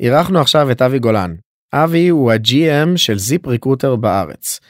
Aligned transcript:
אירחנו 0.00 0.40
עכשיו 0.40 0.70
את 0.70 0.82
אבי 0.82 0.98
גולן. 0.98 1.34
אבי 1.72 2.08
הוא 2.08 2.32
ה-GM 2.32 2.96
של 2.96 3.18
ZipRecruiter 3.18 3.96
בארץ. 3.96 4.60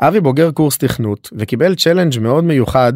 אבי 0.00 0.20
בוגר 0.20 0.50
קורס 0.50 0.78
תכנות 0.78 1.30
וקיבל 1.38 1.74
challenge 1.74 2.18
מאוד 2.18 2.44
מיוחד 2.44 2.92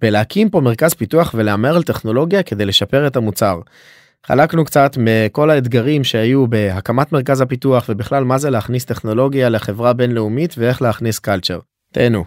בלהקים 0.00 0.50
פה 0.50 0.60
מרכז 0.60 0.94
פיתוח 0.94 1.34
ולהמר 1.34 1.76
על 1.76 1.82
טכנולוגיה 1.82 2.42
כדי 2.42 2.64
לשפר 2.64 3.06
את 3.06 3.16
המוצר. 3.16 3.60
חלקנו 4.26 4.64
קצת 4.64 4.96
מכל 5.00 5.50
האתגרים 5.50 6.04
שהיו 6.04 6.46
בהקמת 6.46 7.12
מרכז 7.12 7.40
הפיתוח 7.40 7.86
ובכלל 7.88 8.24
מה 8.24 8.38
זה 8.38 8.50
להכניס 8.50 8.84
טכנולוגיה 8.84 9.48
לחברה 9.48 9.92
בינלאומית 9.92 10.54
ואיך 10.58 10.82
להכניס 10.82 11.18
culture. 11.18 11.58
תהנו. 11.92 12.24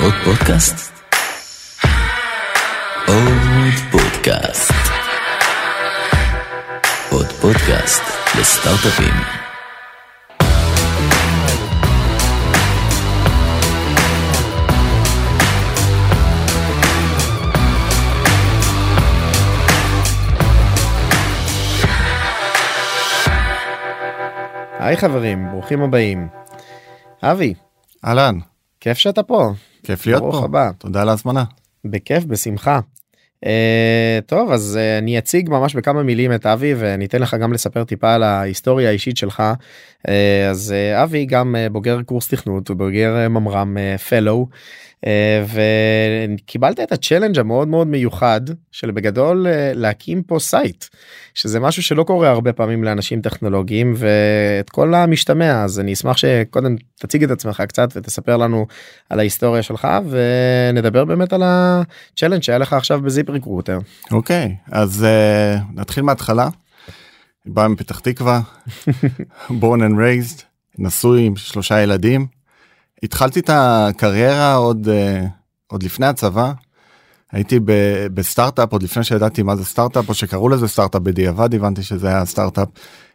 עוד 0.00 0.14
פודקאסט? 0.24 0.92
עוד 3.06 3.72
פודקאסט. 3.90 4.75
פודקאסט 7.46 8.02
לסטארט-אפים. 8.40 9.14
היי 24.78 24.96
חברים, 24.96 25.50
ברוכים 25.50 25.82
הבאים. 25.82 26.28
אבי, 27.22 27.54
אהלן, 28.04 28.38
כיף 28.80 28.98
שאתה 28.98 29.22
פה. 29.22 29.52
כיף 29.82 30.06
להיות 30.06 30.16
פה. 30.16 30.22
ברוך 30.22 30.44
הבא. 30.44 30.70
תודה 30.78 31.02
על 31.02 31.08
ההזמנה. 31.08 31.44
בכיף, 31.84 32.24
בשמחה. 32.24 32.80
Uh, 33.46 33.48
טוב, 34.26 34.50
אז 34.50 34.78
uh, 34.78 35.02
אני 35.02 35.18
אציג 35.18 35.50
ממש 35.50 35.74
בכמה 35.74 36.02
מילים 36.02 36.34
את 36.34 36.46
אבי 36.46 36.74
וניתן 36.78 37.22
לך 37.22 37.36
גם 37.40 37.52
לספר 37.52 37.84
טיפה 37.84 38.14
על 38.14 38.22
ההיסטוריה 38.22 38.88
האישית 38.88 39.16
שלך. 39.16 39.42
Uh, 40.06 40.10
אז 40.50 40.74
uh, 40.74 41.02
אבי 41.02 41.24
גם 41.24 41.54
uh, 41.54 41.72
בוגר 41.72 42.02
קורס 42.02 42.28
תכנות 42.28 42.70
ובוגר 42.70 43.16
uh, 43.26 43.28
ממר"ם 43.28 43.76
fellow. 44.08 44.48
Uh, 45.04 45.08
וקיבלת 46.38 46.80
את 46.80 46.92
ה 46.92 46.97
challenge 46.97 47.38
המאוד 47.38 47.68
מאוד 47.68 47.86
מיוחד 47.86 48.40
של 48.72 48.90
בגדול 48.90 49.46
uh, 49.46 49.78
להקים 49.78 50.22
פה 50.22 50.38
site 50.38 50.84
שזה 51.34 51.60
משהו 51.60 51.82
שלא 51.82 52.02
קורה 52.02 52.30
הרבה 52.30 52.52
פעמים 52.52 52.84
לאנשים 52.84 53.20
טכנולוגיים 53.20 53.94
ואת 53.96 54.70
כל 54.70 54.94
המשתמע 54.94 55.64
אז 55.64 55.80
אני 55.80 55.92
אשמח 55.92 56.16
שקודם 56.16 56.76
תציג 56.98 57.22
את 57.22 57.30
עצמך 57.30 57.62
קצת 57.68 57.88
ותספר 57.96 58.36
לנו 58.36 58.66
על 59.10 59.18
ההיסטוריה 59.18 59.62
שלך 59.62 59.88
ונדבר 60.10 61.04
באמת 61.04 61.32
על 61.32 61.42
ה 61.44 61.54
challenge 61.54 62.42
שהיה 62.42 62.58
לך 62.58 62.72
עכשיו 62.72 63.00
ב 63.00 63.30
ZipRecruiter. 63.30 63.78
אוקיי, 64.10 64.56
אז 64.72 65.06
uh, 65.06 65.80
נתחיל 65.80 66.04
מההתחלה. 66.04 66.48
בא 67.46 67.68
מפתח 67.68 67.98
תקווה, 67.98 68.40
born 69.60 69.80
and 69.80 69.96
raised, 69.96 70.42
נשוי 70.78 71.26
עם 71.26 71.36
שלושה 71.36 71.82
ילדים. 71.82 72.26
התחלתי 73.02 73.40
את 73.40 73.50
הקריירה 73.52 74.54
עוד, 74.54 74.86
uh, 74.88 75.26
עוד 75.66 75.82
לפני 75.82 76.06
הצבא. 76.06 76.52
הייתי 77.32 77.60
ב- 77.64 78.06
בסטארט-אפ 78.14 78.72
עוד 78.72 78.82
לפני 78.82 79.04
שידעתי 79.04 79.42
מה 79.42 79.56
זה 79.56 79.64
סטארט-אפ 79.64 80.08
או 80.08 80.14
שקראו 80.14 80.48
לזה 80.48 80.68
סטארט-אפ 80.68 81.02
בדיעבד 81.02 81.54
הבנתי 81.54 81.82
שזה 81.82 82.08
היה 82.08 82.24
סטארט-אפ 82.24 82.68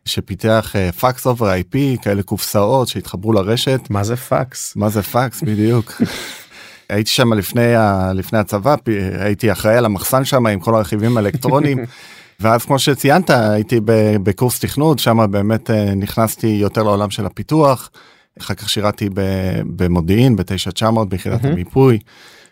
שפיתח 0.05 0.73
פאקס 0.99 1.25
over 1.27 1.52
IP 1.52 1.97
כאלה 2.01 2.23
קופסאות 2.23 2.88
שהתחברו 2.88 3.33
לרשת 3.33 3.81
מה 3.89 4.03
זה 4.03 4.15
פאקס? 4.15 4.75
מה 4.75 4.89
זה 4.89 5.01
פאקס 5.03 5.41
בדיוק. 5.43 6.01
הייתי 6.89 7.09
שם 7.09 7.33
לפני 7.33 7.75
ה- 7.75 8.11
לפני 8.13 8.39
הצבא 8.39 8.75
הייתי 9.19 9.51
אחראי 9.51 9.77
על 9.77 9.85
המחסן 9.85 10.25
שם 10.25 10.47
עם 10.47 10.59
כל 10.59 10.75
הרכיבים 10.75 11.17
האלקטרונים 11.17 11.77
ואז 12.39 12.66
כמו 12.66 12.79
שציינת 12.79 13.29
הייתי 13.29 13.79
ב- 13.85 14.16
בקורס 14.23 14.59
תכנות 14.59 14.99
שם 14.99 15.31
באמת 15.31 15.71
אה, 15.71 15.95
נכנסתי 15.95 16.47
יותר 16.47 16.83
לעולם 16.83 17.09
של 17.09 17.25
הפיתוח. 17.25 17.89
אחר 18.42 18.53
כך 18.53 18.70
שירתי 18.70 19.09
במודיעין 19.75 20.36
ב-9900 20.36 21.03
ביחידת 21.09 21.45
המיפוי. 21.45 22.00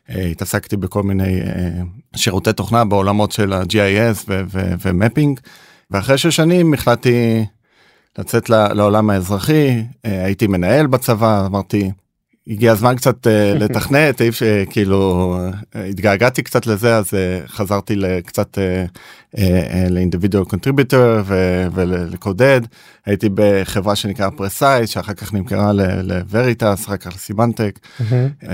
אה, 0.10 0.26
התעסקתי 0.26 0.78
בכל 0.78 1.04
מיני 1.04 1.42
אה, 1.42 1.70
שירותי 2.16 2.54
תוכנה 2.54 2.86
בעולמות 2.86 3.32
של 3.32 3.54
ה-GIS 3.54 4.30
ו 4.82 4.88
mapping. 4.88 5.40
ואחרי 5.92 6.18
שש 6.18 6.36
שנים 6.36 6.74
החלטתי 6.74 7.46
לצאת 8.18 8.50
לעולם 8.50 9.10
האזרחי 9.10 9.84
אה, 10.06 10.26
הייתי 10.26 10.48
מנהל 10.48 10.88
בצבא 10.88 11.46
אמרתי 11.46 11.92
הגיע 12.50 12.72
הזמן 12.72 12.96
קצת 12.96 13.28
אה, 13.28 13.54
לתכנת 13.54 14.22
אי 14.22 14.30
אפשר 14.30 14.64
כאילו 14.70 15.36
אה, 15.76 15.86
התגעגעתי 15.86 16.44
קצת 16.44 16.68
לזה 16.68 16.96
אז 16.96 17.14
אה, 17.14 17.48
חזרתי 17.48 17.96
לקצת 17.96 18.58
אה, 18.58 18.86
ל 19.90 19.95
individual 19.95 20.46
contributor 20.46 21.20
ולקודד. 21.74 22.62
הייתי 23.06 23.30
בחברה 23.34 23.96
שנקרא 23.96 24.30
Precise 24.30 24.90
שאחר 24.90 25.14
כך 25.14 25.34
נמכרה 25.34 25.74
ל 26.04 26.14
Veritas 26.14 26.86
אחר 26.86 26.98
כך 26.98 27.16
ל 27.16 27.23
Symantec 27.23 27.80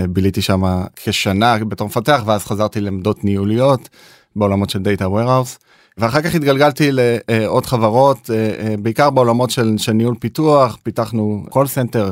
ביליתי 0.10 0.42
שם 0.42 0.64
כשנה 0.96 1.58
בתור 1.58 1.88
מפתח 1.88 2.24
ואז 2.26 2.46
חזרתי 2.46 2.82
לעמדות 2.82 3.24
ניהוליות 3.24 3.90
בעולמות 4.36 4.70
של 4.70 4.80
דאטה 4.80 5.06
warehouse. 5.06 5.58
ואחר 5.98 6.22
כך 6.22 6.36
התגלגלתי 6.36 6.90
לעוד 6.92 7.66
חברות 7.66 8.30
אה, 8.34 8.36
אה, 8.60 8.76
בעיקר 8.80 9.10
בעולמות 9.10 9.50
של, 9.50 9.76
של 9.78 9.92
ניהול 9.92 10.16
פיתוח 10.20 10.78
פיתחנו 10.84 11.46
call 11.50 11.54
center 11.54 12.10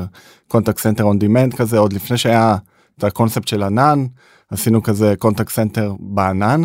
contact 0.54 0.78
center 0.78 1.00
on 1.00 1.24
demand 1.24 1.56
כזה 1.56 1.78
עוד 1.78 1.92
לפני 1.92 2.18
שהיה 2.18 2.56
את 2.98 3.04
הקונספט 3.04 3.48
של 3.48 3.62
ענן 3.62 4.06
עשינו 4.50 4.82
כזה 4.82 5.14
contact 5.24 5.50
center 5.50 5.92
בענן. 6.00 6.62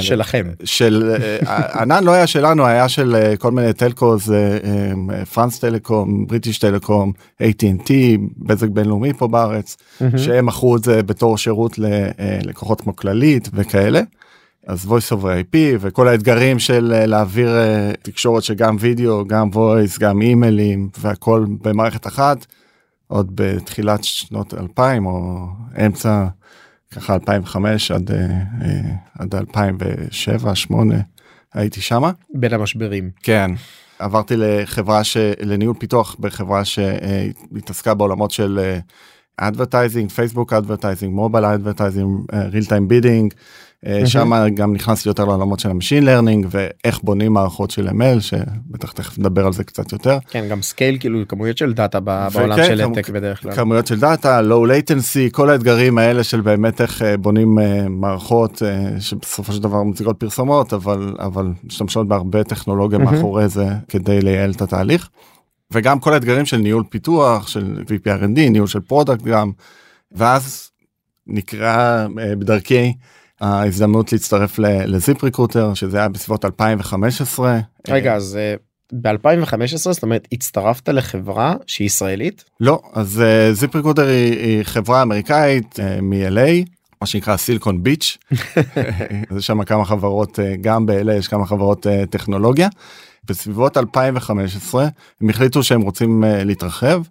שלכם. 0.00 0.46
של 0.64 1.16
אה, 1.46 1.80
ענן 1.82 2.04
לא 2.04 2.10
היה 2.10 2.26
שלנו 2.26 2.66
היה 2.66 2.88
של 2.88 3.32
כל 3.38 3.50
מיני 3.50 3.72
טלקוז 3.72 4.32
פרנס 5.34 5.58
טלקום 5.58 6.26
בריטיש 6.26 6.58
טלקום 6.58 7.12
AT&T 7.42 7.90
בזק 8.38 8.68
בינלאומי 8.68 9.12
פה 9.12 9.28
בארץ 9.28 9.76
שהם 10.16 10.46
מכרו 10.46 10.76
את 10.76 10.84
זה 10.84 11.02
בתור 11.02 11.38
שירות 11.38 11.78
ללקוחות 11.78 12.80
כמו 12.80 12.96
כללית 12.96 13.48
וכאלה. 13.52 14.00
אז 14.66 14.84
voice 14.84 15.12
over 15.12 15.52
IP 15.52 15.56
וכל 15.80 16.08
האתגרים 16.08 16.58
של 16.58 16.92
אה, 16.94 17.06
להעביר 17.06 17.56
אה, 17.56 17.92
תקשורת 18.02 18.42
שגם 18.42 18.76
וידאו 18.80 19.24
גם 19.26 19.48
voice 19.52 20.00
גם 20.00 20.22
אימיילים 20.22 20.88
והכל 20.98 21.46
במערכת 21.62 22.06
אחת 22.06 22.46
עוד 23.06 23.30
בתחילת 23.34 24.04
שנות 24.04 24.54
2000 24.54 25.06
או 25.06 25.46
אמצע 25.86 26.26
ככה 26.90 27.14
2005 27.14 27.90
עד 27.90 28.10
אה, 28.10 28.80
עד 29.18 29.34
2007 29.34 30.54
8 30.54 30.94
הייתי 31.54 31.80
שמה 31.80 32.10
בין 32.34 32.52
המשברים. 32.52 33.10
כן 33.22 33.50
עברתי 33.98 34.34
לחברה 34.36 35.04
שלניהול 35.04 35.74
פיתוח 35.78 36.16
בחברה 36.20 36.64
שהתעסקה 36.64 37.94
בעולמות 37.94 38.30
של 38.30 38.78
advertising 39.40 40.08
פייסבוק 40.14 40.52
advertising 40.52 41.08
mobile 41.08 41.44
advertising 41.44 42.32
real 42.32 42.66
time 42.68 42.90
bidding 42.90 43.34
שם 44.06 44.54
גם 44.54 44.72
נכנסתי 44.72 45.08
יותר 45.08 45.24
לעולמות 45.24 45.60
של 45.60 45.70
ה 45.70 45.74
machine 45.74 46.04
learning 46.04 46.46
ואיך 46.50 47.00
בונים 47.02 47.32
מערכות 47.32 47.70
של 47.70 47.88
ML 47.88 48.20
שבטח 48.20 48.92
תכף 48.92 49.18
נדבר 49.18 49.46
על 49.46 49.52
זה 49.52 49.64
קצת 49.64 49.92
יותר. 49.92 50.18
כן 50.30 50.44
גם 50.50 50.62
scale 50.62 50.98
כאילו 50.98 51.28
כמויות 51.28 51.58
של 51.58 51.72
דאטה 51.72 52.00
בעולם 52.00 52.56
של 52.66 52.80
ה 52.80 52.84
ad 52.84 52.92
tech 52.92 53.08
בדרך 53.08 53.42
כלל. 53.42 53.52
כמויות 53.52 53.86
של 53.86 54.00
דאטה, 54.00 54.40
low 54.40 54.68
latency, 54.68 55.30
כל 55.32 55.50
האתגרים 55.50 55.98
האלה 55.98 56.24
של 56.24 56.40
באמת 56.40 56.80
איך 56.80 57.02
אה, 57.02 57.16
בונים 57.16 57.58
אה, 57.58 57.88
מערכות 57.88 58.62
אה, 58.62 59.00
שבסופו 59.00 59.52
של 59.52 59.62
דבר 59.62 59.82
מציגות 59.82 60.16
פרסומות 60.16 60.72
אבל 60.72 61.14
אבל 61.18 61.46
משתמשות 61.64 62.08
בהרבה 62.08 62.44
טכנולוגיה 62.44 62.98
מאחורי 62.98 63.48
זה 63.48 63.66
כדי 63.88 64.20
לייעל 64.22 64.50
את 64.50 64.62
התהליך. 64.62 65.08
וגם 65.72 66.00
כל 66.00 66.12
האתגרים 66.12 66.46
של 66.46 66.56
ניהול 66.56 66.84
פיתוח 66.90 67.48
של 67.48 67.84
VP 67.86 68.12
R&D 68.12 68.50
ניהול 68.50 68.68
של 68.68 68.80
product 68.80 69.22
גם 69.22 69.50
ואז 70.12 70.70
נקרה 71.26 72.06
אה, 72.18 72.36
בדרכי 72.36 72.92
ההזדמנות 73.40 74.12
להצטרף 74.12 74.58
ל 74.58 75.24
ZipRecruiter 75.24 75.74
שזה 75.74 75.98
היה 75.98 76.08
בסביבות 76.08 76.44
2015. 76.44 77.58
רגע 77.88 78.14
אז 78.14 78.38
ב-2015 78.92 79.76
זאת 79.76 80.02
אומרת 80.02 80.28
הצטרפת 80.32 80.88
לחברה 80.88 81.54
שהיא 81.66 81.86
ישראלית 81.86 82.44
לא 82.60 82.82
אז 82.92 83.22
uh, 83.22 83.52
ZipRecruiter 83.54 84.06
היא, 84.06 84.38
היא 84.38 84.62
חברה 84.62 85.02
אמריקאית 85.02 85.78
מ-LA 86.02 86.68
מה 87.00 87.06
שנקרא 87.06 87.36
Silicon 87.36 87.82
Beach 87.82 88.18
יש 89.36 89.46
שם 89.46 89.64
כמה 89.64 89.84
חברות 89.84 90.38
גם 90.60 90.86
ב-LA 90.86 91.12
יש 91.12 91.28
כמה 91.28 91.46
חברות 91.46 91.86
טכנולוגיה. 92.10 92.68
בסביבות 93.28 93.76
2015 93.76 94.88
הם 95.20 95.28
החליטו 95.28 95.62
שהם 95.62 95.80
רוצים 95.80 96.24
uh, 96.24 96.26
להתרחב 96.44 97.02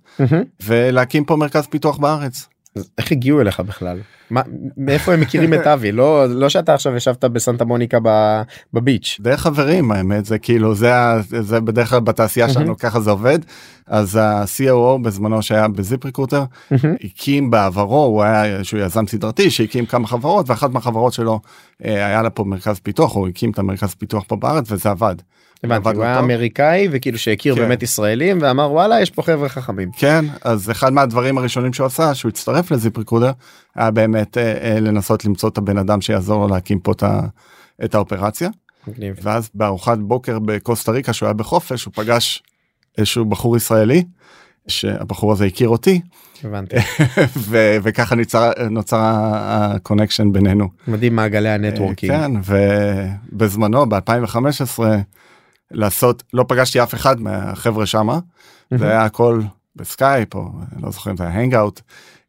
ולהקים 0.64 1.26
פה 1.26 1.36
מרכז 1.36 1.68
פיתוח 1.68 1.98
בארץ. 1.98 2.48
אז 2.76 2.90
איך 2.98 3.12
הגיעו 3.12 3.42
אליך 3.42 3.60
בכלל 3.60 4.00
מה 4.30 4.42
מאיפה 4.78 5.14
הם 5.14 5.22
מכירים 5.22 5.54
את 5.54 5.68
אבי 5.68 5.92
לא 5.92 6.26
לא 6.30 6.50
שאתה 6.50 6.74
עכשיו 6.74 6.96
ישבת 6.96 7.26
בסנטה 7.26 7.66
מוניקה 7.66 7.98
בביץ'. 8.74 9.18
דרך 9.22 9.42
חברים 9.42 9.92
האמת 9.92 10.26
זה 10.26 10.40
כאילו 10.40 10.76
זה 10.76 10.92
זה 11.22 11.60
בדרך 11.60 11.90
כלל 11.90 12.00
בתעשייה 12.00 12.50
שלנו 12.50 12.78
ככה 12.78 13.00
זה 13.00 13.12
עובד 13.12 13.40
אז 13.88 14.16
ה-COO 14.16 15.02
בזמנו 15.02 15.42
שהיה 15.42 15.68
בזיפ 15.68 16.06
ריקרוטר 16.06 16.44
הקים 17.04 17.52
בעברו 17.52 18.04
הוא 18.04 18.24
היה 18.24 18.46
איזשהו 18.46 18.78
יזם 18.78 19.08
סדרתי 19.08 19.50
שהקים 19.50 19.86
כמה 19.86 20.08
חברות 20.08 20.50
ואחת 20.50 20.70
מהחברות 20.70 21.14
שלו 21.14 21.40
אה, 21.86 22.06
היה 22.06 22.22
לה 22.22 22.30
פה 22.30 22.44
מרכז 22.44 22.80
פיתוח 22.80 23.16
הוא 23.16 23.28
הקים 23.28 23.52
את 23.52 23.60
המרכז 23.60 23.94
פיתוח 23.94 24.24
פה 24.28 24.36
בארץ 24.36 24.72
וזה 24.72 24.90
עבד. 24.90 25.16
הבנתי, 25.64 25.90
הוא 25.90 26.04
היה. 26.04 26.20
אמריקאי 26.20 26.88
וכאילו 26.92 27.18
שהכיר 27.18 27.56
כן. 27.56 27.62
באמת 27.62 27.84
ישראלים 27.84 28.38
ואמר 28.42 28.72
וואלה 28.72 29.02
יש 29.02 29.10
פה 29.10 29.22
חבר'ה 29.22 29.50
חכמים. 29.50 29.92
כן 29.98 30.26
אז 30.42 30.72
אחד 30.72 30.94
מהדברים 30.94 31.38
הראשונים 31.38 31.74
שהוא 31.74 31.88
עשה 31.88 32.16
שהוא 32.16 32.30
הצטרף 32.30 32.72
לזיפריקודר 32.72 33.32
היה 33.76 33.92
באמת 33.92 34.38
אה, 34.38 34.44
אה, 34.44 34.80
לנסות 34.80 35.26
למצוא 35.26 35.50
את 35.50 35.58
הבן 35.58 35.78
אדם 35.78 36.02
שיעזור 36.02 36.42
לו 36.42 36.54
להקים 36.54 36.80
פה 36.80 36.92
את, 36.92 37.04
ה, 37.04 37.22
את 37.84 37.96
האופרציה 37.96 38.50
מגניב. 38.88 39.16
ואז 39.22 39.50
בארוחת 39.54 39.98
בוקר 39.98 40.40
בקוסטה 40.40 40.92
ריקה 40.92 41.14
שהוא 41.14 41.28
היה 41.28 41.34
בחופש 41.34 41.86
הוא 41.86 41.94
פגש 41.96 42.44
איזשהו 42.98 43.26
בחור 43.26 43.58
ישראלי 43.58 44.04
שהבחור 44.68 45.32
הזה 45.32 45.46
הכיר 45.46 45.70
אותי 45.70 46.02
הבנתי. 46.44 46.76
ו- 47.50 47.78
וככה 47.84 48.16
נוצר, 48.16 48.52
נוצר 48.70 49.00
ה 49.24 49.34
connection 49.34 50.32
בינינו. 50.32 50.70
מדהים 50.88 51.16
מעגלי 51.16 51.50
ה 51.50 51.55
networking. 51.55 52.12
כן 52.12 52.32
ובזמנו 53.32 53.84
ב2015 53.84 54.80
לעשות 55.72 56.24
לא 56.34 56.46
פגשתי 56.48 56.84
אף 56.84 56.94
אחד 56.94 57.22
מהחבר'ה 57.22 57.86
שמה 57.86 58.20
זה 58.72 58.90
היה 58.90 59.06
הכל 59.06 59.42
בסקייפ 59.76 60.36
או 60.36 60.50
לא 60.82 60.92
זוכר 60.92 61.12
אם 61.12 61.18
זה 61.18 61.24
היה 61.24 61.40
Hangout 61.40 61.82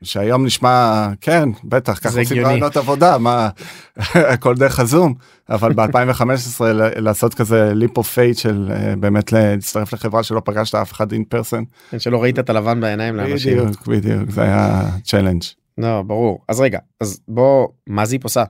שהיום 0.02 0.46
נשמע 0.46 1.08
כן 1.20 1.48
בטח 1.64 1.98
ככה 1.98 2.20
עושים. 2.20 2.46
ראיונות 2.46 2.76
עבודה 2.76 3.19
מה 3.19 3.48
הכל 4.32 4.54
דרך 4.54 4.81
ה 4.81 4.87
Zoom 4.87 5.14
אבל 5.50 5.72
ב2015 5.78 6.60
לעשות 6.96 7.34
כזה 7.34 7.75
leap 7.75 7.96
of 7.96 8.11
faith 8.12 8.38
של 8.38 8.70
אה, 8.70 8.96
באמת 8.96 9.32
להצטרף 9.32 9.92
לחברה 9.92 10.22
שלא 10.22 10.42
פגשת 10.44 10.75
אף 10.75 10.92
אחד 10.92 11.12
in 11.12 11.25
person 11.25 11.62
שלא 11.98 12.22
ראית 12.22 12.38
את 12.38 12.50
הלבן 12.50 12.80
בעיניים 12.80 13.16
לאנשים. 13.16 13.58
בדיוק 13.58 13.87
בדיוק 13.87 14.30
זה 14.30 14.42
היה 14.42 14.82
challenge. 15.05 15.43
לא 15.79 16.03
ברור 16.03 16.38
אז 16.49 16.61
רגע 16.61 16.79
אז 17.00 17.21
בוא 17.29 17.69
מה 17.87 18.06
Zip 18.06 18.25
עושה. 18.25 18.44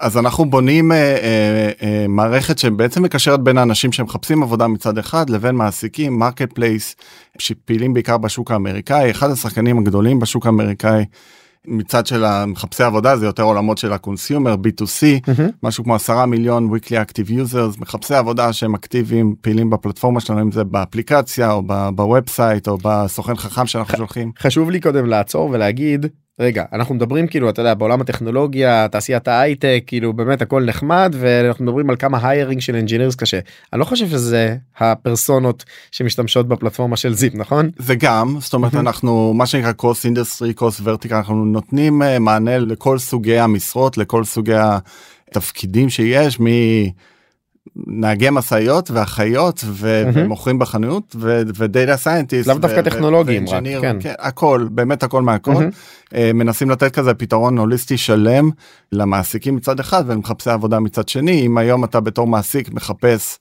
אז 0.00 0.18
אנחנו 0.18 0.50
בונים 0.50 0.92
אה, 0.92 0.96
אה, 0.96 1.70
אה, 1.82 2.06
מערכת 2.08 2.58
שבעצם 2.58 3.02
מקשרת 3.02 3.40
בין 3.40 3.58
האנשים 3.58 3.92
שמחפשים 3.92 4.42
עבודה 4.42 4.66
מצד 4.66 4.98
אחד 4.98 5.30
לבין 5.30 5.54
מעסיקים 5.54 6.18
marketplace 6.18 6.96
שפעילים 7.38 7.94
בעיקר 7.94 8.18
בשוק 8.18 8.50
האמריקאי 8.50 9.10
אחד 9.10 9.30
השחקנים 9.30 9.78
הגדולים 9.78 10.18
בשוק 10.18 10.46
האמריקאי 10.46 11.04
מצד 11.66 12.06
של 12.06 12.24
המחפשי 12.24 12.82
עבודה 12.82 13.16
זה 13.16 13.26
יותר 13.26 13.42
עולמות 13.42 13.78
של 13.78 13.92
ה 13.92 13.99
consumer 13.99 14.54
b2c 14.54 15.30
משהו 15.62 15.84
כמו 15.84 15.94
עשרה 15.94 16.26
מיליון 16.26 16.70
weekly 16.74 16.90
active 16.90 17.30
users 17.30 17.80
מחפשי 17.80 18.14
עבודה 18.14 18.52
שהם 18.52 18.74
אקטיביים 18.74 19.34
פעילים 19.40 19.70
בפלטפורמה 19.70 20.20
שלנו 20.20 20.42
אם 20.42 20.52
זה 20.52 20.64
באפליקציה 20.64 21.52
או 21.52 21.62
ב- 21.66 21.88
website 21.94 22.68
או 22.68 22.78
בסוכן 22.82 23.36
חכם 23.36 23.66
שאנחנו 23.66 23.98
שולחים. 23.98 24.32
חשוב 24.38 24.70
לי 24.70 24.80
קודם 24.80 25.06
לעצור 25.06 25.50
ולהגיד 25.50 26.06
רגע 26.40 26.64
אנחנו 26.72 26.94
מדברים 26.94 27.26
כאילו 27.26 27.50
אתה 27.50 27.60
יודע 27.60 27.74
בעולם 27.74 28.00
הטכנולוגיה 28.00 28.88
תעשיית 28.88 29.28
ההייטק 29.28 29.82
כאילו 29.86 30.12
באמת 30.12 30.42
הכל 30.42 30.64
נחמד 30.64 31.14
ואנחנו 31.18 31.64
מדברים 31.64 31.90
על 31.90 31.96
כמה 31.96 32.28
hiring 32.28 32.60
של 32.60 32.76
engineers 32.76 33.14
קשה. 33.14 33.38
אני 33.72 33.80
לא 33.80 33.84
חושב 33.84 34.08
שזה 34.08 34.56
הפרסונות 34.78 35.64
שמשתמשות 35.90 36.48
בפלטפורמה 36.48 36.96
של 36.96 37.14
Zip 37.14 37.34
נכון? 37.34 37.70
זה 37.78 37.94
גם 37.94 38.36
זאת 38.40 38.54
אומרת 38.54 38.74
אנחנו 38.74 39.34
מה 39.34 39.46
שנקרא 39.46 39.72
קרוס 39.72 40.04
אינדסטרי 40.04 40.54
קרוס 40.54 40.80
ורטיקל 40.84 41.14
אנחנו 41.14 41.44
נותנים 41.44 42.02
אה, 42.02 42.18
מענה 42.18 42.58
לכל 42.58 42.98
סוגי 42.98 43.38
המשרות 43.38 43.98
לכל 43.98 44.24
סוגי 44.24 44.54
התפקידים 45.30 45.90
שיש 45.90 46.40
מנהגי 47.76 48.28
משאיות 48.30 48.90
ואחיות 48.90 49.64
ו- 49.66 50.02
מהמם. 50.06 50.22
ומוכרים 50.24 50.58
בחנות 50.58 51.16
ו- 51.18 51.42
ו 51.56 51.64
data 51.64 51.96
scientist. 51.96 52.48
לאו 52.48 52.58
דווקא 52.58 52.82
טכנולוגיים 52.82 53.48
רק, 53.48 53.64
כן. 53.80 53.96
הכל 54.18 54.68
באמת 54.70 55.02
הכל 55.02 55.22
מהכל. 55.22 55.64
אה, 56.14 56.30
מנסים 56.34 56.70
לתת 56.70 56.94
כזה 56.94 57.14
פתרון 57.14 57.58
הוליסטי 57.58 57.96
שלם 57.96 58.50
למעסיקים 58.92 59.56
מצד 59.56 59.80
אחד 59.80 60.04
ולמחפשי 60.06 60.50
עבודה 60.50 60.80
מצד 60.80 61.08
שני 61.08 61.46
אם 61.46 61.58
היום 61.58 61.84
אתה 61.84 62.00
בתור 62.00 62.26
מעסיק 62.26 62.72
מחפש 62.72 63.38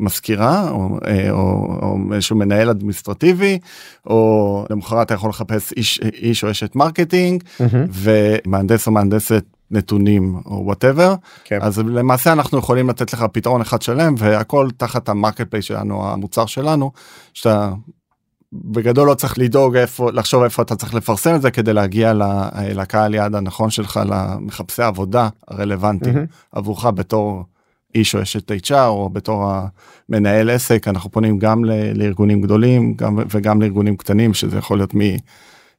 מזכירה 0.00 0.70
או, 0.70 0.98
אה, 1.06 1.30
או, 1.30 1.38
או 1.82 1.98
איזשהו 2.14 2.36
מנהל 2.36 2.70
אדמיניסטרטיבי 2.70 3.58
או 4.06 4.64
למחרת 4.70 5.06
אתה 5.06 5.14
יכול 5.14 5.30
לחפש 5.30 5.72
איש, 5.72 6.00
איש 6.22 6.44
או 6.44 6.50
אשת 6.50 6.76
marketing 6.76 7.42
מהמם. 7.60 7.86
ומהנדס 7.90 8.86
או 8.86 8.92
מהנדסת 8.92 9.44
נתונים 9.70 10.40
או 10.46 10.62
whatever 10.64 11.14
כן. 11.44 11.58
אז 11.62 11.78
למעשה 11.78 12.32
אנחנו 12.32 12.58
יכולים 12.58 12.88
לתת 12.88 13.12
לך 13.12 13.24
פתרון 13.32 13.60
אחד 13.60 13.82
שלם 13.82 14.14
והכל 14.18 14.68
תחת 14.76 15.08
ה 15.08 15.50
marketplace 15.50 15.64
שלנו 15.64 16.08
המוצר 16.08 16.46
שלנו 16.46 16.92
שאתה 17.34 17.72
בגדול 18.52 19.08
לא 19.08 19.14
צריך 19.14 19.38
לדאוג 19.38 19.76
איפה 19.76 20.12
לחשוב 20.12 20.42
איפה 20.42 20.62
אתה 20.62 20.76
צריך 20.76 20.94
לפרסם 20.94 21.34
את 21.34 21.42
זה 21.42 21.50
כדי 21.50 21.72
להגיע 21.72 22.12
ל- 22.12 22.22
לקהל 22.80 23.14
יעד 23.14 23.34
הנכון 23.34 23.70
שלך 23.70 24.00
למחפשי 24.06 24.82
עבודה 24.82 25.28
הרלוונטיים 25.48 26.14
מהמם. 26.14 26.26
עבורך 26.52 26.84
בתור 26.84 27.44
איש 27.94 28.14
או 28.14 28.22
אשת 28.22 28.50
HR 28.50 28.74
או 28.86 29.10
בתור 29.10 29.52
המנהל 30.08 30.50
עסק 30.50 30.88
אנחנו 30.88 31.10
פונים 31.10 31.38
גם 31.38 31.64
לארגונים 31.94 32.40
גדולים 32.42 32.94
גם 32.94 33.18
וגם 33.30 33.62
לארגונים 33.62 33.96
קטנים 33.96 34.34
שזה 34.34 34.58
יכול 34.58 34.78
להיות 34.78 34.94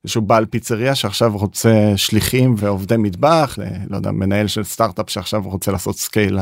מאיזשהו 0.07 0.21
בעל 0.21 0.45
פיצריה 0.45 0.95
שעכשיו 0.95 1.38
רוצה 1.38 1.94
שליחים 1.95 2.56
ועובדי 2.57 2.98
מטבח 2.98 3.56
ל- 3.57 3.63
לא 3.89 3.95
יודע 3.95 4.12
מנהל 4.12 4.48
של 4.48 4.63
סטארט-אפ 4.63 5.09
שעכשיו 5.09 5.42
רוצה 5.45 5.71
לעשות 5.71 5.95
scale 5.95 6.39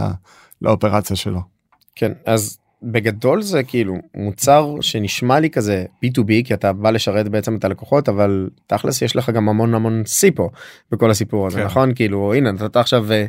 לאופרציה 0.61 1.15
שלו. 1.15 1.39
כן 1.95 2.11
אז 2.25 2.57
בגדול 2.83 3.41
זה 3.41 3.63
כאילו 3.63 3.95
מוצר 4.15 4.75
שנשמע 4.81 5.39
לי 5.39 5.49
כזה 5.49 5.85
b2b 6.05 6.27
כי 6.43 6.53
אתה 6.53 6.73
בא 6.73 6.89
לשרת 6.89 7.27
בעצם 7.27 7.55
את 7.55 7.65
הלקוחות 7.65 8.09
אבל 8.09 8.49
תכלס 8.67 9.01
יש 9.01 9.15
לך 9.15 9.29
גם 9.29 9.49
המון 9.49 9.73
המון 9.73 10.03
סיפו 10.05 10.49
בכל 10.91 11.11
הסיפור 11.11 11.47
הזה 11.47 11.57
כן. 11.57 11.65
נכון 11.65 11.93
כאילו 11.95 12.33
הנה 12.33 12.51
אתה 12.65 12.79
עכשיו 12.79 13.11
אה, 13.11 13.25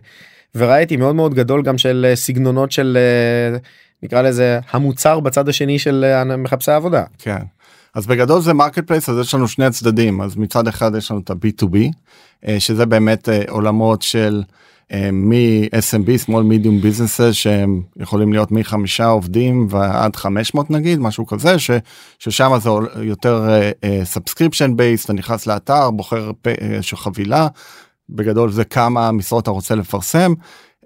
וראיתי 0.55 0.97
מאוד 0.97 1.15
מאוד 1.15 1.35
גדול 1.35 1.63
גם 1.63 1.79
של 1.79 2.07
אה, 2.09 2.17
סגנונות 2.17 2.73
של 2.73 2.99
אה, 3.01 3.59
נקרא 4.03 4.23
לזה 4.23 4.59
המוצר 4.71 5.21
בצד 5.21 5.49
השני 5.49 5.79
של 5.79 6.05
אה, 6.05 6.37
מחפשי 6.37 6.71
העבודה. 6.71 7.05
כן. 7.19 7.39
אז 7.97 8.07
בגדול 8.07 8.41
זה 8.41 8.55
marketplace 8.55 9.09
אז 9.09 9.19
יש 9.19 9.35
לנו 9.35 9.49
שני 9.49 9.71
צדדים 9.71 10.21
אז 10.21 10.37
מצד 10.37 10.69
אחד 10.69 10.95
יש 10.95 11.11
לנו 11.11 11.21
את 11.21 11.31
ה-B2B 11.31 11.77
אה, 12.47 12.61
שזה 12.61 12.87
באמת 12.87 13.29
אה, 13.29 13.43
עולמות 13.49 14.03
של 14.03 14.43
אה, 14.93 15.11
מ-SMB, 15.13 16.29
small 16.29 16.43
medium 16.51 16.85
businesses 16.85 17.33
שהם 17.33 17.83
יכולים 17.97 18.33
להיות 18.33 18.53
מחמישה 18.53 19.07
עובדים 19.07 19.67
ועד 19.71 20.17
500 20.17 20.71
נגיד 20.71 20.99
משהו 20.99 21.27
כזה 21.27 21.59
ש, 21.59 21.71
ששם 22.19 22.53
זה 22.59 22.71
יותר 23.03 23.49
subscription 24.15 24.71
based 24.77 25.05
אתה 25.05 25.13
נכנס 25.13 25.47
לאתר 25.47 25.91
בוחר 25.91 26.31
חבילה. 26.95 27.49
בגדול 28.11 28.53
זה 28.53 28.65
כמה 28.65 29.13
משרות 29.13 29.43
אתה 29.43 29.51
רוצה 29.51 29.75
לפרסם 29.75 30.35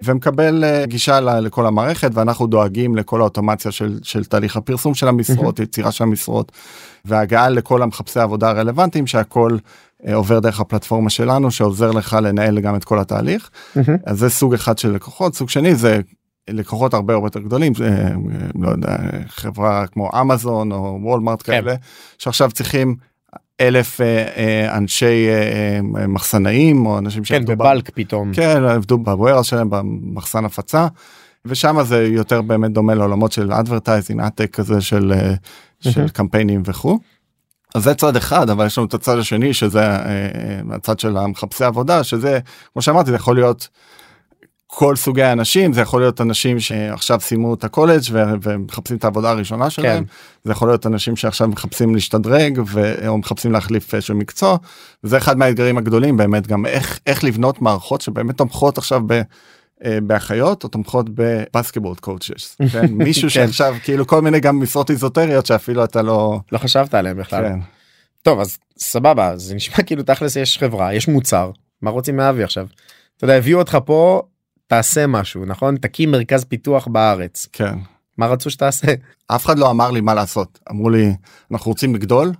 ומקבל 0.03 0.63
אה, 0.63 0.85
גישה 0.85 1.19
ל- 1.19 1.39
לכל 1.39 1.65
המערכת 1.65 2.11
ואנחנו 2.13 2.47
דואגים 2.47 2.95
לכל 2.95 3.21
האוטומציה 3.21 3.71
של, 3.71 3.99
של 4.03 4.25
תהליך 4.25 4.57
הפרסום 4.57 4.93
של 4.93 5.07
המשרות 5.07 5.59
יצירה 5.59 5.91
של 5.91 6.03
המשרות 6.03 6.51
והגעה 7.05 7.49
לכל 7.49 7.81
המחפשי 7.81 8.19
העבודה 8.19 8.49
הרלוונטיים 8.49 9.07
שהכל 9.07 9.57
אה, 10.07 10.15
עובר 10.15 10.39
דרך 10.39 10.59
הפלטפורמה 10.59 11.09
שלנו 11.09 11.51
שעוזר 11.51 11.91
לך 11.91 12.17
לנהל 12.21 12.59
גם 12.59 12.75
את 12.75 12.83
כל 12.83 12.99
התהליך. 12.99 13.49
אז 14.05 14.19
זה 14.19 14.29
סוג 14.29 14.53
אחד 14.53 14.77
של 14.77 14.91
לקוחות. 14.91 15.35
סוג 15.35 15.49
שני 15.49 15.75
זה 15.75 15.99
לקוחות 16.49 16.93
הרבה 16.93 17.13
הרבה 17.13 17.25
יותר 17.25 17.39
גדולים 17.39 17.73
אה, 17.83 18.09
לא 18.59 18.69
יודע 18.69 18.95
חברה 19.27 19.87
כמו 19.87 20.09
אמזון 20.21 20.71
או 20.71 20.97
וולמרט 21.01 21.41
כן. 21.43 21.51
כאלה 21.51 21.75
שעכשיו 22.17 22.51
צריכים 22.51 22.95
אלף 23.61 24.01
אה, 24.01 24.25
אה, 24.37 24.77
אנשי 24.77 25.27
אה, 25.29 26.07
מחסנאים 26.07 26.85
או 26.85 26.97
אנשים 26.97 27.23
כן 27.23 27.27
שעבדו 27.27 27.51
ב- 27.51 27.55
בבלק 27.55 27.89
פתאום. 27.93 28.33
כן 28.33 28.63
עבדו 28.63 28.97
בווירה 28.97 29.43
שלהם 29.43 29.69
במחסן 29.69 30.45
הפצה 30.45 30.87
ושם 31.45 31.83
זה 31.83 32.07
יותר 32.07 32.41
באמת 32.41 32.71
דומה 32.71 32.95
לעולמות 32.95 33.31
של 33.31 33.51
advertising 33.51 34.23
עתק 34.23 34.55
כזה 34.55 34.81
של 34.81 35.13
של. 35.79 36.09
קמפיינים 36.09 36.63
וכו'. 36.65 36.99
אז 37.75 37.83
זה 37.83 37.93
צד 37.95 38.15
אחד 38.15 38.49
אבל 38.49 38.65
יש 38.65 38.77
לנו 38.77 38.87
את 38.87 38.93
הצד 38.93 39.17
השני 39.17 39.53
שזה 39.53 39.81
הצד 40.71 40.99
של 40.99 41.17
המחפשי 41.17 41.63
עבודה 41.63 42.03
שזה 42.03 42.39
כמו 42.73 42.81
שאמרתי 42.81 43.09
זה 43.09 43.15
יכול 43.15 43.35
להיות 43.35 43.67
כל 44.73 44.95
סוגי 44.95 45.23
האנשים 45.23 45.73
זה 45.73 45.81
יכול 45.81 46.01
להיות 46.01 46.21
אנשים 46.21 46.59
שעכשיו 46.59 47.19
סיימו 47.19 47.53
את 47.53 47.63
הקולג' 47.63 48.01
ו- 48.11 48.23
ומחפשים 48.41 48.97
את 48.97 49.03
העבודה 49.03 49.29
הראשונה 49.29 49.69
שלהם 49.69 50.03
זה 50.43 50.51
יכול 50.51 50.67
להיות 50.67 50.85
אנשים 50.85 51.15
שעכשיו 51.15 51.47
מחפשים 51.47 51.95
להשתדרג 51.95 52.59
ו- 52.67 53.07
או 53.07 53.17
מחפשים 53.17 53.51
להחליף 53.51 53.95
איזשהו 53.95 54.15
מקצוע 54.15 54.57
וזה 55.03 55.17
אחד 55.17 55.37
מהאתגרים 55.37 55.77
הגדולים 55.77 56.17
באמת 56.17 56.47
גם 56.47 56.65
איך 56.65 56.99
איך 57.07 57.23
לבנות 57.23 57.61
מערכות 57.61 58.01
שבאמת 58.01 58.37
תומכות 58.37 58.77
עכשיו 58.77 59.01
ב... 59.07 59.21
אה, 59.85 59.97
באחיות 60.03 60.63
או 60.63 60.69
תומכות 60.69 61.05
ב 61.09 61.17
basketball 61.17 61.95
coaches, 61.95 62.57
כן? 62.73 62.85
מישהו 62.91 63.23
כן. 63.23 63.29
שעכשיו 63.29 63.75
כאילו 63.83 64.07
כל 64.07 64.21
מיני 64.21 64.39
גם 64.39 64.59
משרות 64.59 64.89
איזוטריות 64.89 65.45
שאפילו 65.45 65.83
אתה 65.83 66.01
לא, 66.01 66.39
לא 66.51 66.57
חשבת 66.57 66.93
עליהם 66.93 67.17
בכלל. 67.17 67.43
כן, 67.43 67.59
טוב 68.21 68.39
אז 68.39 68.57
סבבה 68.77 69.37
זה 69.37 69.55
נשמע 69.55 69.83
כאילו 69.87 70.03
תכלס 70.03 70.35
יש 70.35 70.57
חברה 70.57 70.93
יש 70.93 71.07
מוצר 71.07 71.51
מה 71.81 71.89
רוצים 71.89 72.17
מאבי 72.17 72.43
עכשיו. 72.43 72.67
אתה 73.17 73.25
יודע 73.25 73.37
הביאו 73.37 73.59
אותך 73.59 73.77
פה 73.85 74.21
תעשה 74.71 75.07
משהו 75.07 75.45
נכון 75.45 75.77
תקים 75.77 76.11
מרכז 76.11 76.43
פיתוח 76.43 76.87
בארץ 76.87 77.47
כן. 77.53 77.75
מה 78.17 78.27
רצו 78.27 78.49
שתעשה. 78.49 78.87
אף 79.27 79.45
אחד 79.45 79.59
לא 79.59 79.71
אמר 79.71 79.91
לי 79.91 80.01
מה 80.01 80.13
לעשות 80.13 80.59
אמרו 80.71 80.89
לי 80.89 81.13
אנחנו 81.51 81.71
רוצים 81.71 81.95
לגדול 81.95 82.31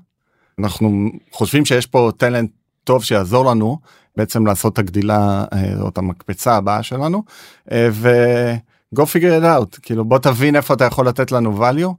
אנחנו 0.60 1.10
חושבים 1.32 1.66
שיש 1.66 1.86
פה 1.86 2.12
טלנט 2.18 2.52
טוב 2.84 3.04
שיעזור 3.04 3.46
לנו 3.46 3.78
בעצם 4.18 4.46
לעשות 4.46 4.74
את 4.74 4.80
הגדילה 4.80 5.46
אה, 5.54 5.82
או 5.82 5.90
את 5.90 5.98
המקפצה 5.98 6.56
הבאה 6.56 6.84
שלנו 6.84 7.24
אה, 7.72 7.90
go 8.96 9.02
figure 9.02 9.42
it 9.42 9.44
out 9.44 9.80
כאילו 9.82 10.06
בוא 10.06 10.20
תבין 10.20 10.56
איפה 10.56 10.74
אתה 10.74 10.86
יכול 10.86 11.08
לתת 11.08 11.32
לנו 11.32 11.70
value. 11.70 11.94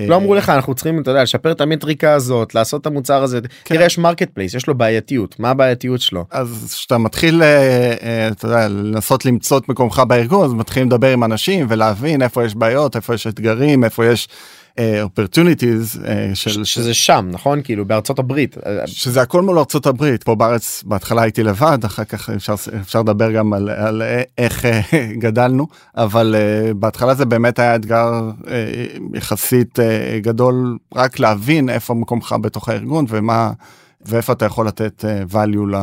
לא 0.00 0.16
אמרו 0.16 0.34
לך 0.34 0.48
אנחנו 0.48 0.74
צריכים 0.74 1.00
אתה 1.00 1.10
יודע 1.10 1.22
לשפר 1.22 1.52
את 1.52 1.60
המטריקה 1.60 2.12
הזאת 2.12 2.54
לעשות 2.54 2.80
את 2.80 2.86
המוצר 2.86 3.22
הזה. 3.22 3.40
כן. 3.40 3.74
תראה 3.74 3.86
יש 3.86 3.98
marketplace 3.98 4.54
יש 4.54 4.66
לו 4.66 4.74
בעייתיות. 4.74 5.40
מה 5.40 5.50
הבעייתיות 5.50 6.00
שלו? 6.00 6.24
אז 6.30 6.72
כשאתה 6.74 6.98
מתחיל 6.98 7.42
אה, 7.42 7.94
אה, 8.02 8.28
אתה 8.28 8.46
יודע, 8.46 8.68
לנסות 8.68 9.24
למצוא 9.24 9.58
את 9.58 9.68
מקומך 9.68 10.02
בארגון 10.08 10.44
אז 10.44 10.52
מתחילים 10.54 10.88
לדבר 10.88 11.12
עם 11.12 11.24
אנשים 11.24 11.66
ולהבין 11.68 12.22
איפה 12.22 12.44
יש 12.44 12.54
בעיות 12.54 12.96
איפה 12.96 13.14
יש 13.14 13.26
אתגרים 13.26 13.84
איפה 13.84 14.06
יש 14.06 14.28
אה, 14.28 14.63
opportunities 14.78 16.06
אה, 16.06 16.30
של 16.34 16.64
שזה 16.64 16.94
שם 16.94 17.28
נכון? 17.32 17.60
כאילו 17.62 17.84
בארצות 17.84 18.18
הברית. 18.18 18.56
אה, 18.66 18.86
שזה 18.86 19.22
הכל 19.22 19.42
מול 19.42 19.58
ארצות 19.58 19.86
הברית. 19.86 20.22
פה 20.22 20.34
בארץ 20.34 20.82
בהתחלה 20.86 21.22
הייתי 21.22 21.42
לבד 21.42 21.78
אחר 21.84 22.04
כך 22.04 22.30
אפשר 22.30 22.54
אפשר 22.80 23.00
לדבר 23.00 23.32
גם 23.32 23.52
על, 23.52 23.68
על 23.70 24.02
איך 24.38 24.64
אה, 24.64 24.80
גדלנו 25.24 25.66
אבל 25.96 26.34
אה, 26.38 26.74
בהתחלה 26.74 27.14
זה 27.14 27.24
באמת 27.24 27.58
היה 27.58 27.74
אתגר 27.76 28.12
אה, 28.48 28.84
יחסית 29.14 29.80
אה, 29.80 30.18
גדול 30.22 30.78
רק 30.94 31.18
להבין 31.18 31.68
איפה 31.68 31.94
מקומך 31.94 32.34
בתוך 32.40 32.68
הארגון 32.68 33.04
ומה 33.08 33.52
ואיפה 34.06 34.32
אתה 34.32 34.44
יכול 34.44 34.66
לתת 34.66 35.04
אה, 35.04 35.22
value 35.44 35.76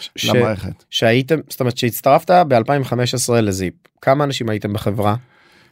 ש- 0.00 0.24
למערכת. 0.24 0.84
שהייתם 0.90 1.36
זאת 1.48 1.60
אומרת 1.60 1.76
שהצטרפת 1.78 2.30
ב2015 2.30 3.32
לזיפ. 3.32 3.74
כמה 4.00 4.24
אנשים 4.24 4.48
הייתם 4.48 4.72
בחברה? 4.72 5.14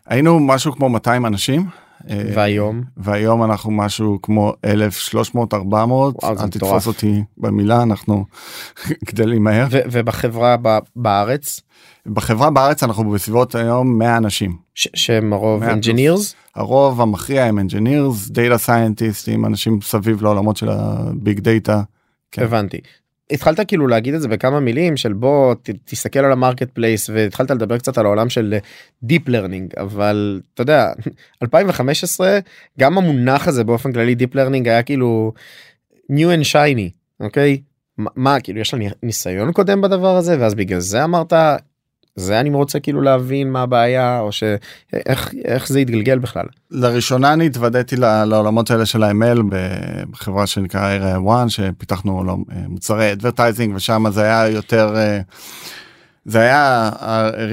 היינו 0.06 0.40
משהו 0.40 0.72
כמו 0.72 0.88
200 0.88 1.26
אנשים. 1.26 1.66
אה, 2.11 2.23
והיום 2.35 2.83
והיום 2.97 3.45
אנחנו 3.45 3.71
משהו 3.71 4.19
כמו 4.23 4.52
1300 4.64 5.54
400 5.54 6.14
וואו, 6.23 6.37
זה 6.37 6.42
אל 6.42 6.47
מטורף. 6.47 6.73
תתפוס 6.73 6.87
אותי 6.87 7.23
במילה 7.38 7.83
אנחנו 7.83 8.25
גדלים 9.09 9.45
מהר 9.45 9.66
ובחברה 9.71 10.57
בארץ 10.97 11.61
בחברה 12.07 12.50
בארץ 12.50 12.83
אנחנו 12.83 13.11
בסביבות 13.11 13.54
היום 13.54 13.99
100 13.99 14.16
אנשים 14.16 14.57
שהם 14.75 15.33
הרוב 15.33 15.62
engineers 15.62 16.35
הרוב 16.54 17.00
המכריע 17.00 17.45
הם 17.45 17.59
engineers 17.59 18.30
data 18.30 18.66
scientists 18.66 19.47
אנשים 19.47 19.78
סביב 19.83 20.23
לעולמות 20.23 20.57
של 20.57 20.69
הביג 20.69 21.40
דאטה. 21.40 21.83
כן. 22.33 22.42
הבנתי. 22.42 22.80
התחלת 23.30 23.60
כאילו 23.68 23.87
להגיד 23.87 24.14
את 24.14 24.22
זה 24.22 24.28
בכמה 24.28 24.60
מילים 24.60 24.96
של 24.96 25.12
בוא 25.12 25.54
ת, 25.54 25.70
תסתכל 25.84 26.18
על 26.18 26.32
ה 26.32 26.70
marketplace 26.70 27.11
והתחלת 27.10 27.50
לדבר 27.50 27.78
קצת 27.78 27.99
על 27.99 28.06
העולם 28.06 28.28
של 28.28 28.58
deep 29.02 29.28
learning 29.28 29.73
אבל 29.76 30.40
אתה 30.54 30.62
יודע 30.62 30.92
2015 31.42 32.38
גם 32.80 32.99
המונח 32.99 33.49
הזה 33.49 33.64
באופן 33.64 33.92
כללי 33.92 34.14
deep 34.14 34.35
learning 34.35 34.68
היה 34.68 34.82
כאילו 34.82 35.32
new 36.12 36.38
and 36.40 36.52
shiny 36.52 36.90
אוקיי? 37.20 37.60
מה, 37.99 38.10
מה 38.16 38.40
כאילו 38.40 38.60
יש 38.60 38.75
לה 38.75 38.80
ניסיון 39.02 39.52
קודם 39.52 39.80
בדבר 39.80 40.16
הזה 40.16 40.37
ואז 40.40 40.54
בגלל 40.54 40.80
זה 40.80 41.04
אמרת 41.04 41.32
זה 42.20 42.40
אני 42.40 42.50
רוצה 42.50 42.80
כאילו 42.80 43.00
להבין 43.00 43.52
מה 43.52 43.62
הבעיה 43.62 44.20
או 44.20 44.32
שאיך 44.32 45.34
איך 45.44 45.68
זה 45.68 45.78
התגלגל 45.78 46.18
בכלל. 46.18 46.46
לראשונה 46.70 47.32
אני 47.32 47.46
התוודעתי 47.46 47.96
לעולמות 47.96 48.70
האלה 48.70 48.86
של 48.86 49.02
ה-ML 49.02 49.42
בחברה 50.10 50.46
שנקרא 50.46 50.96
1 51.32 51.48
שפיתחנו 51.48 52.22
אה, 52.28 52.34
מוצרי 52.68 53.12
advertising 53.12 53.75
ושם 53.76 54.04
זה 54.10 54.22
היה 54.22 54.48
יותר 54.48 54.96
אה, 54.96 55.20
זה 56.24 56.40
היה 56.40 56.90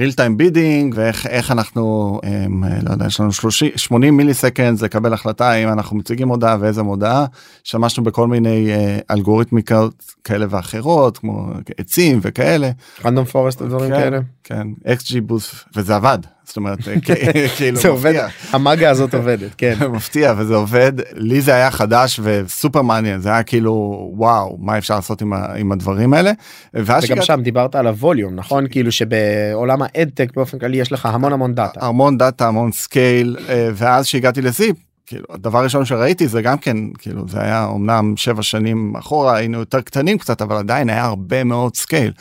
real 0.00 0.14
time 0.14 0.40
bidding 0.40 0.94
ואיך 0.94 1.26
איך 1.26 1.50
אנחנו 1.50 2.20
הם, 2.22 2.64
אה, 2.64 2.78
לא 2.82 2.90
יודע 2.90 3.06
יש 3.06 3.20
לנו 3.20 3.32
30 3.32 3.70
80 3.76 4.16
millisecond 4.16 4.82
לקבל 4.82 5.12
החלטה 5.12 5.54
אם 5.54 5.68
אנחנו 5.68 5.96
מציגים 5.96 6.28
הודעה 6.28 6.56
ואיזה 6.60 6.82
מודעה. 6.82 7.26
השתמשנו 7.66 8.04
בכל 8.04 8.26
מיני 8.26 8.70
אה, 8.72 8.98
אלגוריתמיקות 9.10 10.14
כאלה 10.24 10.46
ואחרות 10.50 11.18
כמו 11.18 11.46
עצים 11.78 12.18
וכאלה. 12.22 12.70
random 13.04 13.24
forest 13.24 13.62
ודברים 13.62 13.90
כן, 13.90 14.00
כאלה. 14.00 14.18
כן 14.44 14.66
XGBoost 14.84 15.54
וזה 15.76 15.96
עבד 15.96 16.18
זאת 16.48 16.56
אומרת 16.56 16.78
אה, 16.88 16.94
כאילו 17.56 17.78
זה 17.78 17.88
עובד. 17.88 18.14
המאגיה 18.50 18.90
הזאת 18.90 19.14
עובדת 19.14 19.54
כן 19.58 19.74
מפתיע 19.92 20.34
וזה 20.38 20.54
עובד 20.54 20.92
לי 21.14 21.40
זה 21.40 21.54
היה 21.54 21.70
חדש 21.70 22.20
וסופר 22.22 22.82
מעניין 22.82 23.20
זה 23.20 23.28
היה 23.28 23.42
כאילו 23.42 23.72
וואו 24.14 24.58
מה 24.60 24.78
אפשר 24.78 24.94
לעשות 24.94 25.22
עם, 25.22 25.32
ה, 25.32 25.54
עם 25.56 25.72
הדברים 25.72 26.14
האלה. 26.14 26.32
וגם 26.74 27.22
שם 27.22 27.40
דיברת 27.42 27.74
על 27.74 27.86
ה 27.86 27.93
volume 27.93 28.34
נכון 28.34 28.66
כאילו 28.70 28.92
שבעולם 28.92 29.78
ה 29.82 29.90
ad 29.90 30.05
tech 30.05 30.36
באופן 30.36 30.58
כללי 30.58 30.76
יש 30.76 30.92
לך 30.92 31.06
המון 31.06 31.32
המון 31.32 31.54
דאטה 31.54 31.86
המון 31.86 32.18
דאטה 32.18 32.48
המון 32.48 32.72
scale 32.72 33.36
אה, 33.48 33.70
ואז 33.74 34.06
שהגעתי 34.06 34.42
ל 34.42 34.50
Zip 34.50 34.76
כאילו 35.06 35.24
הדבר 35.30 35.58
הראשון 35.58 35.84
שראיתי 35.84 36.28
זה 36.28 36.42
גם 36.42 36.58
כן 36.58 36.76
כאילו 36.98 37.28
זה 37.28 37.40
היה 37.40 37.68
אמנם 37.74 38.16
שבע 38.16 38.42
שנים 38.42 38.96
אחורה 38.98 39.36
היינו 39.36 39.58
יותר 39.58 39.80
קטנים 39.80 40.18
קצת 40.18 40.42
אבל 40.42 40.56
עדיין 40.56 40.90
היה 40.90 41.04
הרבה 41.04 41.44
מאוד 41.44 41.76
scale. 41.76 42.12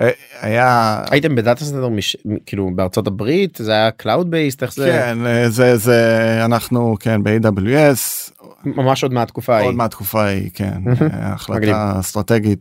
אה, 0.00 0.10
היה 0.40 1.02
הייתם 1.10 1.34
ב 1.34 1.40
data 1.40 1.64
center 1.64 1.88
מש... 1.88 2.16
כאילו 2.46 2.70
בארצות 2.74 3.06
הברית? 3.06 3.58
זה 3.62 3.72
היה 3.72 3.90
cloud 3.90 4.30
based 4.30 4.62
איך 4.62 4.74
זה 4.74 4.90
כן 4.90 5.26
אה, 5.26 5.50
זה 5.50 5.76
זה 5.76 6.40
אנחנו 6.44 6.96
כן 7.00 7.22
ב-AWS 7.22 8.30
ממש 8.64 9.02
עוד 9.02 9.12
מהתקופה 9.12 9.56
ההיא. 9.56 9.66
עוד 9.66 9.74
מהתקופה 9.74 10.24
ההיא 10.24 10.50
כן. 10.54 10.80
אה. 10.88 11.32
החלטה 11.32 12.00
אסטרטגית 12.00 12.58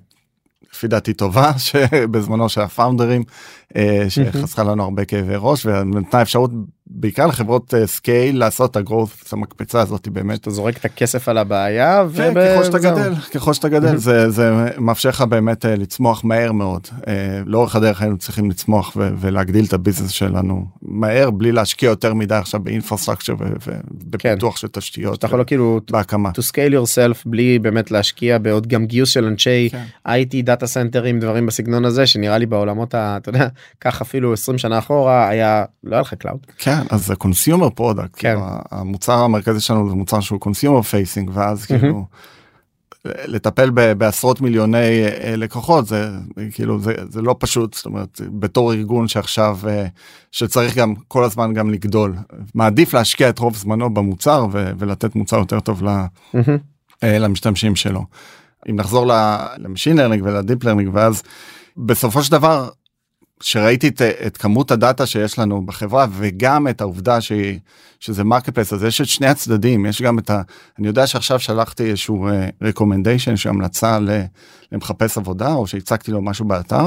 לפי 0.74 0.88
דעתי 0.88 1.14
טובה 1.14 1.52
שבזמנו 1.68 2.50
של 2.50 2.62
הפאונדרים 2.62 3.24
שחסכה 4.10 4.64
לנו 4.64 4.84
הרבה 4.84 5.06
כאבי 5.06 5.34
ראש 5.38 5.66
ונתנה 5.66 6.22
אפשרות 6.22 6.52
בעיקר 6.88 7.28
לחברות 7.28 7.74
אה, 7.74 7.88
scale 7.88 8.40
לעשות 8.40 8.72
את 8.72 8.76
ה 8.76 8.83
growth 8.83 9.24
את 9.28 9.34
המקפצה 9.34 9.82
הזאת 9.82 10.08
באמת. 10.08 10.40
אתה 10.40 10.50
זורק 10.50 10.78
את 10.78 10.86
הכסף 10.86 11.30
על 11.30 11.38
הבעיה 11.38 12.04
כן, 12.16 12.32
וב- 12.36 12.56
ככל 12.56 12.64
שאתה. 12.64 12.78
גדל 12.80 13.16
ככל 13.34 13.54
שאתה 13.54 13.70
גדל 13.70 13.96
זה 13.98 14.30
זה 14.30 14.52
מאפשר 14.78 15.10
לך 15.10 15.22
באמת 15.22 15.66
אה, 15.66 15.76
לצמוח 15.76 16.24
מהר 16.24 16.52
מאוד 16.52 16.88
אה, 17.08 17.14
לאורך 17.46 17.76
הדרך 17.76 18.02
היינו 18.02 18.18
צריכים 18.18 18.50
לצמוח 18.50 18.98
ולהגדיל 19.20 19.66
את 19.66 19.74
הביזנס 19.74 20.10
שלנו 20.10 20.66
מהר 20.82 21.30
בלי 21.32 21.52
להשקיע 21.52 21.90
יותר 21.90 22.14
מדי 22.14 22.36
עכשיו 22.36 22.60
ב 22.60 22.65
infrastructure 22.65 23.36
ובפיתוח 23.40 24.58
של 24.58 24.68
תשתיות 24.68 25.20
אתה 25.20 25.28
יכול 25.28 25.44
כאילו 25.48 25.80
בהקמה. 25.92 26.30
to 26.30 26.42
scale 26.52 26.74
yourself 26.74 27.22
בלי 27.26 27.60
באמת 27.60 27.92
להשקיע 27.92 28.38
בעוד 28.38 28.68
גם 28.68 28.86
גיוס 28.86 29.10
של 29.10 29.26
אנשי 29.26 29.70
כן. 29.72 29.84
IT 30.08 30.44
דאטה 30.44 30.68
סנטרים 30.68 31.20
דברים 31.20 31.46
בסגנון 31.46 31.86
הזה 31.86 32.08
שנראה 32.08 32.38
לי 32.38 32.46
בעולמות 32.46 32.94
ה... 32.96 33.18
אתה 33.18 33.30
יודע 33.30 33.48
כך 33.82 34.02
אפילו 34.02 34.34
20 34.34 34.58
שנה 34.58 34.80
אחורה 34.80 35.30
היה 35.30 35.66
לא 35.84 35.96
היה 35.96 36.02
לך 36.02 36.14
cloud. 36.14 36.40
כן 36.58 36.75
אז 36.90 37.06
זה 37.06 37.16
consumer 37.16 37.70
product 37.70 38.14
כן. 38.18 38.36
המוצר 38.72 39.14
המרכזי 39.14 39.60
שלנו 39.60 39.90
זה 39.90 39.96
מוצר 39.96 40.20
שהוא 40.20 40.40
consumer 40.40 40.82
facing 40.82 41.30
ואז 41.34 41.66
מהמם. 41.70 41.82
כאילו 41.82 42.06
לטפל 43.06 43.70
ב- 43.74 43.94
בעשרות 43.94 44.42
מיליוני 44.42 44.78
אה, 45.06 45.36
לקוחות 45.36 45.88
זה 45.88 46.10
כאילו 46.52 46.80
זה 46.80 46.94
זה 47.10 47.22
לא 47.22 47.36
פשוט 47.40 47.74
זאת 47.74 47.86
אומרת 47.86 48.22
בתור 48.40 48.74
ארגון 48.74 49.08
שעכשיו 49.08 49.58
אה, 49.68 49.86
שצריך 50.32 50.76
גם 50.78 50.94
כל 51.08 51.24
הזמן 51.24 51.54
גם 51.54 51.70
לגדול 51.70 52.16
מעדיף 52.56 52.94
להשקיע 52.94 53.30
את 53.30 53.40
רוב 53.40 53.56
זמנו 53.56 53.94
במוצר 53.94 54.46
ו- 54.52 54.72
ולתת 54.78 55.16
מוצר 55.16 55.38
יותר 55.38 55.60
טוב 55.60 55.84
ל- 55.84 56.06
אה, 57.04 57.20
למשתמשים 57.20 57.76
שלו. 57.76 58.06
אם 58.70 58.76
נחזור 58.76 59.06
ל 59.58 59.63
machine 59.63 59.98
learning 59.98 60.24
ול 60.26 60.38
deep 60.38 60.64
learning 60.64 60.90
ואז 60.94 61.24
בסופו 61.78 62.24
של 62.24 62.32
דבר 62.32 62.70
שראיתי 63.42 63.88
את, 63.88 64.02
את 64.02 64.38
כמות 64.38 64.72
הדאטה 64.72 65.06
שיש 65.06 65.40
לנו 65.40 65.66
בחברה 65.66 66.08
וגם 66.12 66.68
את 66.68 66.82
העובדה 66.82 67.22
ש, 67.22 67.32
שזה 68.00 68.24
marketplace 68.24 68.74
אז 68.74 68.84
יש 68.84 69.02
את 69.02 69.08
שני 69.08 69.28
הצדדים 69.28 69.86
יש 69.86 70.02
גם 70.02 70.20
את 70.20 70.30
ה... 70.30 70.42
אני 70.80 70.88
יודע 70.88 71.08
שעכשיו 71.08 71.40
שלחתי 71.40 71.90
איזשהו 71.90 72.28
recommendation 72.64 73.30
איזושהי 73.30 73.50
המלצה 73.50 74.00
למחפש 74.72 75.18
עבודה 75.18 75.54
או 75.54 75.68
שהצגתי 75.68 76.12
לו 76.12 76.22
משהו 76.22 76.46
באתר. 76.46 76.86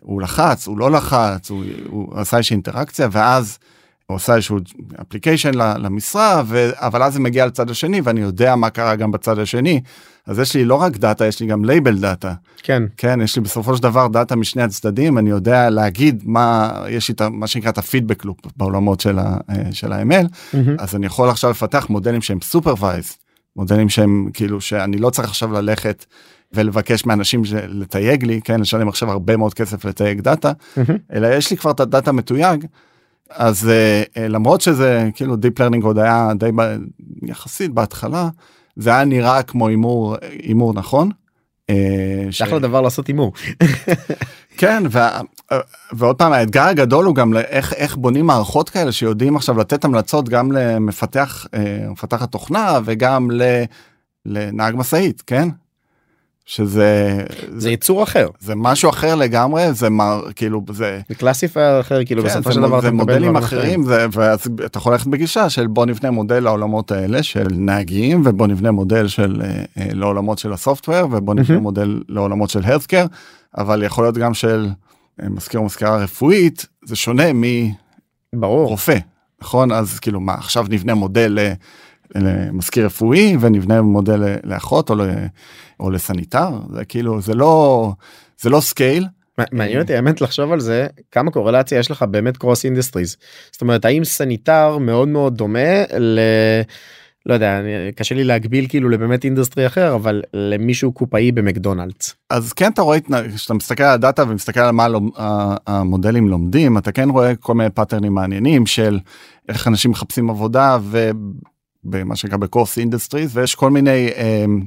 הוא 0.00 0.22
לחץ 0.22 0.66
הוא 0.66 0.78
לא 0.78 0.90
לחץ 0.90 1.50
הוא, 1.50 1.64
הוא 1.86 2.20
עשה 2.20 2.36
איזושהי 2.36 2.54
אינטראקציה 2.54 3.08
ואז 3.12 3.58
הוא 4.06 4.16
עשה 4.16 4.34
איזשהו 4.34 4.58
application 5.00 5.50
למשרה 5.54 6.42
ו... 6.46 6.70
אבל 6.74 7.02
אז 7.02 7.12
זה 7.12 7.20
מגיע 7.20 7.46
לצד 7.46 7.70
השני 7.70 8.00
ואני 8.04 8.20
יודע 8.20 8.56
מה 8.56 8.70
קרה 8.70 8.96
גם 8.96 9.10
בצד 9.12 9.38
השני 9.38 9.80
אז 10.26 10.38
יש 10.38 10.54
לי 10.56 10.64
לא 10.64 10.74
רק 10.74 10.96
דאטה 10.96 11.26
יש 11.26 11.40
לי 11.40 11.46
גם 11.46 11.64
labeled 11.64 11.98
data. 11.98 12.34
כן 12.62 12.82
כן 12.96 13.20
יש 13.22 13.36
לי 13.36 13.42
בסופו 13.42 13.76
של 13.76 13.82
דבר 13.82 14.08
דאטה 14.08 14.36
משני 14.36 14.62
הצדדים 14.62 15.18
אני 15.18 15.30
יודע 15.30 15.70
להגיד 15.70 16.22
מה 16.26 16.70
יש 16.88 17.08
לי 17.08 17.14
את 17.14 17.22
מה 17.22 17.46
שנקרא 17.46 17.70
את 17.70 17.78
ה 17.78 17.83
feedback 17.83 18.24
loop 18.24 18.36
בעולמות 18.56 19.00
של 19.00 19.18
ה- 19.18 19.36
אה, 19.50 19.72
של 19.72 19.92
ה-ML 19.92 20.26
מהמם. 20.52 20.76
אז 20.78 20.94
אני 20.94 21.06
יכול 21.06 21.28
עכשיו 21.30 21.50
לפתח 21.50 21.86
מודלים 21.90 22.22
שהם 22.22 22.38
supervised 22.42 23.16
מודלים 23.56 23.88
שהם 23.88 24.28
כאילו 24.34 24.60
שאני 24.60 24.96
לא 24.96 25.10
צריך 25.10 25.28
עכשיו 25.28 25.52
ללכת 25.52 26.04
ולבקש 26.52 27.06
מאנשים 27.06 27.42
לתייג 27.68 28.24
לי 28.24 28.40
כן 28.44 28.60
לשלם 28.60 28.88
עכשיו 28.88 29.10
הרבה 29.10 29.36
מאוד 29.36 29.54
כסף 29.54 29.84
לתייג 29.84 30.20
דאטה 30.20 30.52
מהמם. 30.76 30.96
אלא 31.12 31.26
יש 31.26 31.50
לי 31.50 31.56
כבר 31.56 31.70
את 31.70 31.80
הדאטה 31.80 32.12
מתויג. 32.12 32.64
אז 33.34 33.68
אה, 33.68 34.02
אה, 34.16 34.28
למרות 34.28 34.60
שזה 34.60 35.08
כאילו 35.14 35.36
deep 35.36 35.60
learning 35.60 35.84
עוד 35.84 35.98
היה 35.98 36.28
די 36.38 36.50
ב- 36.56 36.76
יחסית 37.22 37.70
בהתחלה 37.70 38.28
זה 38.76 38.90
היה 38.90 39.04
נראה 39.04 39.42
כמו 39.42 39.68
הימור 39.68 40.16
הימור 40.42 40.74
נכון. 40.74 41.10
אה, 41.70 41.74
ש- 42.30 42.42
אחלה 42.42 42.58
דבר 42.58 42.80
לעשות 42.80 43.06
הימור. 43.06 43.32
כן 44.58 44.82
וה, 44.90 45.20
ועוד 45.92 46.16
פעם 46.16 46.32
האתגר 46.32 46.62
הגדול 46.62 47.04
הוא 47.04 47.14
גם 47.14 47.32
ל- 47.32 47.38
איך 47.76 47.96
בונים 47.96 48.26
מערכות 48.26 48.70
כאלה 48.70 48.92
שיודעים 48.92 49.36
עכשיו 49.36 49.58
לתת 49.58 49.84
המלצות 49.84 50.28
גם 50.28 50.52
למפתח 50.52 51.46
אה, 51.54 51.86
מפתחת 51.90 52.32
תוכנה 52.32 52.78
וגם 52.84 53.30
ל, 53.30 53.42
לנהג 54.26 54.74
משאית 54.76 55.22
כן. 55.26 55.48
שזה 56.46 57.20
זה 57.56 57.70
יצור 57.70 58.02
אחר. 58.02 58.28
זה 58.40 58.54
משהו 58.54 58.90
אחר 58.90 59.14
לגמרי 59.14 59.72
זה 59.72 59.90
מר 59.90 60.22
כאילו 60.36 60.64
זה 60.72 61.00
זה 61.08 61.14
classifier 61.14 61.80
אחר 61.80 62.04
כאילו 62.04 62.22
כן, 62.22 62.28
בסופו 62.28 62.48
זה, 62.48 62.54
של 62.54 62.60
דבר 62.60 62.80
זה 62.80 62.90
מודלים 62.90 63.36
אחרים. 63.36 63.82
זה, 63.82 64.06
ואז 64.12 64.38
אתה 64.64 64.78
יכול 64.78 64.92
ללכת 64.92 65.06
בגישה 65.06 65.50
של 65.50 65.66
בוא 65.66 65.86
נבנה 65.86 66.10
מודל 66.10 66.40
לעולמות 66.40 66.92
האלה 66.92 67.22
של 67.22 67.46
נהגים 67.50 68.22
ובוא 68.24 68.46
נבנה 68.46 68.70
מודל 68.70 69.08
של 69.08 69.42
אה, 69.44 69.64
אה, 69.78 69.88
לעולמות 69.92 70.38
של 70.38 70.52
ה 70.52 70.58
software 70.58 71.04
ובוא 71.04 71.34
נבנה 71.34 71.46
מהמם. 71.48 71.62
מודל 71.62 72.02
לעולמות 72.08 72.50
של 72.50 72.60
healthcare 72.60 73.08
אבל 73.58 73.82
יכול 73.82 74.04
להיות 74.04 74.18
גם 74.18 74.34
של 74.34 74.68
אה, 75.22 75.28
מזכיר 75.28 75.60
מזכירה 75.60 75.96
רפואית 75.96 76.66
זה 76.84 76.96
שונה 76.96 77.24
מרופא 78.32 78.98
נכון? 79.42 79.72
אז 79.72 79.98
כאילו 79.98 80.20
מה 80.20 80.34
עכשיו 80.34 80.66
נבנה 80.70 80.94
מודל 80.94 81.38
למזכיר 82.14 82.86
רפואי 82.86 83.36
ונבנה 83.40 83.82
מודל 83.82 84.36
לאחות 84.44 84.90
או, 84.90 84.94
ל- 84.94 85.26
או 85.80 85.90
לסניטר. 85.90 86.48
זה 86.74 86.84
כאילו 86.84 87.20
זה 87.20 87.34
לא 87.34 87.92
זה 88.40 88.50
לא 88.50 88.60
scale. 88.60 89.06
מע- 89.38 89.44
מעניין 89.52 89.80
אותי 89.80 89.94
האמת 89.94 90.20
לחשוב 90.20 90.52
על 90.52 90.60
זה 90.60 90.86
כמה 91.10 91.30
קורלציה 91.30 91.78
יש 91.78 91.90
לך 91.90 92.02
באמת 92.02 92.36
cross 92.36 92.64
industries 92.64 93.16
זאת 93.52 93.62
אומרת 93.62 93.84
האם 93.84 94.04
סניטר 94.04 94.78
מאוד 94.78 95.08
מאוד 95.08 95.34
דומה 95.36 95.82
ל... 95.98 96.18
לא 97.26 97.34
יודע 97.34 97.60
קשה 97.96 98.14
לי 98.14 98.24
להגביל 98.24 98.66
כאילו 98.68 98.88
לבאמת 98.88 99.24
industry 99.24 99.66
אחר 99.66 99.94
אבל 99.94 100.22
למישהו 100.34 100.92
קופאי 100.92 101.32
במקדונלדס. 101.32 102.14
אז 102.30 102.52
כן 102.52 102.70
אתה 102.72 102.82
רואה 102.82 102.98
כשאתה 103.34 103.54
מסתכל 103.54 103.82
על 103.82 103.94
הדאטה 103.94 104.22
ומסתכל 104.28 104.60
על 104.60 104.70
מה 104.70 104.86
המודלים 105.66 106.28
לומדים 106.28 106.78
אתה 106.78 106.92
כן 106.92 107.10
רואה 107.10 107.36
כל 107.36 107.54
מיני 107.54 107.70
פאטרנים 107.70 108.14
מעניינים 108.14 108.66
של 108.66 108.98
איך 109.48 109.68
אנשים 109.68 109.90
מחפשים 109.90 110.30
עבודה 110.30 110.78
ובמה 111.84 112.16
שנקרא 112.16 112.36
ב 112.36 112.43
cross 112.43 112.78
industries 112.78 113.36
ויש 113.36 113.54
כל 113.54 113.70
מיני 113.70 114.08
אמ, 114.08 114.62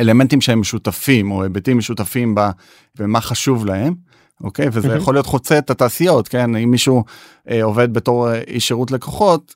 אלמנטים 0.00 0.40
שהם 0.40 0.60
משותפים 0.60 1.30
או 1.30 1.42
היבטים 1.42 1.78
משותפים 1.78 2.34
ב- 2.34 2.50
במה 2.98 3.20
חשוב 3.20 3.66
להם. 3.66 3.94
אוקיי 4.44 4.66
וזה 4.72 4.88
מהמם. 4.88 5.00
יכול 5.00 5.14
להיות 5.14 5.26
חוצה 5.26 5.58
את 5.58 5.70
התעשיות 5.70 6.28
כן 6.28 6.56
אם 6.56 6.70
מישהו 6.70 7.04
אה, 7.50 7.64
עובד 7.64 7.92
בתור 7.92 8.30
אה, 8.30 8.40
איש 8.46 8.68
שירות 8.68 8.90
לקוחות. 8.90 9.54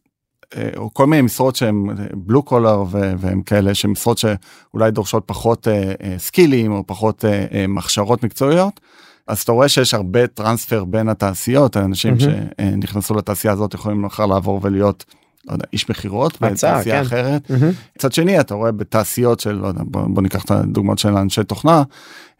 אה, 0.57 0.69
או 0.76 0.95
כל 0.95 1.07
מיני 1.07 1.23
משרות 1.23 1.57
שהם 1.57 1.88
בלו 2.14 2.43
קולר 2.43 2.85
והם 2.90 3.43
כאלה 3.43 3.75
שמשרות 3.75 4.19
שאולי 4.19 4.90
דורשות 4.90 5.23
פחות 5.26 5.69
אה, 5.69 5.93
אה, 6.02 6.14
סקילים 6.19 6.73
או 6.73 6.87
פחות 6.87 7.25
אה, 7.25 7.47
אה, 7.52 7.64
הכשרות 7.78 8.25
מקצועיות. 8.25 8.81
אז 9.26 9.40
אתה 9.40 9.52
רואה 9.52 9.69
שיש 9.69 9.95
הרבה 9.95 10.26
טרנספר 10.26 10.85
בין 10.85 11.09
התעשיות 11.09 11.76
האנשים 11.76 12.14
מהמם. 12.21 12.47
שנכנסו 12.81 13.14
לתעשייה 13.14 13.52
הזאת 13.52 13.75
יכולים 13.75 14.02
מחר 14.02 14.26
לעבור 14.26 14.61
ולהיות 14.62 15.05
לא 15.49 15.52
יודע, 15.52 15.64
איש 15.73 15.90
מכירות 15.90 16.43
בתעשייה 16.43 17.00
כן. 17.00 17.07
אחרת. 17.07 17.50
מצד 17.97 18.12
שני 18.12 18.40
אתה 18.40 18.55
רואה 18.55 18.73
בתעשיות 18.73 19.40
של 19.40 19.52
לא 19.52 19.67
יודע 19.67 19.81
בוא, 19.85 20.02
בוא 20.09 20.23
ניקח 20.23 20.45
את 20.45 20.50
הדוגמאות 20.50 20.99
של 20.99 21.17
אנשי 21.17 21.45
תוכנה 21.45 21.83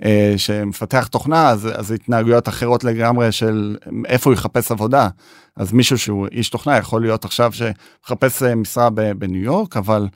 אה, 0.05 0.35
שמפתח 0.37 1.07
תוכנה 1.07 1.49
אז 1.49 1.69
אז 1.75 1.93
התנהגויות 1.93 2.49
אחרות 2.49 2.85
לגמרי 2.85 3.33
של 3.33 3.77
איפה 4.07 4.31
הוא 4.31 4.35
יחפש 4.35 4.73
עבודה 4.73 5.09
אז 5.57 5.73
מישהו 5.73 5.99
שהוא 5.99 6.27
איש 6.33 6.51
תוכנה 6.51 6.77
יכול 6.77 7.03
להיות 7.03 7.25
עכשיו 7.25 7.53
שמחפש 7.53 8.43
אה, 8.43 8.55
משרה 8.55 8.91
בניו 8.91 9.43
יורק 9.43 9.77
אבל 9.77 10.09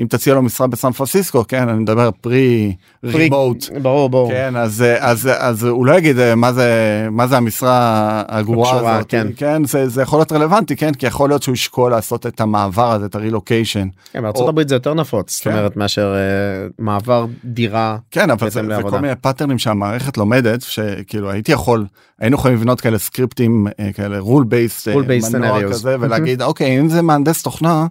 אם 0.00 0.06
תציע 0.06 0.34
לו 0.34 0.42
משרה 0.42 0.66
בסן 0.66 0.92
פרנסיסקו 0.92 1.44
כן 1.48 1.68
אני 1.68 1.78
מדבר 1.78 2.10
פרי 2.20 2.74
רימוט. 3.04 3.64
ברור 3.82 4.08
ברור. 4.10 4.30
כן 4.30 4.56
אז 4.56 4.84
אז 4.98 5.28
אז 5.38 5.64
הוא 5.64 5.86
לא 5.86 5.98
יגיד 5.98 6.18
אה, 6.18 6.34
מה 6.34 6.52
זה 6.52 6.68
מה 7.10 7.26
זה 7.26 7.36
המשרה 7.36 8.22
הגרועה 8.28 8.96
הזאת 8.96 9.10
כן. 9.10 9.26
כן 9.36 9.64
זה 9.64 9.88
זה 9.88 10.02
יכול 10.02 10.18
להיות 10.18 10.32
רלוונטי 10.32 10.76
כן 10.76 10.94
כי 10.94 11.06
יכול 11.06 11.30
להיות 11.30 11.42
שהוא 11.42 11.52
ישקול 11.52 11.90
לעשות 11.90 12.26
את 12.26 12.40
המעבר 12.40 12.92
הזה 12.92 13.06
את 13.06 13.14
הרילוקיישן 13.14 13.88
כן, 14.12 14.22
בארצות 14.22 14.42
או- 14.42 14.48
הברית 14.48 14.68
זה 14.68 14.74
יותר 14.74 14.94
נפוץ 14.94 15.34
זאת 15.36 15.44
כן. 15.44 15.50
אומרת 15.50 15.76
מאשר 15.76 16.14
אה, 16.14 16.68
מעבר 16.78 17.26
דירה 17.44 17.96
כן 18.10 18.30
אבל 18.30 18.50
זה, 18.50 18.62
זה. 18.76 18.82
כל 18.82 18.98
מיני 19.00 19.14
פאטרנים 19.20 19.58
שהמערכת 19.58 20.16
לומדת 20.18 20.62
שכאילו 20.62 21.30
הייתי 21.30 21.52
יכול 21.52 21.86
היינו 22.20 22.36
יכולים 22.36 22.56
לבנות 22.56 22.80
כאלה 22.80 22.98
סקריפטים 22.98 23.66
אה, 23.80 23.92
כאלה 23.92 24.18
rule 24.20 24.44
based 24.44 24.94
Rule 24.94 25.06
based 25.26 25.32
מנוע 25.36 25.58
scenarios. 25.60 25.68
כזה 25.70 25.96
ולהגיד 26.00 26.42
אוקיי 26.42 26.80
אם 26.80 26.88
זה 26.88 27.02
מהנדס 27.02 27.42
תוכנה 27.42 27.86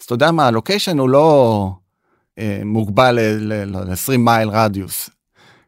אז 0.00 0.04
אתה 0.04 0.14
יודע 0.14 0.30
מה 0.30 0.46
ה 0.46 0.52
location 0.52 0.98
הוא 0.98 1.08
לא 1.08 1.70
אה, 2.38 2.60
מוגבל 2.64 3.18
ל-20 3.40 4.16
מייל 4.18 4.48
רדיוס. 4.48 5.10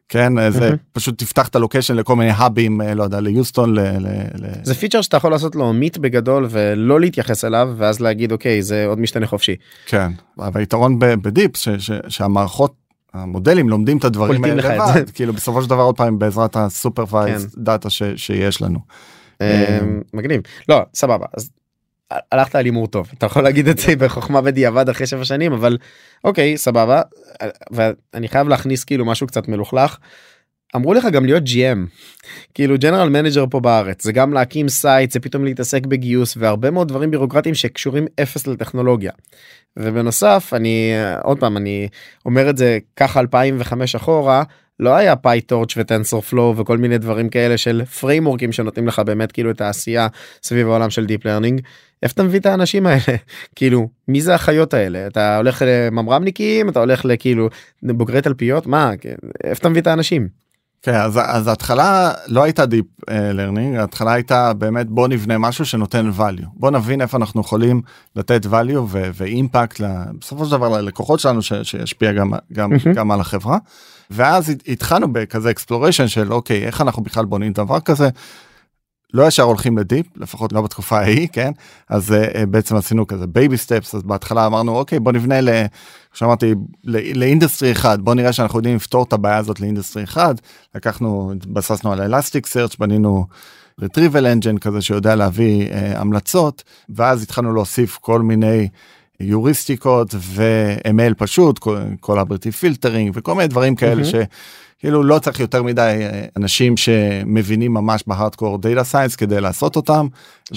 כן 0.09 0.37
אה, 0.37 0.51
זה. 0.51 0.71
פשוט 0.91 1.17
תפתח 1.17 1.47
את 1.47 1.55
ה 1.55 1.59
location 1.59 1.95
לכל 1.95 2.15
מיני 2.15 2.31
האבים 2.31 2.81
אה, 2.81 2.93
לא 2.93 3.03
יודע 3.03 3.19
ליוסטון 3.19 3.73
ל... 3.75 3.79
ל, 3.79 4.07
ל... 4.35 4.47
זה 4.63 4.75
פיצ'ר 4.75 5.01
שאתה 5.01 5.17
יכול 5.17 5.31
לעשות 5.31 5.55
לו 5.55 5.73
מיט 5.73 5.97
בגדול 5.97 6.47
ולא 6.49 6.99
להתייחס 6.99 7.45
אליו 7.45 7.73
ואז 7.77 7.99
להגיד 7.99 8.31
אוקיי 8.31 8.61
זה 8.61 8.85
עוד 8.85 8.99
משתנה 8.99 9.27
חופשי. 9.27 9.55
כן 9.85 10.11
אבל 10.39 10.59
היתרון 10.59 10.99
ב- 10.99 11.05
ב 11.05 11.15
deep 11.15 11.57
ש, 11.57 11.69
ש, 11.69 11.91
שהמערכות 12.07 12.73
המודלים 13.13 13.69
לומדים 13.69 13.97
את 13.97 14.03
הדברים 14.03 14.43
האלה. 14.43 14.75
לבד 14.75 15.09
כאילו 15.09 15.33
בסופו 15.33 15.61
של 15.61 15.69
דבר 15.69 15.83
עוד 15.83 15.97
פעם 15.97 16.19
בעזרת 16.19 16.55
ה 16.55 16.64
supervised 16.64 17.55
כן. 17.55 17.63
דאטה 17.63 17.89
ש, 17.89 18.03
שיש 18.15 18.61
לנו. 18.61 18.79
אה, 19.41 19.79
מגניב 20.13 20.41
לא 20.69 20.81
סבבה 20.93 21.25
אז 21.37 21.49
הלכת 22.31 22.55
על 22.55 22.65
הימור 22.65 22.87
טוב 22.87 23.09
אתה 23.17 23.25
יכול 23.25 23.43
להגיד 23.43 23.67
את 23.67 23.77
זה 23.77 23.95
בחוכמה 23.95 24.41
בדיעבד 24.41 24.89
אחרי 24.89 25.07
שבע 25.07 25.25
שנים 25.25 25.53
אבל 25.53 25.77
אוקיי 26.23 26.57
סבבה 26.57 27.01
ואני 27.71 28.27
חייב 28.27 28.47
להכניס 28.47 28.83
כאילו 28.83 29.05
משהו 29.05 29.27
קצת 29.27 29.47
מלוכלך. 29.47 29.97
אמרו 30.75 30.93
לך 30.93 31.05
גם 31.05 31.25
להיות 31.25 31.43
GM 31.43 31.77
כאילו 32.53 32.75
general 32.77 33.09
manager 33.09 33.45
פה 33.49 33.59
בארץ 33.59 34.03
זה 34.03 34.11
גם 34.11 34.33
להקים 34.33 34.69
site 34.69 35.11
זה 35.11 35.19
פתאום 35.19 35.45
להתעסק 35.45 35.85
בגיוס 35.85 36.37
והרבה 36.37 36.71
מאוד 36.71 36.87
דברים 36.87 37.11
בירוקרטיים 37.11 37.55
שקשורים 37.55 38.05
אפס 38.21 38.47
לטכנולוגיה. 38.47 39.11
ובנוסף 39.77 40.51
אני 40.55 40.93
עוד 41.23 41.39
פעם 41.39 41.57
אני 41.57 41.87
אומר 42.25 42.49
את 42.49 42.57
זה 42.57 42.77
ככה 42.95 43.19
2005 43.19 43.95
אחורה 43.95 44.43
לא 44.79 44.95
היה 44.95 45.15
PyTorch 45.15 45.73
ו 45.77 46.21
TensorFlow 46.21 46.57
וכל 46.57 46.77
מיני 46.77 46.97
דברים 46.97 47.29
כאלה 47.29 47.57
של 47.57 47.85
פריימורקים 47.85 48.51
שנותנים 48.51 48.87
לך 48.87 48.99
באמת 48.99 49.31
כאילו 49.31 49.51
את 49.51 49.61
העשייה 49.61 50.07
סביב 50.43 50.67
העולם 50.67 50.89
של 50.89 51.05
deep 51.05 51.25
learning. 51.25 51.61
איפה 52.03 52.13
אתה 52.13 52.23
מביא 52.23 52.39
את 52.39 52.45
האנשים 52.45 52.85
האלה 52.87 53.01
כאילו 53.55 53.89
מי 54.07 54.21
זה 54.21 54.35
החיות 54.35 54.73
האלה 54.73 55.07
אתה 55.07 55.37
הולך 55.37 55.61
לממר"מניקים 55.67 56.69
אתה 56.69 56.79
הולך 56.79 57.05
לכאילו 57.05 57.49
בוגרי 57.83 58.21
תלפיות 58.21 58.67
מה 58.67 58.91
איפה 59.43 59.59
אתה 59.59 59.69
מביא 59.69 59.81
את 59.81 59.87
האנשים. 59.87 60.41
כן 60.83 60.93
אז 60.95 61.19
אז 61.23 61.47
ההתחלה 61.47 62.11
לא 62.27 62.43
הייתה 62.43 62.65
deep 62.65 62.85
learning 63.09 63.75
ההתחלה 63.77 64.13
הייתה 64.13 64.53
באמת 64.53 64.87
בוא 64.87 65.07
נבנה 65.07 65.37
משהו 65.37 65.65
שנותן 65.65 66.11
value 66.17 66.45
בוא 66.53 66.71
נבין 66.71 67.01
איפה 67.01 67.17
אנחנו 67.17 67.41
יכולים 67.41 67.81
לתת 68.15 68.45
value 68.45 68.77
ו 69.13 69.23
impact 69.23 69.81
בסופו 70.19 70.45
של 70.45 70.51
דבר 70.51 70.69
ללקוחות 70.69 71.19
שלנו 71.19 71.41
ש- 71.41 71.53
שישפיע 71.63 72.11
גם 72.11 72.31
גם 72.53 72.69
מהמם. 72.69 72.93
גם 72.93 73.11
על 73.11 73.19
החברה. 73.19 73.57
ואז 74.09 74.49
הת- 74.49 74.63
התחלנו 74.67 75.13
בכזה 75.13 75.49
exploration 75.51 76.07
של 76.07 76.33
אוקיי 76.33 76.65
איך 76.65 76.81
אנחנו 76.81 77.03
בכלל 77.03 77.25
בונים 77.25 77.53
דבר 77.53 77.79
כזה. 77.79 78.09
לא 79.13 79.27
ישר 79.27 79.43
הולכים 79.43 79.77
ל 79.77 79.83
deep 79.83 80.05
לפחות 80.17 80.53
לא 80.53 80.61
בתקופה 80.61 80.99
ההיא 80.99 81.27
כן 81.31 81.51
אז 81.89 82.11
אה, 82.11 82.45
בעצם 82.45 82.75
עשינו 82.75 83.07
כזה 83.07 83.27
baby 83.27 83.57
steps 83.57 83.95
אז 83.95 84.03
בהתחלה 84.03 84.45
אמרנו 84.45 84.77
אוקיי 84.77 84.99
בוא 84.99 85.11
נבנה 85.11 85.41
ל... 85.41 85.49
שאמרתי 86.13 86.53
ל 87.15 87.21
industry 87.21 87.71
אחד 87.71 88.01
בוא 88.01 88.13
נראה 88.13 88.33
שאנחנו 88.33 88.59
יודעים 88.59 88.75
לפתור 88.75 89.03
את 89.03 89.13
הבעיה 89.13 89.37
הזאת 89.37 89.59
ל 89.59 89.64
industry 89.64 90.03
אחד 90.03 90.35
לקחנו 90.75 91.33
התבססנו 91.35 91.91
על 91.91 92.01
Elasticsearch 92.01 92.75
בנינו 92.75 93.25
retrieval 93.81 94.23
engine 94.35 94.59
כזה 94.61 94.81
שיודע 94.81 95.15
להביא 95.15 95.69
אה, 95.69 95.73
המלצות 95.75 96.63
ואז 96.89 97.23
התחלנו 97.23 97.53
להוסיף 97.53 97.97
כל 98.01 98.21
מיני 98.21 98.67
יוריסטיקות 99.19 100.15
ו-ML 100.15 101.13
פשוט 101.17 101.59
collaborative 101.99 102.53
filtering 102.53 103.11
וכל 103.13 103.35
מיני 103.35 103.47
דברים 103.47 103.75
כאלה 103.75 104.01
מהמם. 104.01 104.23
שכאילו 104.81 105.03
לא 105.03 105.19
צריך 105.19 105.39
יותר 105.39 105.63
מדי 105.63 105.99
אה, 106.01 106.25
אנשים 106.37 106.77
שמבינים 106.77 107.73
ממש 107.73 108.03
ב 108.07 108.13
hardcore 108.13 108.57
data 108.57 108.83
science 108.83 109.15
כדי 109.15 109.41
לעשות 109.41 109.75
אותם. 109.75 110.07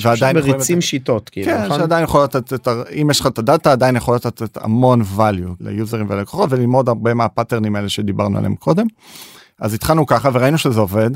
ועדיין 0.02 0.36
מריצים 0.36 0.80
שיטות 0.80 1.28
כאילו 1.28 1.46
כן, 1.46 1.64
נכון? 1.64 1.78
שעדיין 1.78 2.04
יכול 2.04 2.24
לתת, 2.24 2.52
את 2.52 2.68
אם 3.02 3.10
יש 3.10 3.20
לך 3.20 3.26
את 3.26 3.38
הדאטה 3.38 3.72
עדיין 3.72 3.96
יכול 3.96 4.14
לתת 4.14 4.56
המון 4.60 5.02
value 5.16 5.50
ליוזרים 5.60 6.06
ולקוחות 6.08 6.52
וללמוד 6.52 6.88
הרבה 6.88 7.14
מהפאטרנים 7.14 7.76
האלה 7.76 7.88
שדיברנו 7.88 8.38
עליהם 8.38 8.54
קודם. 8.54 8.86
אז 9.60 9.74
התחלנו 9.74 10.06
ככה 10.06 10.28
וראינו 10.32 10.58
שזה 10.58 10.80
עובד. 10.80 11.10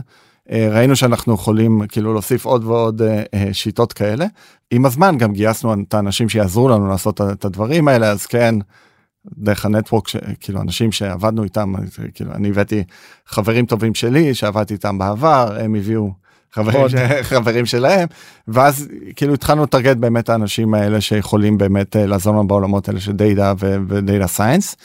אה, 0.50 0.68
ראינו 0.72 0.96
שאנחנו 0.96 1.34
יכולים 1.34 1.82
כאילו 1.88 2.12
להוסיף 2.12 2.44
עוד 2.44 2.64
ועוד 2.64 3.02
אה, 3.02 3.48
שיטות 3.52 3.92
כאלה. 3.92 4.26
עם 4.70 4.86
הזמן 4.86 5.18
גם 5.18 5.32
גייסנו 5.32 5.74
את 5.88 5.94
האנשים 5.94 6.28
שיעזרו 6.28 6.68
לנו 6.68 6.88
לעשות 6.88 7.20
את 7.20 7.44
הדברים 7.44 7.88
האלה 7.88 8.10
אז 8.10 8.26
כן. 8.26 8.54
דרך 9.36 9.64
הנטוורק 9.64 10.08
כאילו 10.40 10.60
אנשים 10.60 10.92
שעבדנו 10.92 11.44
איתם 11.44 11.74
כאילו 12.14 12.32
אני 12.32 12.48
הבאתי 12.48 12.84
חברים 13.26 13.66
טובים 13.66 13.94
שלי 13.94 14.34
שעבדתי 14.34 14.74
איתם 14.74 14.98
בעבר 14.98 15.56
הם 15.60 15.74
הביאו 15.74 16.12
חברים. 16.52 16.88
ש... 16.88 16.94
חברים 17.22 17.66
שלהם 17.66 18.08
ואז 18.48 18.88
כאילו 19.16 19.34
התחלנו 19.34 19.62
לטרגט 19.62 19.96
באמת 19.96 20.28
האנשים 20.28 20.74
האלה 20.74 21.00
שיכולים 21.00 21.58
באמת 21.58 21.96
אה, 21.96 22.06
לעזור 22.06 22.32
לנו 22.32 22.46
בעולמות 22.46 22.88
האלה 22.88 23.00
של 23.00 23.12
דאטה 23.12 23.52
ו 23.88 23.96
data 23.96 24.26
science. 24.26 24.76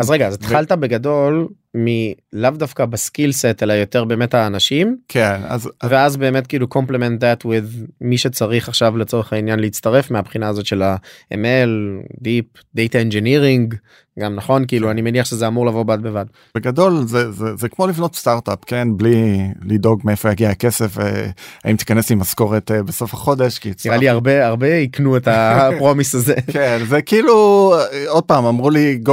אז 0.00 0.10
רגע 0.10 0.26
אז 0.26 0.34
התחלת 0.34 0.72
בגדול 0.72 1.48
לאו 1.74 2.50
דווקא 2.50 2.84
ב 2.84 2.92
skill 2.92 3.32
set 3.32 3.62
אלא 3.62 3.72
יותר 3.72 4.04
באמת 4.04 4.34
האנשים? 4.34 4.96
כן 5.08 5.40
אז 5.44 5.70
ואז 5.82 6.16
באמת 6.16 6.46
כאילו 6.46 6.66
complement 6.74 7.20
that 7.20 7.46
with 7.46 7.86
מי 8.00 8.18
שצריך 8.18 8.68
עכשיו 8.68 8.96
לצורך 8.96 9.32
העניין 9.32 9.60
להצטרף 9.60 10.10
מהבחינה 10.10 10.48
הזאת 10.48 10.66
של 10.66 10.82
ה-ML, 10.82 12.04
Deep, 12.24 12.60
Data 12.76 13.10
Engineering, 13.10 13.76
גם 14.18 14.34
נכון 14.34 14.64
כאילו 14.66 14.90
אני 14.90 15.02
מניח 15.02 15.26
שזה 15.26 15.46
אמור 15.46 15.66
לבוא 15.66 15.82
בד 15.82 16.02
בבד. 16.02 16.24
בגדול 16.54 17.04
זה 17.06 17.32
זה 17.32 17.56
זה 17.56 17.68
כמו 17.68 17.86
לבנות 17.86 18.14
סטארט-אפ 18.14 18.58
כן 18.66 18.88
בלי 18.96 19.48
לדאוג 19.62 20.00
מאיפה 20.04 20.30
יגיע 20.30 20.50
הכסף 20.50 20.98
אה, 20.98 21.26
האם 21.64 21.76
תיכנס 21.76 22.10
עם 22.10 22.18
משכורת 22.18 22.70
אה, 22.70 22.82
בסוף 22.82 23.14
החודש 23.14 23.58
כי 23.58 23.72
נראה 23.84 23.96
לי 23.96 24.08
הרבה 24.08 24.46
הרבה 24.46 24.68
יקנו 24.68 25.16
את 25.16 25.28
ה 25.30 25.40
promise 25.40 26.14
הזה. 26.14 26.34
כן 26.52 26.78
זה 26.88 27.02
כאילו 27.02 27.74
אה, 27.74 28.04
עוד 28.08 28.24
פעם 28.24 28.44
אמרו 28.44 28.70
לי 28.70 29.00
go 29.06 29.10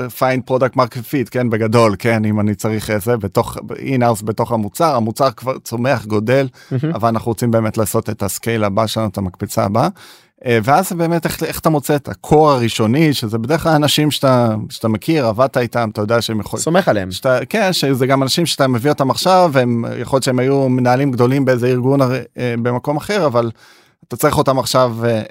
find 0.00 0.50
product 0.50 0.76
market 0.76 1.12
fit 1.12 1.30
כן 1.30 1.50
בגדול 1.50 1.96
כן 1.98 2.24
אם 2.24 2.40
אני 2.40 2.54
צריך 2.54 2.90
זה 2.98 3.16
בתוך 3.16 3.56
in-house 3.56 4.24
בתוך 4.24 4.52
המוצר 4.52 4.96
המוצר 4.96 5.30
כבר 5.30 5.58
צומח 5.58 6.06
גודל 6.06 6.48
אבל 6.94 7.08
אנחנו 7.08 7.30
רוצים 7.30 7.50
באמת 7.50 7.78
לעשות 7.78 8.10
את 8.10 8.22
ה 8.22 8.29
scale 8.29 8.64
הבא 8.64 8.86
שלנו 8.86 9.08
את 9.08 9.18
המקפצה 9.18 9.64
הבאה. 9.64 9.88
אה, 10.46 10.58
ואז 10.64 10.92
באמת 10.92 11.26
איך, 11.26 11.42
איך 11.42 11.58
אתה 11.58 11.70
מוצא 11.70 11.96
את 11.96 12.08
ה 12.08 12.16
core 12.16 12.50
הראשוני 12.50 13.14
שזה 13.14 13.38
בדרך 13.38 13.62
כלל 13.62 13.72
אנשים 13.72 14.10
שאתה 14.10 14.54
שאתה 14.70 14.88
מכיר 14.88 15.26
עבדת 15.26 15.56
איתם 15.56 15.88
אתה 15.92 16.00
יודע 16.00 16.22
שהם 16.22 16.40
יכולים 16.40 16.62
סומך 16.62 16.88
עליהם 16.88 17.10
שאתה 17.10 17.38
כן 17.48 17.72
שזה 17.72 18.06
גם 18.06 18.22
אנשים 18.22 18.46
שאתה 18.46 18.68
מביא 18.68 18.90
אותם 18.90 19.10
עכשיו 19.10 19.52
הם 19.54 19.84
יכול 20.00 20.16
להיות 20.16 20.24
שהם 20.24 20.38
היו 20.38 20.68
מנהלים 20.68 21.10
גדולים 21.10 21.44
באיזה 21.44 21.68
ארגון 21.68 22.00
אה, 22.02 22.54
במקום 22.62 22.96
אחר 22.96 23.26
אבל 23.26 23.50
אתה 24.08 24.16
צריך 24.16 24.38
אותם 24.38 24.58
עכשיו 24.58 24.96
אה, 25.04 25.22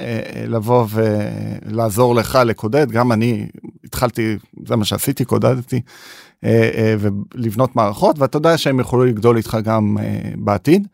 לבוא 0.47 0.85
ולעזור 0.89 2.15
לך 2.15 2.39
לקודד 2.45 2.91
גם 2.91 3.11
אני 3.11 3.47
התחלתי 3.83 4.37
זה 4.65 4.75
מה 4.75 4.85
שעשיתי 4.85 5.25
קודדתי 5.25 5.81
ולבנות 6.99 7.75
מערכות 7.75 8.19
ואתה 8.19 8.37
יודע 8.37 8.57
שהם 8.57 8.79
יכולו 8.79 9.05
לגדול 9.05 9.37
איתך 9.37 9.57
גם 9.63 9.97
בעתיד. 10.35 10.87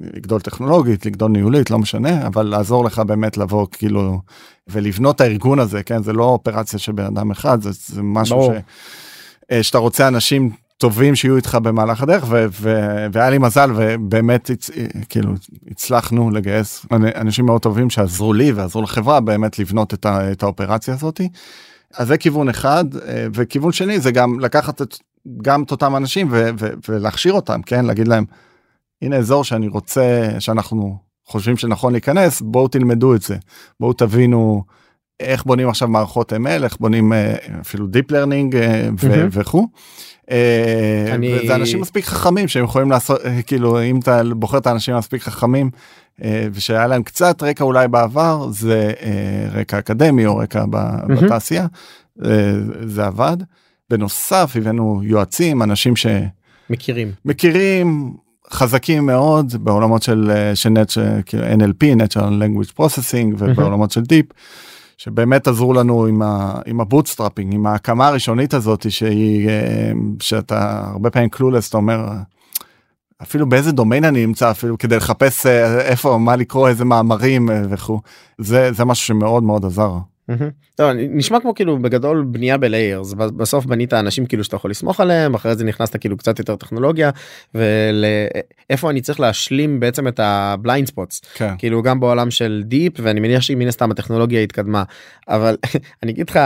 לגדול 0.00 0.40
טכנולוגית, 0.40 1.06
לגדול 1.06 1.30
ניהולית, 1.30 1.70
לא 1.70 1.78
משנה, 1.78 2.26
אבל 2.26 2.46
לעזור 2.46 2.84
לך 2.84 2.98
באמת 2.98 3.36
לבוא 3.36 3.66
כאילו 3.72 4.20
ולבנות 4.68 5.16
את 5.16 5.20
הארגון 5.20 5.58
הזה, 5.58 5.82
כן? 5.82 6.02
זה 6.02 6.12
לא 6.12 6.24
אופרציה 6.24 6.78
של 6.78 6.92
בן 6.92 7.04
אדם 7.04 7.30
אחד, 7.30 7.62
זה, 7.62 7.70
זה 7.72 8.02
משהו 8.02 8.42
ש, 8.42 8.62
אה, 9.52 9.62
שאתה 9.62 9.78
רוצה 9.78 10.08
אנשים 10.08 10.50
טובים 10.78 11.14
שיהיו 11.14 11.36
איתך 11.36 11.58
במהלך 11.62 12.02
הדרך, 12.02 12.24
ו, 12.28 12.46
ו, 12.60 12.76
והיה 13.12 13.30
לי 13.30 13.38
מזל 13.38 13.70
ובאמת 13.76 14.50
הצ, 14.50 14.70
כאילו 15.08 15.32
הצלחנו 15.70 16.30
לגייס 16.30 16.86
אנשים 16.92 17.46
מאוד 17.46 17.62
טובים 17.62 17.90
שעזרו 17.90 18.32
לי 18.32 18.52
ועזרו 18.52 18.82
לחברה 18.82 19.20
באמת 19.20 19.58
לבנות 19.58 19.94
את, 19.94 20.06
ה, 20.06 20.32
את 20.32 20.42
האופרציה 20.42 20.94
הזאתי. 20.94 21.28
אז 21.94 22.08
זה 22.08 22.16
כיוון 22.16 22.48
אחד, 22.48 22.84
אה, 22.96 23.26
וכיוון 23.34 23.72
שני 23.72 24.00
זה 24.00 24.10
גם 24.10 24.40
לקחת 24.40 24.82
את, 24.82 24.96
גם 25.42 25.62
את 25.62 25.70
אותם 25.70 25.96
אנשים 25.96 26.28
ו, 26.30 26.50
ו, 26.58 26.70
ולהכשיר 26.88 27.32
אותם, 27.32 27.62
כן? 27.62 27.84
להגיד 27.84 28.08
להם, 28.08 28.24
הנה 29.02 29.16
אזור 29.16 29.44
שאני 29.44 29.68
רוצה 29.68 30.30
שאנחנו 30.38 30.96
חושבים 31.26 31.56
שנכון 31.56 31.92
להיכנס 31.92 32.40
בואו 32.40 32.68
תלמדו 32.68 33.14
את 33.14 33.22
זה 33.22 33.36
בואו 33.80 33.92
תבינו 33.92 34.64
איך 35.20 35.44
בונים 35.44 35.68
עכשיו 35.68 35.88
מערכות 35.88 36.32
ML 36.32 36.64
איך 36.64 36.76
בונים 36.80 37.12
אה, 37.12 37.36
אפילו 37.60 37.86
Deep 37.86 38.12
Learning 38.12 38.56
אה, 38.56 38.88
וכו'. 39.30 39.66
אה. 40.30 41.16
זה 41.46 41.54
אנשים 41.54 41.80
מספיק 41.80 42.04
חכמים 42.04 42.48
שהם 42.48 42.64
יכולים 42.64 42.90
לעשות 42.90 43.20
כאילו 43.46 43.82
אם 43.82 43.98
אתה 43.98 44.22
בוחר 44.36 44.58
את 44.58 44.66
האנשים 44.66 44.96
מספיק 44.96 45.22
חכמים 45.22 45.70
ושהיה 46.52 46.86
להם 46.86 47.02
קצת 47.02 47.42
רקע 47.42 47.64
אולי 47.64 47.88
בעבר 47.88 48.46
זה 48.50 48.92
רקע 49.52 49.78
אקדמי 49.78 50.26
או 50.26 50.36
רקע 50.36 50.64
בתעשייה 51.08 51.66
זה 52.86 53.06
עבד. 53.06 53.36
בנוסף 53.90 54.52
הבאנו 54.56 55.00
יועצים 55.04 55.62
אנשים 55.62 55.94
שמכירים 55.96 57.12
מכירים 57.24 58.16
חזקים 58.52 59.06
מאוד 59.06 59.54
בעולמות 59.60 60.02
של, 60.02 60.30
אה, 60.34 60.56
של 60.56 60.68
נט, 60.68 60.92
כאילו 61.26 61.44
NLP, 61.44 62.02
Natural 62.02 62.16
Language 62.42 62.80
Processing 62.80 63.34
ובעולמות 63.38 63.90
של 63.90 64.00
Deep, 64.00 64.34
שבאמת 64.98 65.48
עזרו 65.48 65.72
לנו 65.72 66.06
עם, 66.06 66.22
ה, 66.22 66.60
עם 66.66 66.80
ה 66.80 66.85
bootstrapping, 66.85 67.54
עם 67.54 67.66
ההקמה 67.66 68.08
הראשונית 68.08 68.54
הזאת 68.54 68.90
שהיא, 68.90 69.48
אה, 69.48 69.92
שאתה 70.20 70.82
הרבה 70.92 71.10
פעמים 71.10 71.28
clueless, 71.28 71.68
אתה 71.68 71.76
אומר, 71.76 72.08
אפילו 73.22 73.48
באיזה 73.48 73.72
דומיין 73.72 74.04
אני 74.04 74.26
נמצא 74.26 74.50
אפילו 74.50 74.78
כדי 74.78 74.96
לחפש 74.96 75.46
אה, 75.46 75.80
איפה, 75.80 76.18
מה 76.18 76.36
לקרוא, 76.36 76.68
איזה 76.68 76.84
מאמרים 76.84 77.50
וכו', 77.70 78.00
זה, 78.38 78.72
זה 78.72 78.84
משהו 78.84 79.06
שמאוד 79.06 79.42
מאוד 79.42 79.64
עזר. 79.64 79.92
נשמע 80.94 81.40
כמו 81.40 81.54
כאילו 81.54 81.78
בגדול 81.78 82.24
בנייה 82.30 82.58
ב 82.58 82.66
layers 82.66 83.12
בסוף 83.12 83.66
בנית 83.66 83.92
אנשים 83.92 84.26
כאילו 84.26 84.44
שאתה 84.44 84.56
יכול 84.56 84.70
לסמוך 84.70 85.00
עליהם 85.00 85.34
אחרי 85.34 85.56
זה 85.56 85.64
נכנסת 85.64 85.96
כאילו 85.96 86.16
קצת 86.16 86.38
יותר 86.38 86.56
טכנולוגיה 86.56 87.10
ולאיפה 87.54 88.90
אני 88.90 89.00
צריך 89.00 89.20
להשלים 89.20 89.80
בעצם 89.80 90.08
את 90.08 90.20
ה 90.22 90.33
blind 90.33 90.88
spots 90.88 91.20
כן. 91.34 91.54
כאילו 91.58 91.82
גם 91.82 92.00
בעולם 92.00 92.30
של 92.30 92.62
deep 92.66 92.92
ואני 93.02 93.20
מניח 93.20 93.42
שמן 93.42 93.66
הסתם 93.66 93.90
הטכנולוגיה 93.90 94.42
התקדמה 94.42 94.82
אבל 95.28 95.56
אני 96.02 96.12
אגיד 96.12 96.30
לך 96.30 96.38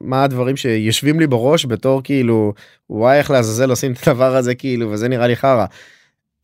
מה 0.00 0.24
הדברים 0.24 0.56
שיושבים 0.56 1.20
לי 1.20 1.26
בראש 1.26 1.66
בתור 1.66 2.02
כאילו 2.02 2.52
וואי 2.90 3.18
איך 3.18 3.30
לעזאזל 3.30 3.70
עושים 3.70 3.92
את 3.92 4.08
הדבר 4.08 4.36
הזה 4.36 4.54
כאילו 4.54 4.90
וזה 4.90 5.08
נראה 5.08 5.26
לי 5.26 5.36
חרא. 5.36 5.66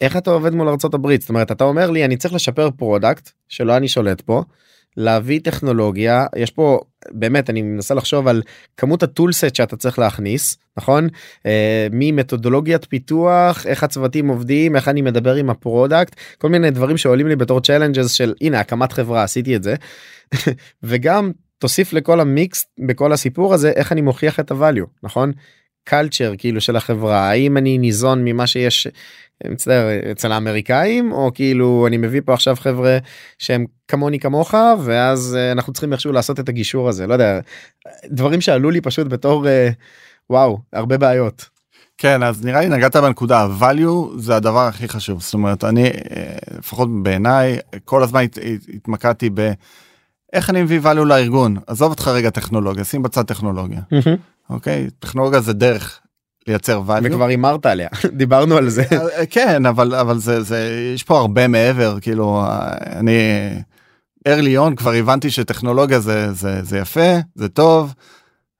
איך 0.00 0.16
אתה 0.16 0.30
עובד 0.30 0.54
מול 0.54 0.68
ארצות 0.68 0.94
הברית 0.94 1.20
זאת 1.20 1.28
אומרת 1.28 1.52
אתה 1.52 1.64
אומר 1.64 1.90
לי 1.90 2.04
אני 2.04 2.16
צריך 2.16 2.34
לשפר 2.34 2.70
product 2.70 3.30
שלא 3.48 3.76
אני 3.76 3.88
שולט 3.88 4.20
פה. 4.20 4.42
להביא 4.96 5.40
טכנולוגיה 5.44 6.26
יש 6.36 6.50
פה 6.50 6.80
באמת 7.10 7.50
אני 7.50 7.62
מנסה 7.62 7.94
לחשוב 7.94 8.28
על 8.28 8.42
כמות 8.76 9.02
ה 9.02 9.09
toolset 9.09 9.54
שאתה 9.54 9.76
צריך 9.76 9.98
להכניס 9.98 10.56
נכון? 10.76 11.08
אה, 11.46 11.86
ממתודולוגיית 11.90 12.84
פיתוח 12.84 13.66
איך 13.66 13.84
הצוותים 13.84 14.28
עובדים 14.28 14.76
איך 14.76 14.88
אני 14.88 15.02
מדבר 15.02 15.34
עם 15.34 15.50
ה 15.50 15.58
product 15.58 16.16
כל 16.38 16.48
מיני 16.48 16.70
דברים 16.70 16.96
שעולים 16.96 17.28
לי 17.28 17.36
בתור 17.36 17.60
challenges 17.60 18.10
של 18.10 18.34
הנה 18.40 18.60
הקמת 18.60 18.92
חברה 18.92 19.22
עשיתי 19.22 19.56
את 19.56 19.62
זה. 19.62 19.74
וגם 20.82 21.32
תוסיף 21.58 21.92
לכל 21.92 22.20
המיקס 22.20 22.66
בכל 22.86 23.12
הסיפור 23.12 23.54
הזה 23.54 23.70
איך 23.70 23.92
אני 23.92 24.00
מוכיח 24.00 24.40
את 24.40 24.50
הvalue 24.50 24.86
נכון 25.02 25.32
קלצ'ר 25.86 26.32
כאילו 26.38 26.60
של 26.60 26.76
החברה 26.76 27.30
האם 27.30 27.56
אני 27.56 27.78
ניזון 27.78 28.24
ממה 28.24 28.46
שיש 28.46 28.88
מצטער 29.44 29.88
אצל 30.12 30.32
האמריקאים 30.32 31.12
או 31.12 31.30
כאילו 31.34 31.86
אני 31.86 31.96
מביא 31.96 32.20
פה 32.24 32.34
עכשיו 32.34 32.56
חבר'ה 32.56 32.98
שהם 33.38 33.66
כמוני 33.88 34.18
כמוך 34.18 34.54
ואז 34.84 35.36
אה, 35.38 35.52
אנחנו 35.52 35.72
צריכים 35.72 35.92
איכשהו 35.92 36.12
לעשות 36.12 36.40
את 36.40 36.48
הגישור 36.48 36.88
הזה 36.88 37.06
לא 37.06 37.12
יודע 37.12 37.40
דברים 38.06 38.40
שעלו 38.40 38.70
לי 38.70 38.80
פשוט 38.80 39.06
בתור 39.06 39.48
אה, 39.48 39.70
וואו 40.30 40.58
הרבה 40.72 40.98
בעיות. 40.98 41.48
כן 41.98 42.22
אז 42.22 42.44
נראה 42.44 42.60
לי 42.60 42.68
נגעת 42.68 42.96
בנקודה 42.96 43.48
value 43.60 44.18
זה 44.18 44.36
הדבר 44.36 44.66
הכי 44.66 44.88
חשוב 44.88 45.22
זאת 45.22 45.34
אומרת 45.34 45.64
אני 45.64 45.84
אה, 45.86 46.36
לפחות 46.58 47.02
בעיניי 47.02 47.58
כל 47.84 48.02
הזמן 48.02 48.24
התמקדתי 48.74 49.30
ב. 49.34 49.52
איך 50.32 50.50
אני 50.50 50.62
מביא 50.62 50.80
value 50.80 51.04
לארגון 51.04 51.56
עזוב 51.66 51.90
אותך 51.90 52.08
רגע 52.08 52.30
טכנולוגיה 52.30 52.84
שים 52.84 53.02
בצד 53.02 53.22
טכנולוגיה 53.22 53.80
אוקיי 54.50 54.86
טכנולוגיה 54.98 55.40
זה 55.40 55.52
דרך 55.52 56.00
לייצר 56.48 56.82
value. 56.88 57.00
וכבר 57.02 57.24
הימרת 57.26 57.66
עליה 57.66 57.88
דיברנו 58.12 58.56
על 58.56 58.68
זה. 58.68 58.84
אה, 58.92 59.26
כן 59.26 59.66
אבל 59.66 59.94
אבל 59.94 60.18
זה 60.18 60.42
זה 60.42 60.90
יש 60.94 61.02
פה 61.02 61.18
הרבה 61.18 61.48
מעבר 61.48 62.00
כאילו 62.00 62.44
אני 62.92 63.18
early 64.28 64.70
on 64.70 64.76
כבר 64.76 64.92
הבנתי 64.92 65.30
שטכנולוגיה 65.30 66.00
זה 66.00 66.32
זה 66.32 66.62
זה 66.62 66.78
יפה 66.78 67.16
זה 67.34 67.48
טוב. 67.48 67.94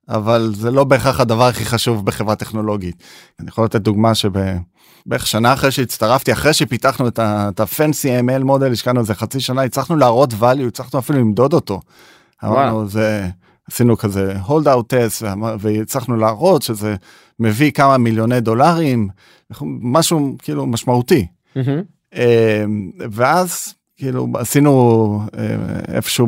אבל 0.09 0.53
זה 0.57 0.71
לא 0.71 0.85
בהכרח 0.85 1.21
הדבר 1.21 1.45
הכי 1.45 1.65
חשוב 1.65 2.07
בחברה 2.07 2.37
טכנולוגית. 2.37 3.03
אני 3.41 3.49
יכול 3.49 3.65
לתת 3.65 3.81
דוגמה 3.81 4.15
שבערך 4.15 5.27
שנה 5.27 5.53
אחרי 5.53 5.71
שהצטרפתי 5.71 6.33
אחרי 6.33 6.53
שפיתחנו 6.53 7.09
את 7.09 7.19
ה-fancy 7.61 8.23
ML 8.29 8.45
מודל 8.45 8.73
השקענו 8.73 9.01
איזה 9.01 9.15
חצי 9.15 9.41
שנה 9.41 9.63
הצלחנו 9.63 9.97
להראות 9.97 10.33
value 10.33 10.67
הצלחנו 10.69 10.99
אפילו 10.99 11.19
למדוד 11.19 11.53
אותו. 11.53 11.81
אמרנו 12.45 12.89
זה 12.89 13.29
עשינו 13.71 13.97
כזה 13.97 14.35
hold 14.47 14.65
out 14.65 14.95
test 14.95 15.27
והצלחנו 15.59 16.17
להראות 16.17 16.63
שזה 16.63 16.97
מביא 17.39 17.71
כמה 17.71 17.99
מיליוני 17.99 18.41
דולרים 18.41 19.09
משהו 19.63 20.37
כאילו 20.39 20.67
משמעותי. 20.67 21.27
Mm-hmm. 21.57 22.19
ואז 23.11 23.75
כאילו 23.97 24.29
עשינו 24.35 25.21
אה, 25.39 25.95
איפשהו 25.95 26.27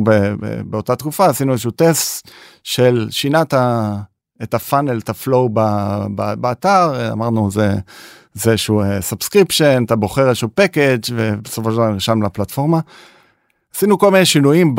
באותה 0.65 0.95
תקופה 0.95 1.25
עשינו 1.25 1.51
איזשהו 1.51 1.71
טסט 1.71 2.29
של 2.63 3.07
שינת 3.09 3.53
את 4.43 4.53
הפאנל 4.53 4.99
את 4.99 5.09
הפלואו 5.09 5.49
באתר 6.37 7.11
אמרנו 7.11 7.51
זה 7.51 7.75
זה 8.33 8.57
שהוא 8.57 8.83
subscription 8.99 9.83
אתה 9.85 9.95
בוחר 9.95 10.29
איזשהו 10.29 10.49
package 10.55 11.01
ובסופו 11.15 11.69
של 11.71 11.75
דבר 11.75 11.89
נרשם 11.89 12.23
לפלטפורמה. 12.23 12.79
עשינו 13.75 13.97
כל 13.97 14.11
מיני 14.11 14.25
שינויים 14.25 14.75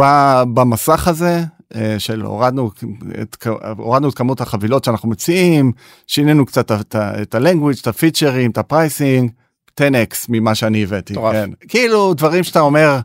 במסך 0.54 1.08
הזה 1.08 1.44
אה, 1.74 1.94
של 1.98 2.20
הורדנו 2.20 2.70
את, 3.22 3.46
הורדנו 3.76 4.08
את 4.08 4.14
כמות 4.14 4.40
החבילות 4.40 4.84
שאנחנו 4.84 5.08
מציעים, 5.08 5.72
שינינו 6.06 6.46
קצת 6.46 6.72
את 6.92 7.34
ה-language, 7.34 7.80
את 7.82 7.86
הפיצ'רים, 7.86 8.50
את 8.50 8.58
ה 8.58 8.66
pricing, 8.66 9.30
10x 9.80 10.26
ממה 10.28 10.54
שאני 10.54 10.82
הבאתי. 10.82 11.14
כן. 11.14 11.50
כאילו 11.68 12.14
דברים 12.14 12.44
שאתה 12.44 12.60
אומר, 12.60 12.98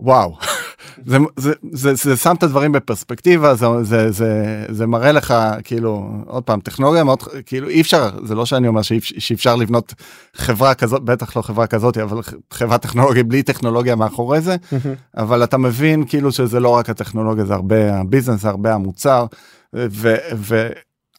וואו, 0.00 0.36
זה, 1.06 1.18
זה, 1.36 1.52
זה, 1.72 1.94
זה 1.94 2.16
שם 2.16 2.34
את 2.38 2.42
הדברים 2.42 2.72
בפרספקטיבה, 2.72 3.54
זה, 3.54 3.66
זה, 3.82 4.10
זה, 4.10 4.64
זה 4.68 4.86
מראה 4.86 5.12
לך 5.12 5.34
כאילו, 5.64 6.08
עוד 6.26 6.42
פעם, 6.42 6.60
טכנולוגיה 6.60 7.04
מאוד, 7.04 7.22
כאילו 7.46 7.68
אי 7.68 7.80
אפשר, 7.80 8.10
זה 8.24 8.34
לא 8.34 8.46
שאני 8.46 8.68
אומר 8.68 8.82
שאפשר 9.18 9.56
לבנות 9.56 9.94
חברה 10.34 10.74
כזאת, 10.74 11.02
בטח 11.02 11.36
לא 11.36 11.42
חברה 11.42 11.66
כזאת, 11.66 11.98
אבל 11.98 12.20
חברה 12.50 12.78
טכנולוגיה 12.78 13.24
בלי 13.24 13.42
טכנולוגיה 13.42 13.96
מאחורי 13.96 14.40
זה, 14.40 14.56
אבל 15.16 15.44
אתה 15.44 15.58
מבין 15.58 16.04
כאילו 16.04 16.32
שזה 16.32 16.60
לא 16.60 16.68
רק 16.68 16.90
הטכנולוגיה, 16.90 17.44
זה 17.44 17.54
הרבה 17.54 18.00
הביזנס, 18.00 18.40
זה 18.40 18.48
הרבה 18.48 18.74
המוצר, 18.74 19.26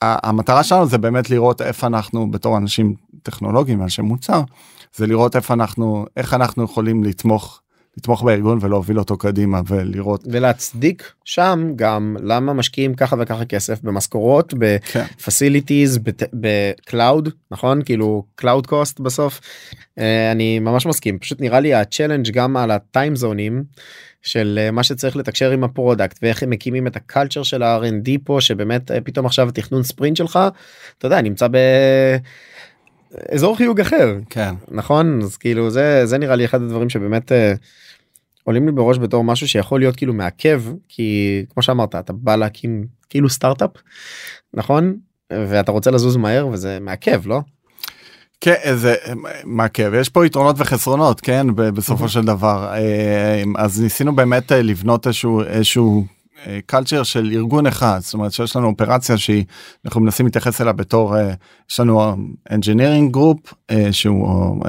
והמטרה 0.03 0.63
שלנו 0.63 0.85
זה 0.85 0.97
באמת 0.97 1.29
לראות 1.29 1.61
איפה 1.61 1.87
אנחנו 1.87 2.31
בתור 2.31 2.57
אנשים 2.57 2.95
טכנולוגיים, 3.23 3.81
אנשי 3.81 4.01
מוצר, 4.01 4.41
זה 4.95 5.07
לראות 5.07 5.35
איפה 5.35 5.53
אנחנו, 5.53 6.05
איך 6.17 6.33
אנחנו 6.33 6.63
יכולים 6.63 7.03
לתמוך 7.03 7.61
לתמוך 7.97 8.23
בארגון 8.23 8.57
ולהוביל 8.61 8.99
אותו 8.99 9.17
קדימה 9.17 9.61
ולראות. 9.67 10.23
ולהצדיק 10.31 11.11
שם 11.25 11.71
גם 11.75 12.17
למה 12.23 12.53
משקיעים 12.53 12.93
ככה 12.93 13.15
וככה 13.19 13.45
כסף 13.45 13.81
במשכורות 13.81 14.53
כן. 14.91 15.05
ב 15.17 15.25
facilities 15.25 15.99
ב 16.33 16.49
cloud 16.49 17.29
נכון? 17.51 17.81
כאילו 17.85 18.25
cloud 18.35 18.67
cost 18.67 18.99
בסוף. 18.99 19.41
אה, 19.99 20.31
אני 20.31 20.59
ממש 20.59 20.85
מסכים. 20.85 21.19
פשוט 21.19 21.41
נראה 21.41 21.59
לי 21.59 21.73
ה 21.73 21.79
challenge 21.79 22.31
גם 22.31 22.57
על 22.57 22.71
ה 22.71 22.80
time 22.80 23.15
zone 23.15 23.47
ים 23.47 23.63
של 24.21 24.59
אה, 24.61 24.71
מה 24.71 24.83
שצריך 24.83 25.15
לתקשר 25.15 25.51
עם 25.51 25.63
ה 25.63 25.70
product 25.70 26.19
ואיך 26.21 26.43
הם 26.43 26.49
מקימים 26.49 26.87
את 26.87 26.95
ה 26.95 27.01
culture 27.01 27.43
של 27.43 27.63
ה-R&D 27.63 28.09
פה 28.23 28.37
שבאמת 28.41 28.91
אה, 28.91 29.01
פתאום 29.01 29.25
עכשיו 29.25 29.49
התכנון 29.49 29.83
ספרינט 29.83 30.17
שלך 30.17 30.39
אתה 30.97 31.05
יודע 31.05 31.21
נמצא 31.21 31.47
ב... 31.47 31.57
אזור 33.31 33.57
חיוג 33.57 33.79
אחר. 33.79 34.17
כן. 34.29 34.53
נכון? 34.71 35.21
אז 35.21 35.37
כאילו 35.37 35.69
זה 35.69 36.05
זה 36.05 36.17
נראה 36.17 36.35
לי 36.35 36.45
אחד 36.45 36.61
הדברים 36.61 36.89
שבאמת 36.89 37.31
עולים 38.45 38.65
לי 38.65 38.71
בראש 38.71 38.97
בתור 38.97 39.23
משהו 39.23 39.47
שיכול 39.47 39.79
להיות 39.79 39.95
כאילו 39.95 40.13
מעכב 40.13 40.63
כי 40.89 41.41
כמו 41.49 41.63
שאמרת 41.63 41.95
אתה 41.95 42.13
בא 42.13 42.35
להקים 42.35 42.85
כאילו 43.09 43.29
סטארט-אפ 43.29 43.71
נכון? 44.53 44.95
ואתה 45.31 45.71
רוצה 45.71 45.91
לזוז 45.91 46.17
מהר 46.17 46.47
וזה 46.47 46.77
מעכב 46.81 47.27
לא. 47.27 47.41
כן 48.41 48.75
זה 48.75 48.95
מעכב. 49.45 49.91
יש 49.93 50.09
פה 50.09 50.25
יתרונות 50.25 50.55
וחסרונות 50.59 51.21
כן 51.21 51.47
בסופו 51.55 52.09
של 52.09 52.21
דבר. 52.25 52.73
אה, 52.73 53.43
אז 53.57 53.81
ניסינו 53.81 54.15
באמת 54.15 54.51
אה, 54.51 54.61
לבנות 54.61 55.07
איזשהו 55.07 55.41
איזשהו 55.41 56.05
קלצ'ר 56.65 57.03
של 57.03 57.31
ארגון 57.33 57.67
אחד. 57.67 57.99
זאת 58.01 58.13
אומרת 58.13 58.31
שיש 58.31 58.55
לנו 58.55 58.67
אופרציה 58.67 59.17
שהיא 59.17 59.43
אנחנו 59.85 60.01
מנסים 60.01 60.25
להתייחס 60.25 60.61
אליה 60.61 60.73
בתור 60.73 61.15
יש 61.71 61.79
לנו 61.79 62.15
engineering 62.49 63.15
group 63.15 63.73
שהוא 63.91 64.61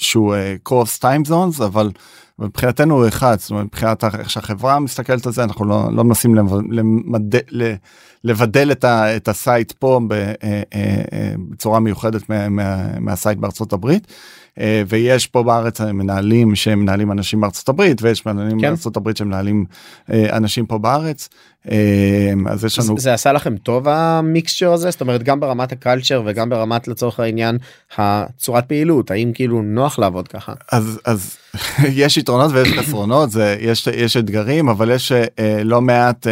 שהוא 0.00 0.34
cross 0.62 0.98
time 0.98 1.24
zones 1.24 1.60
אבל 1.60 1.90
מבחינתנו 2.38 2.94
הוא 2.94 3.08
אחד 3.08 3.38
זאת 3.38 3.50
אומרת 3.50 3.64
מבחינת 3.64 4.04
איך 4.04 4.30
שהחברה 4.30 4.78
מסתכלת 4.78 5.26
על 5.26 5.32
זה 5.32 5.44
אנחנו 5.44 5.64
לא, 5.64 5.88
לא 5.92 6.04
מנסים 6.04 6.34
למד, 6.34 7.34
לבדל 8.24 8.72
את, 8.72 8.84
ה, 8.84 9.16
את 9.16 9.28
ה 9.28 9.37
site 9.37 9.72
פה 9.72 10.00
אה, 10.12 10.32
אה, 10.42 10.62
אה, 11.12 11.32
בצורה 11.48 11.80
מיוחדת 11.80 12.28
מה, 12.28 12.48
מה, 12.48 12.98
מה 13.00 13.13
site 13.13 13.38
בארצות 13.38 13.72
הברית. 13.72 14.06
ויש 14.88 15.26
פה 15.26 15.42
בארץ 15.42 15.80
מנהלים 15.80 16.54
שמנהלים 16.54 17.12
אנשים 17.12 17.40
בארצות 17.40 17.68
הברית 17.68 18.02
ויש 18.02 18.26
מנהלים 18.26 18.60
כן. 18.60 18.68
בארצות 18.68 18.96
הברית 18.96 19.16
שמנהלים 19.16 19.64
אנשים 20.08 20.66
פה 20.66 20.78
בארץ. 20.78 21.28
אז 22.46 22.64
יש 22.64 22.78
לנו 22.78 22.98
זה 22.98 23.14
עשה 23.14 23.32
לכם 23.32 23.56
טוב 23.56 23.88
ה 23.88 23.99
mixture 23.99 24.72
הזה 24.72 24.90
זאת 24.90 25.00
אומרת 25.00 25.22
גם 25.22 25.40
ברמת 25.40 25.72
ה 25.72 25.78
culture 25.78 26.22
וגם 26.26 26.50
ברמת 26.50 26.88
לצורך 26.88 27.20
העניין 27.20 27.58
הצורת 27.96 28.66
פעילות 28.66 29.10
האם 29.10 29.32
כאילו 29.34 29.62
נוח 29.62 29.98
לעבוד 29.98 30.28
ככה 30.28 30.52
אז 30.72 31.00
אז 31.04 31.36
יש 32.02 32.16
יתרונות 32.16 32.50
ויש 32.52 32.68
חסרונות 32.78 33.30
זה 33.30 33.56
יש 33.60 33.86
יש 33.86 34.16
אתגרים 34.16 34.68
אבל 34.68 34.90
יש 34.90 35.12
לא 35.64 35.80
מעט 35.80 36.26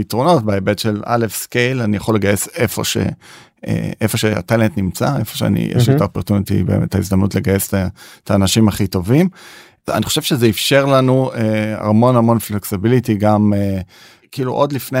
יתרונות 0.00 0.42
בהיבט 0.42 0.78
של 0.78 1.02
א' 1.04 1.26
scale 1.28 1.80
אני 1.80 1.96
יכול 1.96 2.14
לגייס 2.14 2.48
איפה 2.56 2.84
ש... 2.84 2.96
איפה 4.00 4.16
שה 4.16 4.36
talent 4.36 4.76
נמצא 4.76 5.16
איפה 5.18 5.36
שאני 5.36 5.72
mm-hmm. 5.72 5.78
יש 5.78 5.88
את 5.88 6.00
ה 6.00 6.05
opportunity 6.05 6.64
באמת 6.64 6.94
ההזדמנות 6.94 7.34
לגייס 7.34 7.74
את 8.24 8.30
האנשים 8.30 8.68
הכי 8.68 8.86
טובים. 8.86 9.28
אני 9.88 10.04
חושב 10.04 10.22
שזה 10.22 10.48
אפשר 10.48 10.86
לנו 10.86 11.30
אה, 11.34 11.88
המון 11.88 12.16
המון 12.16 12.38
flexibility 12.38 13.14
גם 13.14 13.52
אה, 13.56 13.80
כאילו 14.30 14.52
עוד 14.52 14.72
לפני 14.72 15.00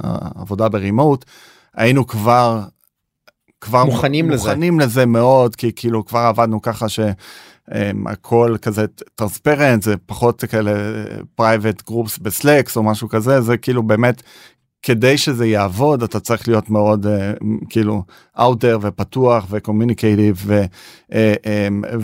העבודה 0.00 0.68
ב 0.68 0.76
remote 0.76 1.24
היינו 1.74 2.06
כבר 2.06 2.62
כבר 3.60 3.84
מוכנים 3.84 4.30
לזה 4.30 4.48
מוכנים 4.48 4.80
לזה 4.80 5.06
מאוד 5.06 5.56
כי 5.56 5.72
כאילו 5.76 6.04
כבר 6.04 6.18
עבדנו 6.18 6.62
ככה 6.62 6.88
ש... 6.88 7.00
um, 7.70 8.10
הכל 8.10 8.56
כזה 8.62 8.86
transparent 9.14 9.82
זה 9.82 9.94
פחות 10.06 10.44
כאלה 10.44 10.72
private 11.34 11.82
groups 11.86 12.18
ב 12.18 12.28
Slack 12.28 12.76
או 12.76 12.82
משהו 12.82 13.08
כזה 13.08 13.40
זה 13.40 13.56
כאילו 13.56 13.82
באמת 13.82 14.22
כדי 14.84 15.18
שזה 15.18 15.46
יעבוד 15.46 16.02
אתה 16.02 16.20
צריך 16.20 16.48
להיות 16.48 16.70
מאוד 16.70 17.06
uh, 17.06 17.44
כאילו 17.68 18.02
out 18.36 18.60
there 18.60 18.78
ופתוח 18.80 19.46
ו 19.50 19.57
communicative 19.57 20.46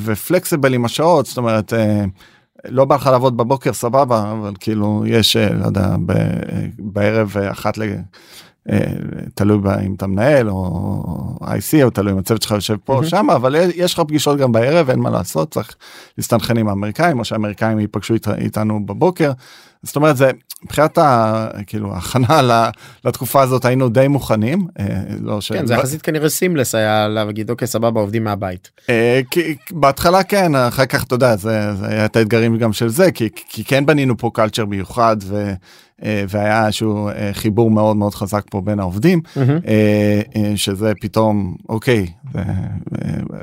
ו 0.05 0.12
flexible 0.12 0.75
עם 0.75 0.85
השעות 0.85 1.27
זאת 1.27 1.39
אומרת. 1.39 1.73
Uh, 1.73 1.77
לא 2.65 2.85
בא 2.85 2.95
לך 2.95 3.07
לעבוד 3.07 3.37
בבוקר 3.37 3.73
סבבה 3.73 4.33
אבל 4.33 4.53
כאילו 4.61 5.03
יש 5.07 5.37
לא 5.37 5.67
יודע 5.67 5.97
בערב 6.79 7.37
אחת 7.39 7.79
אה, 8.71 8.79
תלוי 9.35 9.59
אם 9.87 9.95
אתה 9.95 10.07
מנהל 10.07 10.51
או 10.51 11.39
IC 11.43 11.83
או 11.83 11.91
תלוי 11.91 12.13
אם 12.13 12.19
הצוות 12.19 12.43
שלך 12.43 12.53
יושב 12.53 12.77
פה 12.85 12.95
או 12.95 13.05
שם 13.05 13.31
אבל 13.31 13.55
יש 13.75 13.95
לך 13.95 14.01
פגישות 14.01 14.39
גם 14.39 14.53
בערב 14.53 14.91
אין 14.91 14.99
מה 14.99 15.11
לעשות 15.11 15.51
צריך 15.51 15.77
להסתנכן 16.19 16.59
עם 16.59 16.69
האמריקאים 16.69 17.19
או 17.19 17.25
שהאמריקאים 17.25 17.79
ייפגשו 17.79 18.15
איתנו 18.39 18.87
בבוקר. 18.87 19.33
זאת 19.83 19.97
אומרת 19.97 20.17
זה 20.17 20.31
מבחינת 20.65 20.99
כאילו 21.67 21.97
הכנה 21.97 22.71
לתקופה 23.05 23.43
הזאת 23.43 23.65
היינו 23.65 23.89
די 23.89 24.09
מוכנים. 24.09 24.67
אה, 24.79 24.85
לא 25.21 25.41
ש... 25.41 25.53
כן, 25.53 25.67
זה 25.67 25.75
יחסית 25.75 26.03
כנראה 26.03 26.29
סימלס 26.29 26.75
היה 26.75 27.09
להגיד 27.09 27.51
אוקיי 27.51 27.69
סבבה 27.69 28.01
עובדים 28.01 28.25
מהבית. 28.25 28.71
אה, 28.91 29.21
בהתחלה 29.71 30.23
כן 30.23 30.55
אחר 30.55 30.87
כך 30.87 31.05
אתה 31.05 31.15
יודע 31.15 31.37
זה, 31.37 31.75
זה 31.75 31.87
היה 31.87 32.05
את 32.05 32.17
האתגרים 32.17 32.59
גם 32.59 32.73
של 32.73 32.89
זה 32.89 33.13
כי, 33.13 33.29
כי 33.49 33.65
כן 33.65 33.87
בנינו 33.87 34.19
פה 34.19 34.31
קלצ'ר 34.35 34.65
מיוחד. 34.65 35.17
ו... 35.23 35.53
אה, 36.05 36.25
והיה 36.29 36.67
איזשהו 36.67 37.09
אה, 37.09 37.31
חיבור 37.33 37.71
מאוד 37.71 37.97
מאוד 37.97 38.15
חזק 38.15 38.43
פה 38.51 38.61
בין 38.61 38.81
העובדים 38.81 39.21
mm-hmm. 39.37 40.37
שזה 40.57 40.93
פתאום 41.01 41.55
אוקיי 41.69 42.07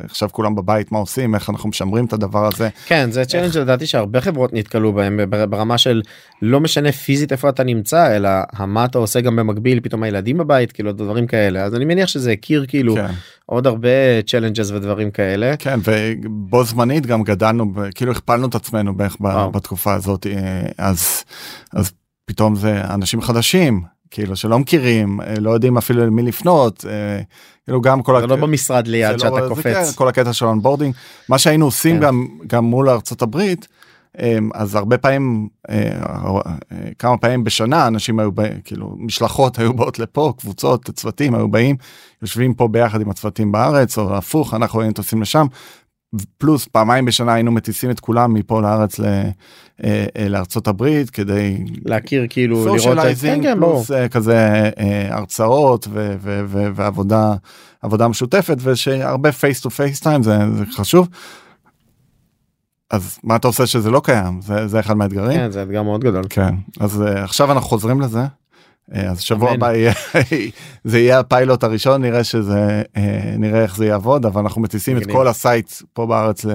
עכשיו 0.04 0.30
כולם 0.32 0.56
בבית 0.56 0.91
מה 0.91 1.00
עושים 1.00 1.36
איך 1.36 1.50
אנחנו 1.50 1.70
משמרים 1.70 2.06
את 2.06 2.13
הדבר 2.13 2.48
הזה. 2.48 2.70
כן 2.86 3.12
זה 3.12 3.26
challenge 3.25 3.58
לדעתי 3.58 3.86
שהרבה 3.86 4.22
חברות 4.22 4.54
נתקלו 4.54 4.93
בהם 4.93 5.20
ברמה 5.50 5.78
של 5.78 6.02
לא 6.41 6.60
משנה 6.60 6.91
פיזית 6.91 7.32
איפה 7.32 7.50
אתה 7.50 7.63
נמצא 7.63 8.15
אלא 8.15 8.30
מה 8.60 8.86
אתה 8.86 8.98
עושה 8.98 9.22
גם 9.22 9.36
במקביל 9.36 9.80
פתאום 9.80 10.04
הילדים 10.04 10.38
בבית 10.38 10.72
כאילו 10.72 10.91
דברים 10.91 11.28
כאלה 11.28 11.63
אז 11.63 11.76
אני 11.76 11.86
מניח 11.86 12.08
שזה 12.08 12.32
הכיר 12.32 12.65
כאילו 12.67 12.96
כן. 12.96 13.12
עוד 13.46 13.67
הרבה 13.67 14.22
challenges 14.27 14.71
ודברים 14.72 15.12
כאלה 15.12 15.58
כן 15.60 15.80
ובו 15.84 16.63
זמנית 16.63 17.06
גם 17.06 17.24
גדלנו 17.24 17.74
כאילו 17.96 18.12
הכפלנו 18.12 18.48
את 18.48 18.56
עצמנו 18.56 18.98
בערך 18.98 19.15
בתקופה 19.52 19.93
הזאת 19.93 20.28
אז 20.78 21.24
פתאום 22.27 22.55
זה 22.55 22.81
אנשים 22.93 23.21
חדשים 23.21 23.81
כאילו 24.11 24.35
שלא 24.35 24.59
מכירים 24.59 25.21
אה, 25.21 25.39
לא 25.39 25.51
יודעים 25.51 25.77
אפילו 25.77 26.05
למי 26.05 26.21
לפנות 26.21 26.85
אה, 26.89 27.21
כאילו 27.63 27.81
גם 27.81 28.01
כל 28.01 28.21
זה 28.21 28.27
לא 28.27 28.35
במשרד 28.35 28.87
ליד 28.87 29.11
לא- 29.11 29.17
שאתה 29.17 29.39
לא, 29.39 29.49
קופץ 29.49 29.63
כן, 29.63 29.95
כל 29.95 30.07
הקטע 30.07 30.33
של 30.33 30.45
onboarding 30.45 30.93
מה 31.29 31.37
שהיינו 31.37 31.65
עושים 31.65 31.95
כן. 31.95 32.01
גם 32.01 32.27
גם 32.47 32.65
מול 32.65 32.89
ארצות 32.89 33.21
הברית 33.21 33.67
אה, 34.19 34.37
אז 34.53 34.75
הרבה 34.75 34.97
פעמים 34.97 35.47
כמה 36.99 37.17
פעמים 37.17 37.43
בשנה 37.43 37.87
אנשים 37.87 38.19
היו 38.19 38.31
באים 38.31 38.61
כאילו 38.63 38.95
משלחות 38.97 39.59
היו 39.59 39.73
באות 39.73 39.99
לפה 39.99 40.33
קבוצות 40.37 40.89
צוותים 40.89 41.35
היו 41.35 41.47
באים 41.47 41.75
יושבים 42.21 42.53
פה 42.53 42.67
ביחד 42.67 43.01
עם 43.01 43.09
הצוותים 43.09 43.51
בארץ 43.51 43.97
או 43.97 44.17
הפוך 44.17 44.53
אנחנו 44.53 44.81
היינו 44.81 44.93
טוסים 44.93 45.21
לשם 45.21 45.45
פלוס 46.38 46.65
פעמיים 46.65 47.06
בשנה 47.06 47.34
היינו 47.34 47.52
מטיסים 47.52 47.91
את 47.91 48.00
כולם 48.00 48.34
מפה 48.34 48.62
לארץ 48.62 49.00
ל, 49.00 49.06
אה, 49.06 50.06
אה, 50.17 50.30
לארצות 50.30 50.67
הברית 50.67 51.10
כדי 51.10 51.58
להכיר 51.86 52.26
כאילו 52.30 52.65
לראות 52.65 52.80
socializing 52.80 53.43
כן, 53.43 53.54
כן, 53.54 53.58
פלוס 53.58 53.91
אה, 53.91 54.10
כזה 54.10 54.70
הרצאות 55.10 55.88
ו, 55.91 56.15
ו, 56.20 56.41
ו, 56.48 56.67
ועבודה 56.76 57.34
עבודה 57.82 58.08
משותפת 58.08 58.58
ושהרבה 58.60 59.32
face 59.32 59.62
to 59.62 59.69
face 59.69 59.99
time 59.99 60.23
זה, 60.24 60.38
זה 60.58 60.63
חשוב. 60.72 61.08
אז 62.91 63.20
מה 63.24 63.36
אתה 63.36 63.48
עושה 63.48 63.65
שזה 63.65 63.91
לא 63.91 64.02
קיים 64.04 64.41
זה, 64.41 64.67
זה 64.67 64.80
אחד 64.80 64.93
מהאתגרים. 64.93 65.38
כן, 65.38 65.52
זה 65.52 65.63
אתגר 65.63 65.84
מאוד 65.84 66.04
גדול. 66.04 66.24
כן 66.30 66.56
אז 66.80 67.02
עכשיו 67.02 67.52
אנחנו 67.52 67.70
חוזרים 67.70 68.02
לזה. 68.02 68.26
אה, 68.95 69.10
אז 69.10 69.21
שבוע 69.21 69.52
הבא 69.52 69.73
יהיה 69.73 69.93
זה 70.84 71.00
יהיה 71.00 71.19
הפיילוט 71.19 71.63
הראשון 71.63 72.02
נראה 72.02 72.23
שזה 72.23 72.84
אה, 72.97 73.36
נראה 73.38 73.63
איך 73.63 73.78
זה 73.78 73.86
יעבוד 73.86 74.26
אבל 74.26 74.41
אנחנו 74.41 74.62
מטיסים 74.62 74.97
את 74.97 75.06
כל 75.12 75.28
ה 75.27 75.36
site 75.36 75.71
פה 75.93 76.06
בארץ 76.06 76.45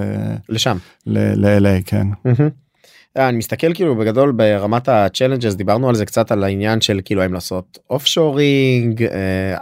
לשם 0.49 0.77
ל-LA 1.07 1.83
כן. 1.87 2.07
אה, 3.17 3.29
אני 3.29 3.39
מסתכל 3.39 3.75
כאילו 3.75 3.97
בגדול 3.97 4.33
ברמת 4.33 4.89
ה 4.89 4.95
challenges 4.95 5.55
דיברנו 5.55 5.89
על 5.89 5.95
זה 5.95 6.07
קצת 6.07 6.33
על 6.33 6.45
העניין 6.45 6.81
של 6.81 7.01
כאילו 7.05 7.23
האם 7.23 7.33
לעשות 7.33 7.79
offshoring 7.91 9.07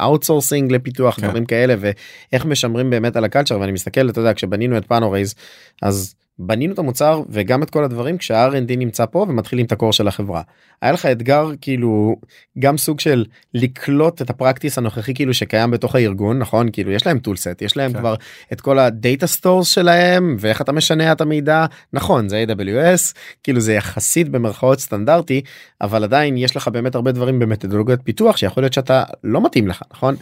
outsourcing 0.01 0.73
לפיתוח 0.73 1.21
כן. 1.21 1.27
דברים 1.27 1.45
כאלה 1.45 1.75
ואיך 1.79 2.45
משמרים 2.45 2.91
באמת 2.91 3.17
על 3.17 3.25
ה 3.25 3.29
culture 3.29 3.61
ואני 3.61 3.73
מסתכל 3.73 4.11
אתה 4.11 4.21
יודע 4.21 4.35
כשבנינו 4.35 4.77
את 4.77 4.87
Panorays 4.87 5.35
אז 5.83 6.15
בנינו 6.43 6.75
את 6.75 6.79
המוצר 6.79 7.23
וגם 7.29 7.63
את 7.63 7.71
כל 7.71 7.85
הדברים 7.85 8.19
כשה-R&D 8.19 8.77
נמצא 8.77 9.07
פה 9.07 9.27
ומתחילים 9.29 9.67
את 9.67 9.73
ה 9.73 9.77
core 9.77 9.93
של 9.93 10.09
החברה. 10.09 10.43
היה 10.83 10.93
לך 10.93 11.07
אתגר 11.07 11.51
כאילו 11.61 12.17
גם 12.59 12.79
סוג 12.79 13.01
של 13.01 13.25
לקלוט 13.55 14.23
את 14.23 14.31
ה 14.31 14.36
practice 14.36 14.79
הנוכחי 14.79 15.15
כאילו 15.15 15.35
שקיים 15.35 15.71
בתוך 15.71 15.95
הארגון 15.95 16.39
נכון 16.39 16.69
כאילו 16.73 16.91
יש 16.91 17.07
להם 17.07 17.19
toolset 17.19 17.63
יש 17.63 17.77
להם 17.77 17.93
כן. 17.93 17.99
כבר 17.99 18.15
את 18.53 18.61
כל 18.61 18.79
ה 18.79 18.88
data 18.88 19.27
stores 19.27 19.69
שלהם 19.69 20.37
ואיך 20.41 20.61
אתה 20.61 20.73
משנע 20.73 21.13
את 21.13 21.21
המידע 21.21 21.67
נכון 21.93 22.29
זה 22.29 22.45
AWS 22.49 23.15
כאילו 23.43 23.61
זה 23.61 23.73
יחסית 23.73 24.29
במרכאות 24.29 24.81
סטנדרטי 24.81 25.43
אבל 25.81 26.05
עדיין 26.05 26.37
יש 26.37 26.57
לך 26.57 26.69
באמת 26.69 26.95
הרבה 26.95 27.13
דברים 27.13 27.39
במתודולוגיות 27.39 28.01
פיתוח 28.05 28.37
שיכול 28.37 28.63
להיות 28.63 28.73
שאתה 28.73 29.05
לא 29.25 29.45
מתאים 29.45 29.69
לך 29.69 29.83
נכון. 29.93 30.17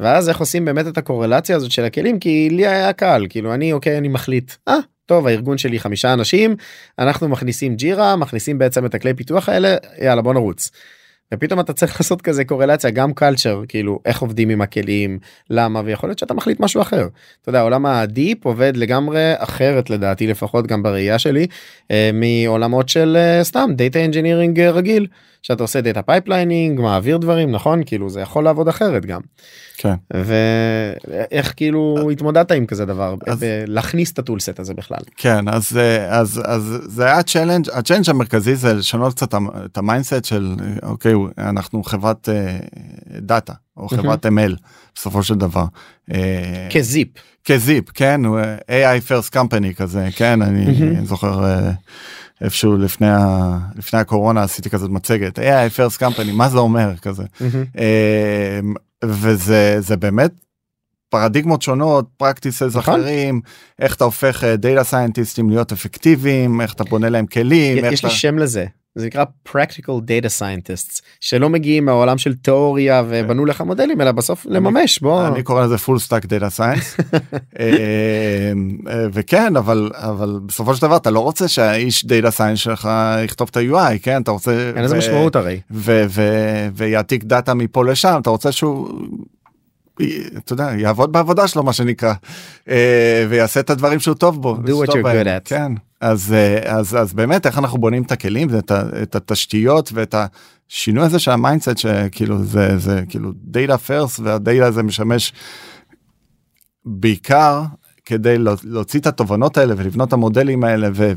ואז 0.00 0.28
איך 0.28 0.40
עושים 0.40 0.64
באמת 0.64 0.86
את 0.86 0.98
הקורלציה 0.98 1.56
הזאת 1.56 1.70
של 1.70 1.84
הכלים 1.84 2.18
כי 2.18 2.48
לי 2.50 2.66
היה 2.66 2.92
קל 2.92 3.26
כאילו 3.28 3.54
אני 3.54 3.72
אוקיי 3.72 3.98
אני 3.98 4.08
מחליט 4.08 4.52
אה 4.68 4.78
טוב 5.10 5.26
הארגון 5.26 5.58
שלי 5.58 5.80
חמישה 5.80 6.12
אנשים 6.12 6.56
אנחנו 6.98 7.28
מכניסים 7.28 7.76
ג'ירה 7.76 8.16
מכניסים 8.16 8.58
בעצם 8.58 8.86
את 8.86 8.94
הכלי 8.94 9.14
פיתוח 9.14 9.48
האלה 9.48 9.76
יאללה 10.02 10.22
בוא 10.22 10.34
נרוץ. 10.34 10.70
ופתאום 11.34 11.60
אתה 11.60 11.72
צריך 11.72 12.00
לעשות 12.00 12.22
כזה 12.22 12.44
קורלציה 12.44 12.90
גם 12.90 13.12
culture 13.12 13.62
כאילו 13.68 13.98
איך 14.04 14.20
עובדים 14.20 14.50
עם 14.50 14.60
הכלים 14.60 15.18
למה 15.50 15.82
ויכול 15.84 16.08
להיות 16.08 16.18
שאתה 16.18 16.34
מחליט 16.34 16.60
משהו 16.60 16.82
אחר. 16.82 17.08
אתה 17.42 17.48
יודע 17.50 17.60
עולם 17.60 17.86
ה 17.86 17.98
deep 17.98 18.44
עובד 18.44 18.72
לגמרי 18.76 19.32
אחרת 19.36 19.90
לדעתי 19.90 20.26
לפחות 20.26 20.66
גם 20.66 20.82
בראייה 20.82 21.18
שלי 21.18 21.46
אה, 21.90 22.10
מעולמות 22.12 22.88
של 22.88 23.16
אה, 23.20 23.44
סתם 23.44 23.70
data 23.76 24.04
engineering 24.04 24.60
רגיל 24.60 25.06
שאתה 25.42 25.64
עושה 25.64 25.80
data 25.80 26.02
pipelining 26.02 26.80
מעביר 26.80 27.16
דברים 27.18 27.50
נכון 27.50 27.82
כאילו 27.86 28.10
זה 28.10 28.20
יכול 28.20 28.44
לעבוד 28.44 28.68
אחרת 28.68 29.06
גם. 29.06 29.20
כן. 29.76 29.94
ואיך 30.14 31.52
כאילו 31.56 32.10
התמודדת 32.12 32.52
עם 32.52 32.66
כזה 32.66 32.84
דבר 32.84 33.14
אז- 33.26 33.44
להכניס 33.66 34.12
את 34.12 34.18
ה 34.18 34.23
toolset 34.23 34.60
הזה 34.60 34.74
בכלל. 34.74 34.98
כן 35.16 35.48
אז 35.48 35.76
אה, 35.76 36.18
אז 36.18 36.40
אז 36.44 36.78
זה 36.86 37.04
היה 37.04 37.22
challenge 37.22 37.70
ה 37.72 37.76
challenge 37.76 38.10
המרכזי 38.10 38.54
זה 38.56 38.74
לשנות 38.74 39.14
קצת 39.14 39.34
את 39.64 39.78
ה 39.78 39.84
mindset 39.84 40.24
של 40.24 40.54
אה, 40.82 40.88
אוקיי 41.28 41.48
אנחנו 41.48 41.84
חברת 41.84 42.28
אה, 42.28 42.58
data 43.20 43.52
או 43.76 43.88
חברת 43.88 44.26
ML 44.26 44.56
בסופו 44.94 45.22
של 45.22 45.34
דבר. 45.34 45.64
אה, 46.12 46.68
כזיפ. 46.72 47.08
כזיפ 47.44 47.84
כן 47.94 48.20
אה, 48.24 48.56
AI 48.98 49.08
first 49.08 49.34
company 49.34 49.74
כזה 49.76 50.08
כן 50.16 50.42
אני 50.42 50.64
מהמם. 50.64 51.06
זוכר 51.06 51.44
אה, 51.44 51.70
איפשהו 52.40 52.76
לפני 52.76 53.08
ה- 53.10 53.58
לפני 53.76 53.98
הקורונה 54.00 54.42
עשיתי 54.42 54.70
כזאת 54.70 54.90
מצגת 54.90 55.38
AI 55.38 55.42
first 55.76 55.98
company 56.00 56.32
מה 56.32 56.48
זה 56.48 56.58
אומר 56.58 56.96
כזה. 56.96 57.22
אה, 57.78 58.60
וזה 59.04 59.76
זה 59.80 59.96
באמת 59.96 60.30
פרדיגמות 61.08 61.62
שונות 61.62 62.08
practices 62.16 62.76
נכון. 62.76 63.00
אחרים 63.00 63.40
איך 63.78 63.94
אתה 63.94 64.04
הופך 64.04 64.44
data 64.44 64.84
scientist 64.84 65.38
ים 65.38 65.50
להיות 65.50 65.72
אפקטיביים 65.72 66.60
איך 66.60 66.72
אתה 66.72 66.84
בונה 66.84 67.08
להם 67.08 67.26
כלים. 67.26 67.84
יש 67.84 68.04
לי 68.04 68.08
אתה- 68.08 68.16
שם 68.16 68.38
לזה 68.38 68.66
זה 68.94 69.06
נקרא 69.06 69.24
practical 69.48 70.00
data 70.06 70.28
scientists 70.38 71.00
שלא 71.20 71.48
מגיעים 71.48 71.84
מהעולם 71.84 72.18
של 72.18 72.34
תיאוריה 72.34 73.02
ובנו 73.08 73.46
לך 73.46 73.60
מודלים 73.60 74.00
אלא 74.00 74.12
בסוף 74.12 74.46
לממש 74.48 74.98
בוא 74.98 75.26
אני 75.26 75.42
קורא 75.42 75.64
לזה 75.64 75.76
full 75.76 76.08
stack 76.08 76.24
data 76.24 76.58
science 76.58 77.00
אה, 77.60 78.52
אה, 78.88 79.06
וכן 79.12 79.56
אבל 79.56 79.90
אבל 79.94 80.40
בסופו 80.46 80.74
של 80.74 80.82
דבר 80.82 80.96
אתה 80.96 81.10
לא 81.10 81.20
רוצה 81.20 81.48
שהאיש 81.48 82.04
data 82.04 82.36
science 82.38 82.56
שלך 82.56 82.88
יכתוב 83.24 83.48
את 83.50 83.56
ה-UI 83.56 83.98
כן 84.02 84.22
אתה 84.22 84.30
רוצה 84.30 84.72
אין 84.76 84.84
לזה 84.84 84.98
משמעות 84.98 85.36
הרי. 85.36 85.60
ויעתיק 86.74 87.24
דאטה 87.24 87.54
מפה 87.54 87.84
לשם 87.84 88.18
אתה 88.22 88.30
רוצה 88.30 88.52
שהוא. 88.52 88.88
אתה 90.38 90.52
יודע 90.52 90.70
יעבוד 90.78 91.12
בעבודה 91.12 91.48
שלו 91.48 91.62
מה 91.62 91.72
שנקרא 91.72 92.14
אה, 92.68 93.26
ויעשה 93.28 93.60
את 93.60 93.70
הדברים 93.70 94.00
שהוא 94.00 94.14
טוב 94.14 94.42
בו. 94.42 94.56
Do 94.64 94.68
what 94.68 94.90
you're 94.90 95.02
good 95.02 95.26
at. 95.26 95.44
כן 95.44 95.72
אז 96.00 96.32
אה, 96.32 96.76
אז 96.78 96.96
אז 96.96 97.12
באמת 97.12 97.46
איך 97.46 97.58
אנחנו 97.58 97.78
בונים 97.78 98.02
את 98.02 98.12
הכלים 98.12 98.48
ואת 98.50 98.72
את 99.02 99.14
התשתיות 99.16 99.90
ואת 99.94 100.14
השינוי 100.68 101.04
הזה 101.04 101.18
של 101.18 101.30
ה 101.30 101.36
mindset 101.36 101.78
שכאילו 101.78 102.44
זה 102.44 102.78
זה 102.78 103.02
כאילו 103.08 103.32
data 103.34 103.78
first 103.78 104.20
וה 104.20 104.35
data 104.35 104.66
הזה 104.66 104.82
משמש 104.82 105.32
בעיקר 106.84 107.62
כדי 108.04 108.38
לה- 108.38 108.54
להוציא 108.64 109.00
את 109.00 109.06
התובנות 109.06 109.56
האלה 109.58 109.74
ולבנות 109.76 110.08
את 110.08 110.12
המודלים 110.12 110.64
האלה 110.64 110.88
ו- 110.94 111.12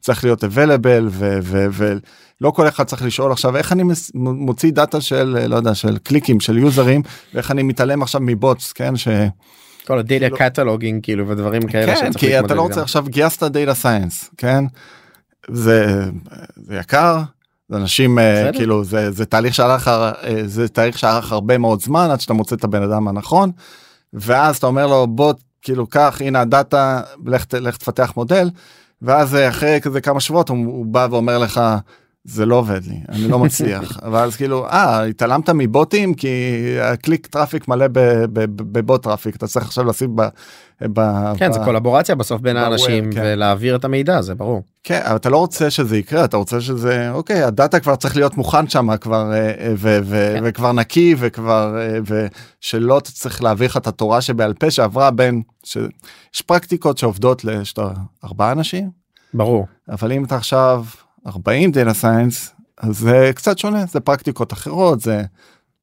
וצריך 0.00 0.24
להיות 0.24 0.44
available 0.44 1.06
ו- 1.10 1.38
ו- 1.42 1.66
ולא 1.72 2.50
כל 2.50 2.68
אחד 2.68 2.84
צריך 2.84 3.02
לשאול 3.02 3.32
עכשיו 3.32 3.56
איך 3.56 3.72
אני 3.72 3.82
מוציא 4.14 4.72
data 4.72 5.00
של 5.00 5.46
לא 5.48 5.56
יודע 5.56 5.74
של 5.74 5.98
קליקים 5.98 6.40
של 6.40 6.58
יוזרים 6.58 7.02
ואיך 7.34 7.50
אני 7.50 7.62
מתעלם 7.62 8.02
עכשיו 8.02 8.20
מ 8.20 8.30
bots 8.30 8.72
כן 8.72 8.96
ש... 8.96 9.08
כל 9.86 9.98
ה 9.98 10.06
data 10.06 10.36
cataloging 10.36 11.02
כאילו 11.02 11.28
ודברים 11.28 11.62
כאלה. 11.62 11.94
כן, 11.94 12.12
כי 12.12 12.38
אתה 12.38 12.54
לא 12.54 12.62
רוצה. 12.62 12.82
עכשיו 12.82 13.04
גייסת 13.08 13.42
data 13.42 13.74
science 13.74 14.30
כן 14.36 14.64
זה, 15.50 16.04
זה 16.56 16.76
יקר. 16.76 17.22
זה 17.68 17.76
אנשים 17.76 18.18
בסדר. 18.20 18.52
כאילו 18.52 18.84
זה 18.84 19.10
זה 19.10 19.26
תהליך 19.26 19.54
שארך 19.54 19.88
אה, 19.88 20.12
זה 20.44 20.68
תהליך 20.68 20.98
שארך 20.98 21.32
הרבה 21.32 21.58
מאוד 21.58 21.82
זמן 21.82 22.08
עד 22.10 22.20
שאתה 22.20 22.32
מוצא 22.32 22.56
את 22.56 22.64
הבן 22.64 22.82
אדם 22.82 23.08
הנכון 23.08 23.50
ואז 24.12 24.56
אתה 24.56 24.66
אומר 24.66 24.86
לו 24.86 25.06
בוא 25.06 25.32
כאילו 25.62 25.86
קח 25.86 26.18
הנה 26.20 26.40
ה 26.40 26.52
data 26.52 27.00
לך 27.52 27.76
תפתח 27.76 28.12
מודל 28.16 28.50
ואז 29.02 29.34
אה, 29.34 29.48
אחרי 29.48 29.78
כזה 29.82 30.00
כמה 30.00 30.20
שבועות 30.20 30.48
הוא, 30.48 30.66
הוא 30.66 30.86
בא 30.86 31.08
ואומר 31.10 31.38
לך 31.38 31.60
זה 32.26 32.46
לא 32.46 32.56
עובד 32.56 32.80
לי 32.86 33.00
אני 33.08 33.28
לא 33.28 33.38
מצליח 33.38 33.98
ואז 34.12 34.36
כאילו 34.36 34.66
אה 34.66 35.04
התעלמת 35.04 35.50
מבוטים 35.50 36.14
כי 36.14 36.28
ה 36.82 36.89
click 36.89 37.26
traffic 37.26 37.68
מלא 37.68 37.86
ב 38.32 38.49
bot 38.49 39.02
traffic 39.02 39.36
אתה 39.36 39.46
צריך 39.46 39.66
עכשיו 39.66 39.84
לשים 39.84 40.16
ב... 40.16 40.22
ב- 40.82 41.36
כן 41.36 41.50
ב- 41.50 41.52
זה 41.52 41.58
קולבורציה 41.64 42.14
בסוף 42.14 42.40
בין 42.40 42.56
האנשים 42.56 43.12
כן. 43.12 43.20
ולהעביר 43.24 43.76
את 43.76 43.84
המידע 43.84 44.22
זה 44.22 44.34
ברור. 44.34 44.62
כן 44.84 45.00
אבל 45.04 45.16
אתה 45.16 45.28
לא 45.30 45.36
רוצה 45.36 45.70
שזה 45.70 45.96
יקרה 45.96 46.24
אתה 46.24 46.36
רוצה 46.36 46.60
שזה 46.60 47.10
אוקיי 47.10 47.42
ה 47.42 47.50
data 47.50 47.80
כבר 47.80 47.96
צריך 47.96 48.16
להיות 48.16 48.36
מוכן 48.36 48.68
שם 48.68 48.96
כבר 48.96 49.32
אה, 49.32 49.36
אה, 49.36 49.72
ו- 49.76 49.98
ו- 50.04 50.32
כן. 50.36 50.42
וכבר 50.44 50.72
נקי 50.72 51.14
וכבר 51.18 51.78
אה, 51.78 51.98
ושלא 52.62 53.00
צריך 53.04 53.42
להעביר 53.42 53.68
לך 53.68 53.76
את 53.76 53.86
התורה 53.86 54.20
שבעל 54.20 54.54
פה 54.54 54.70
שעברה 54.70 55.10
בין 55.10 55.42
שיש 55.64 56.42
פרקטיקות 56.46 56.98
שעובדות 56.98 57.44
לשאתה 57.44 57.88
ארבעה 58.24 58.52
אנשים 58.52 58.90
ברור. 59.34 59.66
אבל 59.88 60.12
אם 60.12 60.24
אתה 60.24 60.36
עכשיו 60.36 60.84
40 61.26 61.70
data 61.70 61.94
science 61.94 62.52
אז 62.78 62.98
זה 62.98 63.30
קצת 63.34 63.58
שונה 63.58 63.84
זה 63.86 64.00
פרקטיקות 64.00 64.52
אחרות 64.52 65.00
זה. 65.00 65.22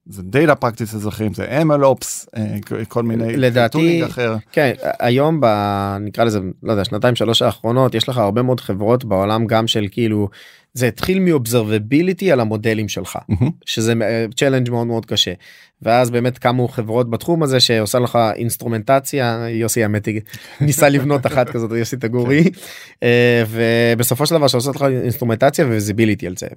זה 0.06 0.24
data 0.24 0.56
practice 0.56 0.96
אזרחים 0.96 1.34
זה 1.34 1.62
MLOps 1.62 2.26
אה, 2.38 2.56
כל 2.88 3.04
מיני 3.04 3.38
לדעתי- 3.38 4.06
אחר 4.06 4.36
כן 4.52 4.72
היום 5.00 5.42
ב... 5.42 5.46
נקרא 6.00 6.24
לזה 6.24 6.40
לא 6.64 6.72
יודע 6.72 6.86
שנתיים 6.86 7.16
שלוש 7.16 7.42
האחרונות 7.42 7.96
יש 7.96 8.10
לך 8.10 8.18
הרבה 8.18 8.42
מאוד 8.42 8.60
חברות 8.60 9.06
בעולם 9.06 9.46
גם 9.48 9.68
של 9.68 9.86
כאילו 9.92 10.30
זה 10.74 10.88
התחיל 10.88 11.20
מ 11.20 11.28
observability 11.28 12.32
על 12.32 12.40
המודלים 12.40 12.90
שלך 12.90 13.18
מהמם. 13.30 13.52
שזה 13.66 13.94
challenge 14.36 14.70
מאוד 14.70 14.88
מאוד 14.88 15.06
קשה 15.06 15.34
ואז 15.82 16.12
באמת 16.12 16.38
קמו 16.38 16.68
חברות 16.68 17.10
בתחום 17.10 17.44
הזה 17.44 17.60
שעושה 17.60 18.00
לך 18.00 18.20
אינסטרומנטציה 18.36 19.46
יוסי 19.50 19.84
האמת 19.84 20.08
ניסה 20.62 20.90
לבנות 20.90 21.26
אחת 21.26 21.50
כזאת 21.50 21.72
יוסי 21.72 21.98
תגורי 21.98 22.44
אה, 23.04 23.44
ובסופו 23.50 24.26
של 24.26 24.36
דבר 24.36 24.48
שעושה 24.48 24.72
לך 24.72 24.82
אינסטרומנטציה 24.82 25.66
ו 25.66 25.72
visibility 25.72 26.28
על 26.28 26.34
זה. 26.38 26.48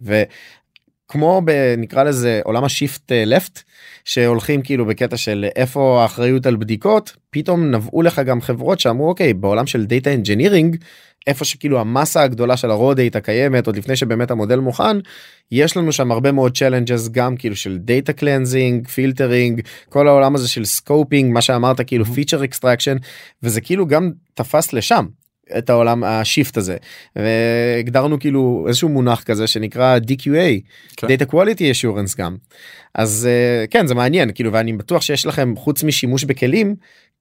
כמו 1.09 1.43
בנקרא 1.45 2.03
לזה 2.03 2.41
עולם 2.45 2.65
ה 2.65 2.73
shift 2.73 3.13
left 3.13 3.63
שהולכים 4.05 4.63
כאילו 4.63 4.87
בקטע 4.87 5.17
של 5.17 5.47
איפה 5.57 6.03
האחריות 6.03 6.47
על 6.47 6.57
בדיקות 6.57 7.17
פתאום 7.31 7.71
נבעו 7.71 8.03
לך 8.03 8.19
גם 8.19 8.41
חברות 8.41 8.81
שאמרו 8.81 9.09
אוקיי 9.09 9.35
בעולם 9.35 9.67
של 9.67 9.85
data 9.85 10.15
engineering 10.15 10.77
איפה 11.27 11.45
שכאילו 11.45 11.81
המסה 11.81 12.23
הגדולה 12.23 12.57
של 12.57 12.71
ה 12.71 12.78
raw 12.78 13.01
data 13.01 13.21
קיימת 13.21 13.67
עוד 13.67 13.77
לפני 13.77 13.97
שבאמת 13.97 14.31
המודל 14.31 14.59
מוכן 14.59 14.97
יש 15.53 15.77
לנו 15.77 15.93
שם 15.93 16.13
הרבה 16.13 16.33
מאוד 16.33 16.57
challenges 16.57 17.09
גם 17.09 17.37
כאילו 17.37 17.57
של 17.57 17.79
data 17.79 18.13
cleansing 18.13 18.89
filtering 18.89 19.61
כל 19.89 20.09
העולם 20.09 20.35
הזה 20.35 20.49
של 20.49 20.65
scoping 20.65 21.33
מה 21.33 21.41
שאמרת 21.41 21.81
כאילו 21.81 22.05
feature 22.05 22.45
extraction 22.45 22.97
וזה 23.43 23.61
כאילו 23.61 23.87
גם 23.87 24.11
תפס 24.35 24.73
לשם. 24.73 25.07
את 25.59 25.71
העולם 25.71 26.05
השיפט 26.05 26.57
הזה 26.57 26.77
והגדרנו 27.17 28.19
כאילו 28.19 28.65
איזשהו 28.69 28.89
מונח 28.89 29.23
כזה 29.23 29.47
שנקרא 29.47 29.99
DQA 29.99 30.61
כן. 30.97 31.07
Data 31.07 31.33
Quality 31.33 31.61
Assurance 31.61 32.17
גם 32.19 32.37
אז 32.95 33.29
אה, 33.31 33.67
כן 33.71 33.87
זה 33.87 33.95
מעניין 33.95 34.33
כאילו 34.33 34.53
ואני 34.53 34.73
בטוח 34.73 35.03
שיש 35.03 35.27
לכם 35.27 35.55
חוץ 35.57 35.85
משימוש 35.85 36.25
בכלים 36.25 36.75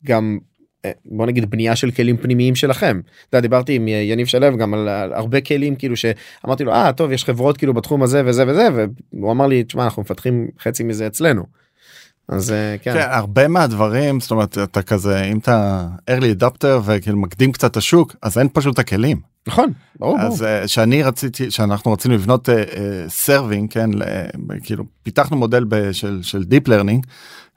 גם 0.05 0.37
אה, 0.85 0.91
בוא 1.05 1.25
נגיד 1.25 1.49
בנייה 1.49 1.75
של 1.75 1.91
כלים 1.91 2.17
פנימיים 2.17 2.55
שלכם. 2.55 3.01
אתה 3.29 3.37
יודע, 3.37 3.41
דיברתי 3.41 3.75
עם 3.75 3.87
אה, 3.87 3.93
יניב 3.93 4.27
שלו 4.27 4.57
גם 4.57 4.73
על, 4.73 4.87
על 4.87 5.13
הרבה 5.13 5.41
כלים 5.41 5.75
כאילו 5.75 5.95
שאמרתי 5.95 6.63
לו 6.63 6.71
אה 6.71 6.93
טוב 6.93 7.11
יש 7.11 7.25
חברות 7.25 7.57
כאילו 7.57 7.73
בתחום 7.73 8.03
הזה 8.03 8.21
וזה 8.25 8.43
וזה 8.47 8.67
והוא 9.13 9.31
אמר 9.31 9.47
לי 9.47 9.63
תשמע 9.63 9.83
אנחנו 9.83 10.01
מפתחים 10.01 10.47
חצי 10.59 10.83
מזה 10.83 11.07
אצלנו. 11.07 11.64
אז 12.29 12.51
אה, 12.51 12.75
כן. 12.81 12.93
כן, 12.93 13.07
הרבה 13.11 13.47
מהדברים, 13.47 14.19
זאת 14.19 14.31
אומרת, 14.31 14.57
אתה 14.57 14.81
כזה, 14.81 15.23
אם 15.23 15.37
אתה 15.37 15.87
early 16.11 16.41
adopter 16.41 16.67
וכאילו 16.85 17.17
מקדים 17.17 17.51
קצת 17.51 17.71
את 17.71 17.77
השוק, 17.77 18.15
אז 18.21 18.37
אין 18.37 18.47
פשוט 18.53 18.73
את 18.73 18.79
הכלים. 18.79 19.19
נכון, 19.47 19.71
ברור, 19.99 20.17
ברור. 20.17 20.27
אז 20.27 20.43
אה, 20.43 20.67
שאני 20.67 21.03
רציתי, 21.03 21.51
שאנחנו 21.51 21.91
רצינו 21.91 22.13
לבנות 22.13 22.49
serving, 23.07 23.71
כן, 23.71 23.89
ל- 23.93 24.03
כאילו 24.63 24.83
פיתחנו 25.03 25.37
מודל 25.37 25.65
ב- 25.69 25.91
של 25.91 26.19
של 26.23 26.43
Deep 26.51 26.67
Learning, 26.67 27.01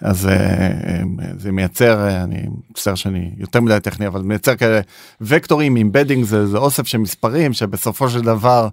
אז 0.02 0.26
אה, 0.26 0.32
אה, 0.34 1.02
זה 1.38 1.52
מייצר, 1.52 2.06
אה, 2.08 2.22
אני 2.22 2.42
מצטער 2.70 2.94
שאני 2.94 3.30
יותר 3.36 3.60
מדי 3.60 3.78
טכני, 3.82 4.06
אבל 4.06 4.22
מייצר 4.22 4.56
כאלה 4.56 4.80
וקטורים, 5.20 5.76
embedding 5.76 6.24
זה, 6.24 6.46
זה 6.46 6.58
אוסף 6.58 6.86
של 6.86 6.98
מספרים 6.98 7.52
שבסופו 7.52 8.08
של 8.10 8.20
דבר 8.20 8.68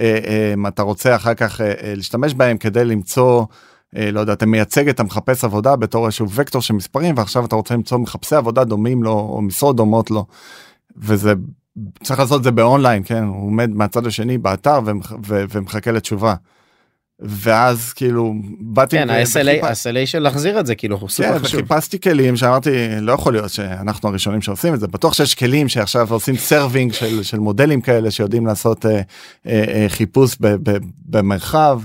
אה, 0.00 0.18
אה, 0.26 0.68
אתה 0.68 0.82
רוצה 0.82 1.16
אחר 1.16 1.34
כך 1.34 1.60
אה, 1.60 1.66
אה, 1.82 1.92
להשתמש 1.96 2.34
בהם 2.34 2.56
כדי 2.58 2.84
למצוא. 2.84 3.44
אה, 3.96 4.10
לא 4.10 4.20
יודע, 4.20 4.32
אתה 4.32 4.46
מייצג 4.46 4.88
את 4.88 5.00
המחפש 5.00 5.44
עבודה 5.44 5.76
בתור 5.76 6.06
איזשהו 6.06 6.30
וקטור 6.30 6.62
של 6.62 6.74
מספרים 6.74 7.14
ועכשיו 7.18 7.44
אתה 7.44 7.56
רוצה 7.56 7.74
למצוא 7.74 7.98
מחפשי 7.98 8.34
עבודה 8.34 8.64
דומים 8.64 9.02
לו 9.02 9.12
או 9.12 9.42
משרות 9.42 9.76
דומות 9.76 10.10
לו. 10.10 10.26
וזה 10.96 11.32
צריך 12.02 12.20
לעשות 12.20 12.38
את 12.38 12.44
זה 12.44 12.50
באונליין 12.50 13.02
כן 13.04 13.24
הוא 13.24 13.46
עומד 13.46 13.70
מהצד 13.70 14.06
השני 14.06 14.38
באתר 14.38 14.80
ומח, 14.84 15.12
ו, 15.26 15.44
ומחכה 15.50 15.92
לתשובה. 15.92 16.34
ואז 17.20 17.92
כאילו 17.92 18.34
באתי 18.60 18.96
כן, 18.96 19.10
ה-SLA 19.10 19.66
ה-SLA 19.66 20.06
של 20.06 20.18
להחזיר 20.18 20.60
את 20.60 20.66
זה 20.66 20.74
כאילו 20.74 20.96
הוא 20.96 21.08
כן, 21.08 21.08
סופר 21.08 21.38
חשוב. 21.38 21.60
וחיפשתי 21.60 22.00
כלים 22.00 22.36
שאמרתי 22.36 22.70
לא 23.00 23.12
יכול 23.12 23.32
להיות 23.32 23.50
שאנחנו 23.50 24.08
הראשונים 24.08 24.42
שעושים 24.42 24.74
את 24.74 24.80
זה 24.80 24.86
בטוח 24.86 25.12
שיש 25.12 25.34
כלים 25.34 25.68
שעכשיו 25.68 26.12
עושים 26.12 26.36
serving 26.36 26.92
של, 26.92 27.22
של 27.22 27.38
מודלים 27.38 27.80
כאלה 27.80 28.10
שיודעים 28.10 28.46
לעשות 28.46 28.86
אה, 28.86 29.00
אה, 29.46 29.64
אה, 29.68 29.86
חיפוש 29.88 30.36
ב, 30.40 30.70
ב, 30.70 30.76
במרחב. 31.06 31.80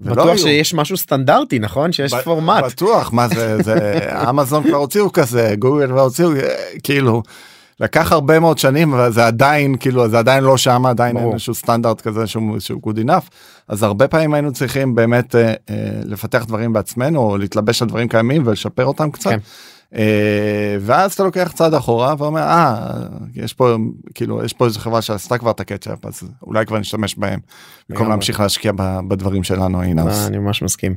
בטוח 0.00 0.26
היו. 0.26 0.38
שיש 0.38 0.74
משהו 0.74 0.96
סטנדרטי 0.96 1.58
נכון 1.58 1.92
שיש 1.92 2.14
ב- 2.14 2.20
פורמט. 2.20 2.64
בטוח 2.64 3.12
מה 3.12 3.28
זה 3.28 3.62
זה 3.62 3.98
אמזון 4.30 4.62
כבר 4.62 4.76
הוציאו 4.76 5.12
כזה 5.12 5.54
גוגל 5.58 5.86
כבר 5.86 6.00
הוציאו 6.00 6.32
אה, 6.36 6.40
כאילו. 6.82 7.22
לקח 7.80 8.12
הרבה 8.12 8.40
מאוד 8.40 8.58
שנים 8.58 8.94
אבל 8.94 9.12
זה 9.12 9.26
עדיין 9.26 9.76
כאילו 9.80 10.08
זה 10.08 10.18
עדיין 10.18 10.44
לא 10.44 10.56
שם 10.56 10.86
עדיין 10.86 11.16
אין 11.16 11.22
ברור. 11.24 11.34
איזשהו 11.34 11.54
סטנדרט 11.54 12.00
כזה 12.00 12.26
שהוא, 12.26 12.58
שהוא 12.58 12.82
good 12.86 13.06
enough 13.06 13.28
אז 13.68 13.82
הרבה 13.82 14.08
פעמים 14.08 14.34
היינו 14.34 14.52
צריכים 14.52 14.94
באמת 14.94 15.34
אה, 15.34 15.40
אה, 15.48 15.54
לפתח 16.04 16.44
דברים 16.44 16.72
בעצמנו 16.72 17.20
או 17.20 17.38
להתלבש 17.38 17.82
על 17.82 17.88
דברים 17.88 18.08
קיימים 18.08 18.42
ולשפר 18.46 18.84
אותם 18.86 19.10
קצת. 19.10 19.30
כן. 19.30 19.38
אה, 19.94 20.76
ואז 20.80 21.12
אתה 21.12 21.22
לוקח 21.22 21.52
צעד 21.54 21.74
אחורה 21.74 22.14
ואומר 22.18 22.40
אה 22.40 22.92
יש 23.34 23.52
פה 23.52 23.76
כאילו 24.14 24.44
יש 24.44 24.52
פה 24.52 24.64
איזה 24.64 24.80
חברה 24.80 25.02
שעשתה 25.02 25.38
כבר 25.38 25.50
את 25.50 25.60
ה 25.60 25.66
catch 25.66 25.94
up 25.94 26.06
אז 26.06 26.22
אולי 26.42 26.66
כבר 26.66 26.78
נשתמש 26.78 27.14
בהם 27.18 27.40
במקום. 27.88 28.08
להמשיך 28.08 28.40
להשקיע 28.40 28.72
בדברים 29.08 29.44
שלנו 29.44 29.82
in-house. 29.82 30.26
אני 30.26 30.38
ממש 30.38 30.62
מסכים. 30.62 30.94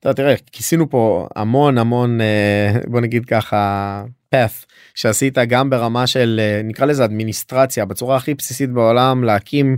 תראה 0.00 0.34
כיסינו 0.52 0.90
פה 0.90 1.28
המון 1.36 1.78
המון 1.78 2.20
אה, 2.20 2.80
בוא 2.86 3.00
נגיד 3.00 3.24
ככה 3.24 4.02
path 4.34 4.66
שעשית 4.94 5.38
גם 5.48 5.70
ברמה 5.70 6.06
של 6.06 6.40
אה, 6.42 6.60
נקרא 6.64 6.86
לזה 6.86 7.04
אדמיניסטרציה 7.04 7.84
בצורה 7.84 8.16
הכי 8.16 8.34
בסיסית 8.34 8.70
בעולם 8.70 9.24
להקים. 9.24 9.76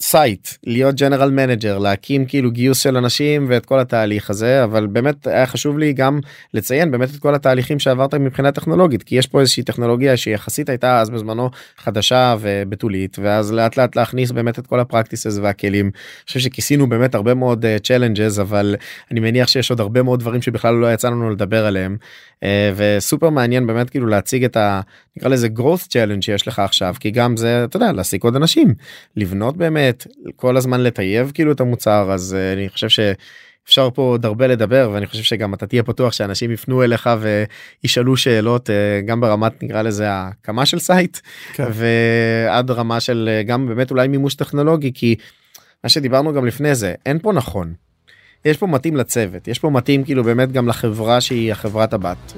site 0.00 0.48
להיות 0.66 0.94
general 0.94 1.30
manager 1.30 1.78
להקים 1.78 2.24
כאילו 2.26 2.50
גיוס 2.50 2.78
של 2.78 2.96
אנשים 2.96 3.46
ואת 3.48 3.66
כל 3.66 3.80
התהליך 3.80 4.30
הזה 4.30 4.64
אבל 4.64 4.86
באמת 4.86 5.26
היה 5.26 5.46
חשוב 5.46 5.78
לי 5.78 5.92
גם 5.92 6.20
לציין 6.54 6.90
באמת 6.90 7.10
את 7.14 7.16
כל 7.16 7.34
התהליכים 7.34 7.78
שעברת 7.78 8.14
מבחינה 8.14 8.52
טכנולוגית 8.52 9.02
כי 9.02 9.16
יש 9.16 9.26
פה 9.26 9.40
איזושהי 9.40 9.62
טכנולוגיה 9.62 10.16
שיחסית 10.16 10.68
הייתה 10.68 11.00
אז 11.00 11.10
בזמנו 11.10 11.50
חדשה 11.76 12.36
ובתולית 12.40 13.16
ואז 13.22 13.52
לאט 13.52 13.76
לאט 13.76 13.96
להכניס 13.96 14.30
באמת 14.30 14.58
את 14.58 14.66
כל 14.66 14.80
ה 14.80 14.86
practices 14.86 15.38
והכלים. 15.42 15.86
אני 15.86 16.26
חושב 16.26 16.40
שכיסינו 16.40 16.88
באמת 16.88 17.14
הרבה 17.14 17.34
מאוד 17.34 17.64
challenges 17.82 18.38
אבל 18.38 18.76
אני 19.10 19.20
מניח 19.20 19.48
שיש 19.48 19.70
עוד 19.70 19.80
הרבה 19.80 20.02
מאוד 20.02 20.20
דברים 20.20 20.42
שבכלל 20.42 20.74
לא 20.74 20.92
יצא 20.92 21.08
לנו 21.08 21.30
לדבר 21.30 21.66
עליהם 21.66 21.96
אה, 22.42 22.72
וסופר 22.76 23.30
מעניין 23.30 23.66
באמת 23.66 23.90
כאילו 23.90 24.06
להציג 24.06 24.44
את 24.44 24.56
ה... 24.56 24.80
נקרא 25.16 25.28
לזה 25.28 25.48
growth 25.58 25.86
challenge 25.88 26.20
שיש 26.20 26.48
לך 26.48 26.58
עכשיו 26.58 26.94
כי 27.00 27.10
גם 27.10 27.36
זה 27.36 27.64
אתה 27.64 27.76
יודע 27.76 27.92
להעסיק 27.92 28.24
עוד 28.24 28.36
אנשים 28.36 28.74
לבנות 29.16 29.56
באמת 29.56 29.81
כל 30.36 30.56
הזמן 30.56 30.80
לטייב 30.80 31.30
כאילו 31.34 31.52
את 31.52 31.60
המוצר 31.60 32.12
אז 32.12 32.34
אה, 32.34 32.52
אני 32.52 32.68
חושב 32.68 32.88
ש... 32.88 33.00
אפשר 33.66 33.88
פה 33.94 34.02
עוד 34.02 34.26
הרבה 34.26 34.46
לדבר 34.46 34.90
ואני 34.92 35.06
חושב 35.06 35.22
שגם 35.22 35.54
אתה 35.54 35.66
תהיה 35.66 35.82
פתוח 35.82 36.12
שאנשים 36.12 36.50
יפנו 36.50 36.82
אליך 36.82 37.10
וישאלו 37.20 38.16
שאלות 38.16 38.70
אה, 38.70 39.00
גם 39.06 39.20
ברמת 39.20 39.62
נקרא 39.62 39.82
לזה 39.82 40.06
הקמה 40.08 40.66
של 40.66 40.78
site 40.78 41.18
כן. 41.52 41.64
ועד 41.72 42.70
רמה 42.70 43.00
של 43.00 43.28
אה, 43.32 43.42
גם 43.42 43.66
באמת 43.68 43.90
אולי 43.90 44.08
מימוש 44.08 44.34
טכנולוגי 44.34 44.92
כי 44.94 45.16
מה 45.84 45.90
שדיברנו 45.90 46.32
גם 46.32 46.46
לפני 46.46 46.74
זה 46.74 46.94
אין 47.06 47.18
פה 47.18 47.32
נכון. 47.32 47.72
יש 48.44 48.56
פה 48.56 48.66
מתאים 48.66 48.96
לצוות 48.96 49.48
יש 49.48 49.58
פה 49.58 49.70
מתאים 49.70 50.04
כאילו 50.04 50.24
באמת 50.24 50.52
גם 50.52 50.68
לחברה 50.68 51.20
שהיא 51.20 51.52
החברת 51.52 51.92
הבת 51.92 52.32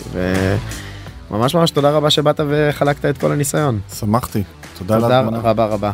וממש 1.30 1.54
ממש 1.54 1.70
תודה 1.70 1.90
רבה 1.90 2.10
שבאת 2.10 2.40
וחלקת 2.48 3.04
את 3.04 3.18
כל 3.18 3.32
הניסיון. 3.32 3.80
שמחתי 3.98 4.42
תודה 4.78 5.00
תודה. 5.00 5.20
רבה 5.20 5.64
רבה. 5.64 5.92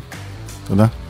תודה. 0.67 1.10